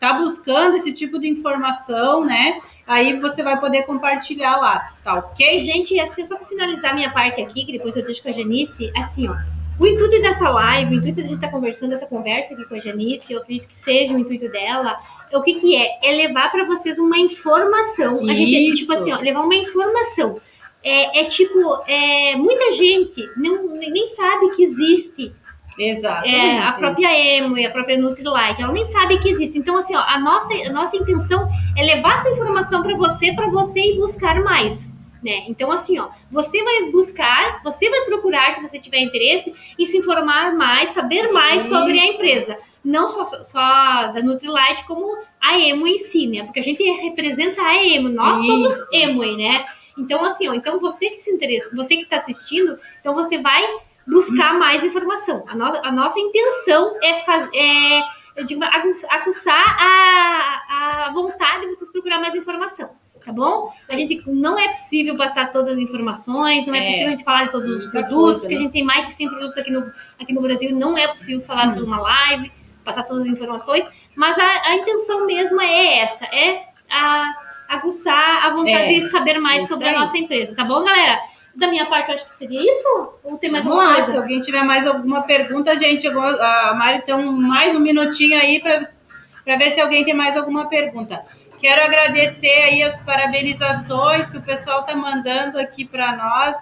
tá 0.00 0.14
buscando 0.14 0.76
esse 0.76 0.92
tipo 0.92 1.20
de 1.20 1.28
informação, 1.28 2.24
né? 2.24 2.60
Aí 2.86 3.18
você 3.18 3.42
vai 3.42 3.58
poder 3.58 3.84
compartilhar 3.84 4.56
lá, 4.56 4.92
tá 5.02 5.14
ok? 5.14 5.60
Gente, 5.60 5.98
assim, 5.98 6.26
só 6.26 6.36
para 6.36 6.46
finalizar 6.46 6.94
minha 6.94 7.10
parte 7.10 7.40
aqui, 7.40 7.64
que 7.64 7.72
depois 7.72 7.96
eu 7.96 8.04
deixo 8.04 8.22
com 8.22 8.28
a 8.28 8.32
Janice, 8.32 8.92
assim, 8.96 9.26
ó. 9.28 9.34
O 9.80 9.86
intuito 9.86 10.20
dessa 10.20 10.50
live, 10.50 10.94
o 10.94 10.98
intuito 10.98 11.16
de 11.16 11.20
a 11.22 11.24
gente 11.24 11.34
estar 11.36 11.50
conversando, 11.50 11.94
essa 11.94 12.06
conversa 12.06 12.54
aqui 12.54 12.68
com 12.68 12.74
a 12.76 12.78
Janice, 12.78 13.32
eu 13.32 13.40
acredito 13.40 13.68
que 13.68 13.84
seja 13.84 14.14
o 14.14 14.18
intuito 14.18 14.48
dela, 14.48 15.00
é 15.32 15.36
o 15.36 15.42
que 15.42 15.54
que 15.54 15.74
é? 15.74 15.98
É 16.02 16.12
levar 16.12 16.52
para 16.52 16.64
vocês 16.64 16.98
uma 16.98 17.18
informação. 17.18 18.20
A 18.28 18.34
gente, 18.34 18.74
tipo 18.74 18.92
assim, 18.92 19.12
ó, 19.12 19.18
levar 19.18 19.40
uma 19.40 19.54
informação. 19.54 20.36
É, 20.82 21.22
é 21.22 21.24
tipo, 21.24 21.58
é, 21.88 22.36
muita 22.36 22.72
gente 22.74 23.26
não, 23.36 23.68
nem 23.74 24.06
sabe 24.14 24.54
que 24.54 24.62
existe 24.62 25.32
Exato. 25.78 26.26
é, 26.28 26.58
a 26.58 26.72
própria 26.72 27.36
Emo 27.36 27.58
e 27.58 27.66
a 27.66 27.70
própria 27.70 27.98
Nutrilite, 27.98 28.62
ela 28.62 28.72
nem 28.72 28.86
sabe 28.92 29.18
que 29.18 29.28
existe. 29.28 29.58
Então, 29.58 29.76
assim, 29.76 29.96
ó, 29.96 30.02
a 30.06 30.18
nossa, 30.18 30.52
a 30.54 30.72
nossa 30.72 30.96
intenção 30.96 31.48
é 31.76 31.82
levar 31.82 32.16
essa 32.16 32.30
informação 32.30 32.82
para 32.82 32.96
você, 32.96 33.32
para 33.32 33.48
você 33.48 33.80
ir 33.80 33.98
buscar 33.98 34.40
mais, 34.42 34.78
né? 35.22 35.44
Então, 35.48 35.72
assim, 35.72 35.98
ó, 35.98 36.08
você 36.30 36.62
vai 36.62 36.90
buscar, 36.90 37.62
você 37.62 37.88
vai 37.90 38.00
procurar, 38.02 38.54
se 38.54 38.62
você 38.62 38.78
tiver 38.78 38.98
interesse, 38.98 39.54
em 39.78 39.86
se 39.86 39.96
informar 39.96 40.54
mais, 40.54 40.90
saber 40.90 41.32
mais 41.32 41.64
sobre 41.64 41.98
a 41.98 42.04
Isso. 42.04 42.14
empresa. 42.14 42.58
Não 42.84 43.08
só, 43.08 43.24
só 43.26 44.12
da 44.12 44.20
Nutrilite, 44.22 44.84
como 44.86 45.16
a 45.40 45.58
Emo 45.58 45.86
em 45.86 45.98
si, 45.98 46.26
né? 46.26 46.44
Porque 46.44 46.60
a 46.60 46.62
gente 46.62 46.82
representa 46.82 47.62
a 47.62 47.84
Emo, 47.84 48.10
nós 48.10 48.40
Isso. 48.40 48.46
somos 48.46 48.74
Emo, 48.92 49.24
né? 49.36 49.64
Então, 49.96 50.24
assim, 50.24 50.48
ó, 50.48 50.54
então 50.54 50.78
você 50.80 51.10
que 51.10 51.18
se 51.18 51.30
interessa, 51.30 51.74
você 51.74 51.96
que 51.96 52.02
está 52.02 52.16
assistindo, 52.16 52.78
então 53.00 53.14
você 53.14 53.38
vai 53.38 53.62
buscar 54.06 54.54
mais 54.58 54.82
informação. 54.84 55.44
A, 55.48 55.54
no- 55.54 55.84
a 55.86 55.92
nossa 55.92 56.18
intenção 56.18 56.94
é, 57.02 57.20
faz, 57.24 57.48
é 57.54 58.00
eu 58.36 58.44
digo, 58.44 58.62
aguçar 58.64 59.76
a, 59.80 61.06
a 61.06 61.12
vontade 61.12 61.62
de 61.62 61.74
vocês 61.76 61.90
procurar 61.92 62.20
mais 62.20 62.34
informação. 62.34 62.90
Tá 63.24 63.32
bom? 63.32 63.72
A 63.88 63.96
gente 63.96 64.22
não 64.28 64.58
é 64.58 64.68
possível 64.68 65.16
passar 65.16 65.50
todas 65.50 65.72
as 65.72 65.78
informações, 65.78 66.66
não 66.66 66.74
é, 66.74 66.78
É. 66.78 66.86
possível 66.88 67.06
a 67.06 67.10
gente 67.12 67.24
falar 67.24 67.44
de 67.44 67.52
todos 67.52 67.70
os 67.84 67.90
produtos, 67.90 68.42
coisa, 68.42 68.48
que 68.48 68.54
a 68.54 68.58
né? 68.58 68.62
gente 68.64 68.72
tem 68.72 68.84
mais 68.84 69.06
de 69.06 69.12
100 69.14 69.28
produtos 69.30 69.58
aqui 69.58 69.70
no, 69.70 69.92
aqui 70.20 70.32
no 70.34 70.42
Brasil, 70.42 70.76
não 70.76 70.98
é 70.98 71.08
possível 71.08 71.40
falar 71.46 71.68
Hum. 71.68 71.74
por 71.74 71.84
uma 71.84 72.00
live, 72.00 72.52
passar 72.84 73.04
todas 73.04 73.22
as 73.22 73.28
informações, 73.30 73.86
mas 74.14 74.38
a, 74.38 74.44
a 74.44 74.76
intenção 74.76 75.24
mesmo 75.26 75.58
é 75.62 75.98
essa, 76.00 76.26
é 76.26 76.64
a, 76.90 77.34
aguçar 77.68 78.44
a 78.44 78.50
vontade 78.50 78.72
É, 78.94 79.00
de 79.00 79.08
saber 79.08 79.40
mais 79.40 79.62
isso 79.62 79.72
sobre 79.72 79.88
a 79.88 79.92
aí. 79.92 79.96
nossa 79.98 80.18
empresa, 80.18 80.54
tá 80.54 80.64
bom, 80.64 80.84
galera? 80.84 81.18
Da 81.56 81.68
minha 81.68 81.86
parte, 81.86 82.12
acho 82.12 82.28
que 82.28 82.34
seria 82.36 82.60
isso? 82.60 83.14
Ou 83.22 83.38
tem 83.38 83.50
mais 83.50 83.64
Vamos 83.64 83.78
alguma 83.78 83.92
lá, 83.98 84.00
se 84.00 84.10
coisa? 84.12 84.20
alguém 84.20 84.40
tiver 84.40 84.62
mais 84.64 84.86
alguma 84.86 85.22
pergunta, 85.22 85.76
gente, 85.76 86.06
a 86.08 86.74
Mari 86.74 87.02
tem 87.02 87.14
um- 87.14 87.30
mais 87.32 87.74
um 87.76 87.80
minutinho 87.80 88.38
aí 88.38 88.60
para 88.60 89.56
ver 89.56 89.70
se 89.70 89.80
alguém 89.80 90.04
tem 90.04 90.14
mais 90.14 90.36
alguma 90.36 90.68
pergunta. 90.68 91.24
Quero 91.60 91.82
agradecer 91.82 92.48
aí 92.64 92.82
as 92.82 93.00
parabenizações 93.04 94.30
que 94.30 94.36
o 94.38 94.42
pessoal 94.42 94.84
tá 94.84 94.94
mandando 94.94 95.58
aqui 95.58 95.84
para 95.84 96.16
nós. 96.16 96.56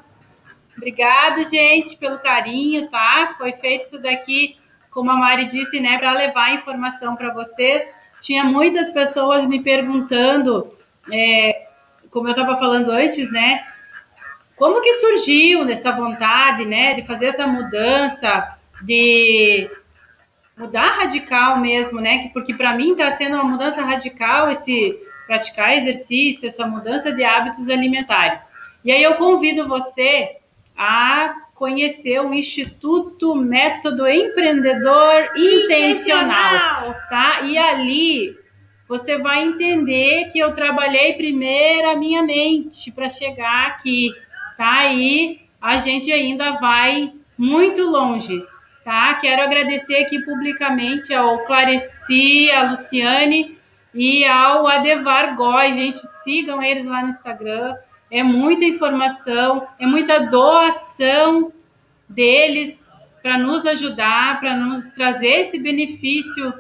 Obrigado, 0.77 1.49
gente, 1.51 1.97
pelo 1.97 2.19
carinho, 2.19 2.89
tá? 2.89 3.35
Foi 3.39 3.53
feito 3.53 3.87
isso 3.87 3.99
daqui, 4.01 4.57
como 4.91 5.11
a 5.11 5.17
Mari 5.17 5.47
disse, 5.47 5.81
né, 5.81 5.99
para 5.99 6.13
levar 6.13 6.55
informação 6.55 7.17
para 7.17 7.33
vocês. 7.33 7.83
Tinha 8.21 8.45
muitas 8.45 8.93
pessoas 8.93 9.47
me 9.47 9.61
perguntando, 9.63 10.73
é, 11.11 11.67
como 12.11 12.29
eu 12.29 12.33
estava 12.33 12.57
falando 12.59 12.91
antes, 12.91 13.33
né, 13.33 13.65
como 14.63 14.81
que 14.81 14.95
surgiu 14.95 15.69
essa 15.69 15.91
vontade, 15.91 16.65
né, 16.65 16.95
de 16.95 17.05
fazer 17.05 17.27
essa 17.27 17.49
mudança, 17.49 18.47
de 18.83 19.69
mudar 20.57 20.99
radical 20.99 21.59
mesmo, 21.59 22.01
né? 22.01 22.19
que- 22.19 22.29
Porque 22.29 22.55
para 22.55 22.73
mim 22.77 22.93
está 22.93 23.11
sendo 23.17 23.35
uma 23.35 23.43
mudança 23.45 23.83
radical 23.83 24.53
esse 24.53 24.97
praticar 25.27 25.77
exercício, 25.77 26.49
essa 26.49 26.65
mudança 26.65 27.11
de 27.11 27.25
hábitos 27.25 27.69
alimentares. 27.69 28.41
E 28.85 28.93
aí 28.93 29.03
eu 29.03 29.15
convido 29.15 29.67
você 29.67 30.37
a 30.77 31.35
conhecer 31.57 32.21
o 32.21 32.33
Instituto 32.33 33.35
Método 33.35 34.07
Empreendedor 34.09 35.29
Intencional, 35.37 36.95
tá? 37.09 37.41
E 37.43 37.59
ali 37.59 38.37
você 38.89 39.19
vai 39.19 39.43
entender 39.43 40.31
que 40.33 40.39
eu 40.39 40.55
trabalhei 40.55 41.15
primeiro 41.15 41.91
a 41.91 41.97
minha 41.97 42.23
mente 42.23 42.93
para 42.93 43.11
chegar 43.11 43.67
aqui, 43.69 44.11
tá? 44.63 44.93
E 44.93 45.41
a 45.61 45.79
gente 45.79 46.13
ainda 46.13 46.53
vai 46.61 47.13
muito 47.37 47.83
longe, 47.83 48.47
tá? 48.85 49.13
Quero 49.15 49.43
agradecer 49.43 49.97
aqui 49.97 50.21
publicamente 50.21 51.13
ao 51.13 51.45
Clareci, 51.47 52.49
a 52.53 52.71
Luciane 52.71 53.59
e 53.93 54.25
ao 54.25 54.69
Adevar 54.69 55.35
Góes. 55.35 55.75
Gente, 55.75 55.99
sigam 56.23 56.63
eles 56.63 56.87
lá 56.87 57.03
no 57.03 57.09
Instagram. 57.09 57.75
É 58.09 58.23
muita 58.23 58.65
informação, 58.65 59.67
é 59.81 59.87
muita 59.87 60.31
doação 60.31 61.53
deles 62.09 62.79
para 63.21 63.37
nos 63.37 63.67
ajudar, 63.67 64.39
para 64.39 64.57
nos 64.57 64.85
trazer 64.91 65.47
esse 65.47 65.59
benefício 65.59 66.55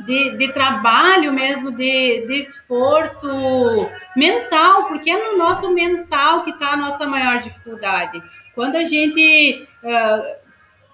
de, 0.00 0.36
de 0.36 0.52
trabalho 0.52 1.32
mesmo, 1.32 1.70
de, 1.70 2.26
de 2.26 2.40
esforço 2.40 3.88
mental, 4.16 4.84
porque 4.88 5.10
é 5.10 5.32
no 5.32 5.38
nosso 5.38 5.72
mental 5.72 6.42
que 6.42 6.50
está 6.50 6.70
a 6.70 6.76
nossa 6.76 7.06
maior 7.06 7.42
dificuldade. 7.42 8.22
Quando 8.54 8.76
a 8.76 8.84
gente 8.84 9.66
uh, 9.82 10.44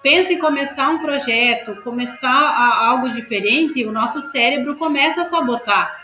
pensa 0.02 0.32
em 0.32 0.38
começar 0.38 0.88
um 0.90 0.98
projeto, 0.98 1.82
começar 1.82 2.28
a, 2.28 2.88
algo 2.88 3.10
diferente, 3.10 3.84
o 3.84 3.92
nosso 3.92 4.22
cérebro 4.22 4.76
começa 4.76 5.22
a 5.22 5.26
sabotar, 5.26 5.98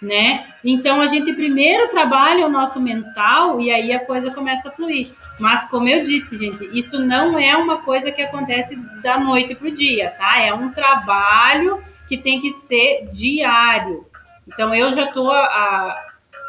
né? 0.00 0.46
Então 0.64 1.00
a 1.00 1.06
gente 1.08 1.32
primeiro 1.32 1.88
trabalha 1.88 2.46
o 2.46 2.50
nosso 2.50 2.80
mental 2.80 3.60
e 3.60 3.72
aí 3.72 3.92
a 3.92 4.04
coisa 4.04 4.30
começa 4.30 4.68
a 4.68 4.72
fluir. 4.72 5.08
Mas 5.38 5.68
como 5.68 5.88
eu 5.88 6.04
disse, 6.04 6.36
gente, 6.36 6.68
isso 6.78 6.98
não 7.00 7.38
é 7.38 7.56
uma 7.56 7.78
coisa 7.78 8.12
que 8.12 8.22
acontece 8.22 8.76
da 9.02 9.18
noite 9.18 9.54
pro 9.54 9.70
dia, 9.70 10.10
tá? 10.10 10.40
É 10.40 10.52
um 10.52 10.70
trabalho 10.70 11.82
que 12.08 12.16
tem 12.16 12.40
que 12.40 12.52
ser 12.52 13.08
diário. 13.12 14.06
Então 14.46 14.74
eu 14.74 14.92
já 14.92 15.04
estou 15.04 15.30
há, 15.30 16.04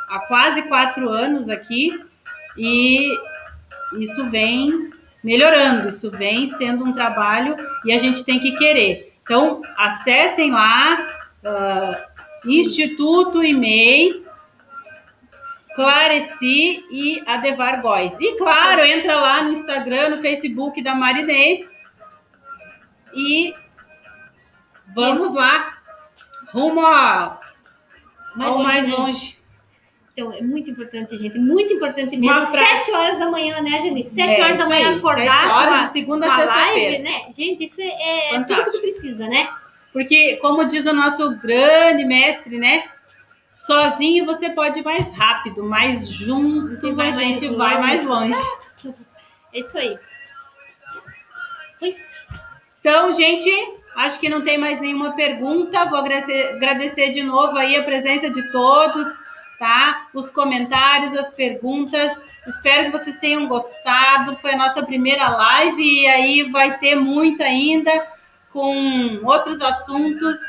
há 0.10 0.20
quase 0.28 0.64
quatro 0.64 1.10
anos 1.10 1.49
aqui 1.49 1.99
e 2.58 3.12
isso 3.99 4.30
vem 4.30 4.91
melhorando, 5.24 5.89
isso 5.89 6.12
vem 6.12 6.49
sendo 6.51 6.86
um 6.86 6.93
trabalho 6.93 7.55
e 7.86 7.91
a 7.91 7.99
gente 7.99 8.24
tem 8.24 8.39
que 8.39 8.58
querer. 8.58 9.14
Então 9.22 9.62
acessem 9.78 10.51
lá 10.51 11.20
uh, 11.43 12.49
Instituto 12.49 13.43
e-mail 13.43 14.26
Clareci 15.78 16.84
e 16.89 17.22
Adevar 17.28 17.84
Góes. 17.84 18.14
E 18.20 18.36
claro, 18.36 18.82
entra 18.82 19.16
lá 19.16 19.43
no 19.43 19.53
Instagram, 19.53 20.10
no 20.10 20.22
Facebook 20.22 20.82
da 20.82 20.95
Marinês 20.95 21.70
e 23.14 23.53
Vamos 24.95 25.33
lá, 25.33 25.71
rumo 26.51 26.81
ao, 26.81 27.39
Mais 28.35 28.49
ao 28.51 28.57
longe, 28.57 28.63
mais 28.67 28.89
longe. 28.89 29.38
Então, 30.13 30.33
é 30.33 30.41
muito 30.41 30.71
importante, 30.71 31.15
gente. 31.15 31.38
Muito 31.38 31.71
importante 31.73 32.17
mesmo. 32.17 32.25
Uma 32.35 32.45
frase- 32.47 32.85
Sete 32.85 32.91
horas 32.91 33.19
da 33.19 33.29
manhã, 33.29 33.61
né, 33.61 33.69
Janice? 33.81 34.09
Sete 34.15 34.41
É, 34.41 34.43
horas 34.43 34.57
da 34.57 34.65
manhã 34.65 34.89
aí, 34.89 34.97
acordar 34.97 35.38
sete 35.38 35.49
horas 35.51 35.81
de 35.81 35.89
segunda 35.91 36.33
a 36.33 36.43
live, 36.43 36.97
né? 37.03 37.25
Gente, 37.31 37.65
isso 37.65 37.79
é, 37.81 37.85
é 37.85 38.39
tudo 38.39 38.47
Fantástico. 38.47 38.71
que 38.71 38.79
precisa, 38.81 39.27
né? 39.27 39.47
Porque, 39.93 40.38
como 40.38 40.65
diz 40.65 40.85
o 40.88 40.93
nosso 40.93 41.35
grande 41.38 42.03
mestre, 42.05 42.57
né? 42.57 42.89
Sozinho 43.51 44.25
você 44.25 44.49
pode 44.49 44.79
ir 44.79 44.83
mais 44.83 45.15
rápido, 45.15 45.63
mas 45.63 46.07
junto 46.09 46.95
vai 46.95 47.09
a 47.09 47.13
gente 47.13 47.49
mais 47.49 47.57
vai 47.57 48.03
longe. 48.03 48.29
mais 48.29 48.33
longe. 48.33 48.57
É 49.53 49.59
isso 49.61 49.77
aí. 49.77 49.97
Então, 52.79 53.13
gente, 53.13 53.49
acho 53.97 54.19
que 54.19 54.29
não 54.29 54.43
tem 54.43 54.57
mais 54.57 54.79
nenhuma 54.79 55.13
pergunta. 55.13 55.85
Vou 55.85 55.97
agradecer, 55.97 56.55
agradecer 56.55 57.09
de 57.09 57.23
novo 57.23 57.57
aí 57.57 57.75
a 57.75 57.83
presença 57.83 58.29
de 58.29 58.51
todos, 58.51 59.07
tá? 59.57 60.07
Os 60.13 60.29
comentários, 60.29 61.15
as 61.15 61.33
perguntas. 61.33 62.13
Espero 62.47 62.85
que 62.85 62.97
vocês 62.97 63.19
tenham 63.19 63.47
gostado. 63.47 64.37
Foi 64.37 64.53
a 64.53 64.57
nossa 64.57 64.83
primeira 64.83 65.27
live 65.27 65.81
e 65.81 66.07
aí 66.07 66.51
vai 66.51 66.77
ter 66.77 66.95
muita 66.95 67.43
ainda 67.43 68.07
com 68.53 69.19
outros 69.24 69.59
assuntos, 69.61 70.39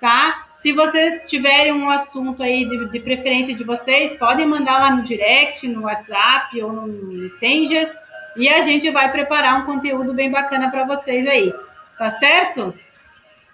tá? 0.00 0.46
Se 0.54 0.72
vocês 0.72 1.28
tiverem 1.28 1.72
um 1.72 1.90
assunto 1.90 2.42
aí 2.42 2.68
de, 2.68 2.90
de 2.90 3.00
preferência 3.00 3.54
de 3.54 3.64
vocês, 3.64 4.18
podem 4.18 4.46
mandar 4.46 4.78
lá 4.78 4.96
no 4.96 5.02
direct, 5.02 5.66
no 5.68 5.82
WhatsApp 5.82 6.60
ou 6.62 6.72
no 6.72 6.86
Messenger 6.88 7.92
e 8.36 8.48
a 8.48 8.62
gente 8.62 8.90
vai 8.90 9.10
preparar 9.10 9.60
um 9.60 9.66
conteúdo 9.66 10.14
bem 10.14 10.30
bacana 10.30 10.70
para 10.70 10.84
vocês 10.84 11.26
aí. 11.26 11.52
Tá 11.98 12.18
certo? 12.18 12.78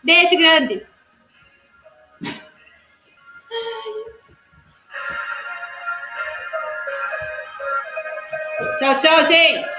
Beijo 0.02 0.36
grande. 0.36 0.86
Tchau, 8.78 9.00
tchau, 9.00 9.26
gente! 9.26 9.77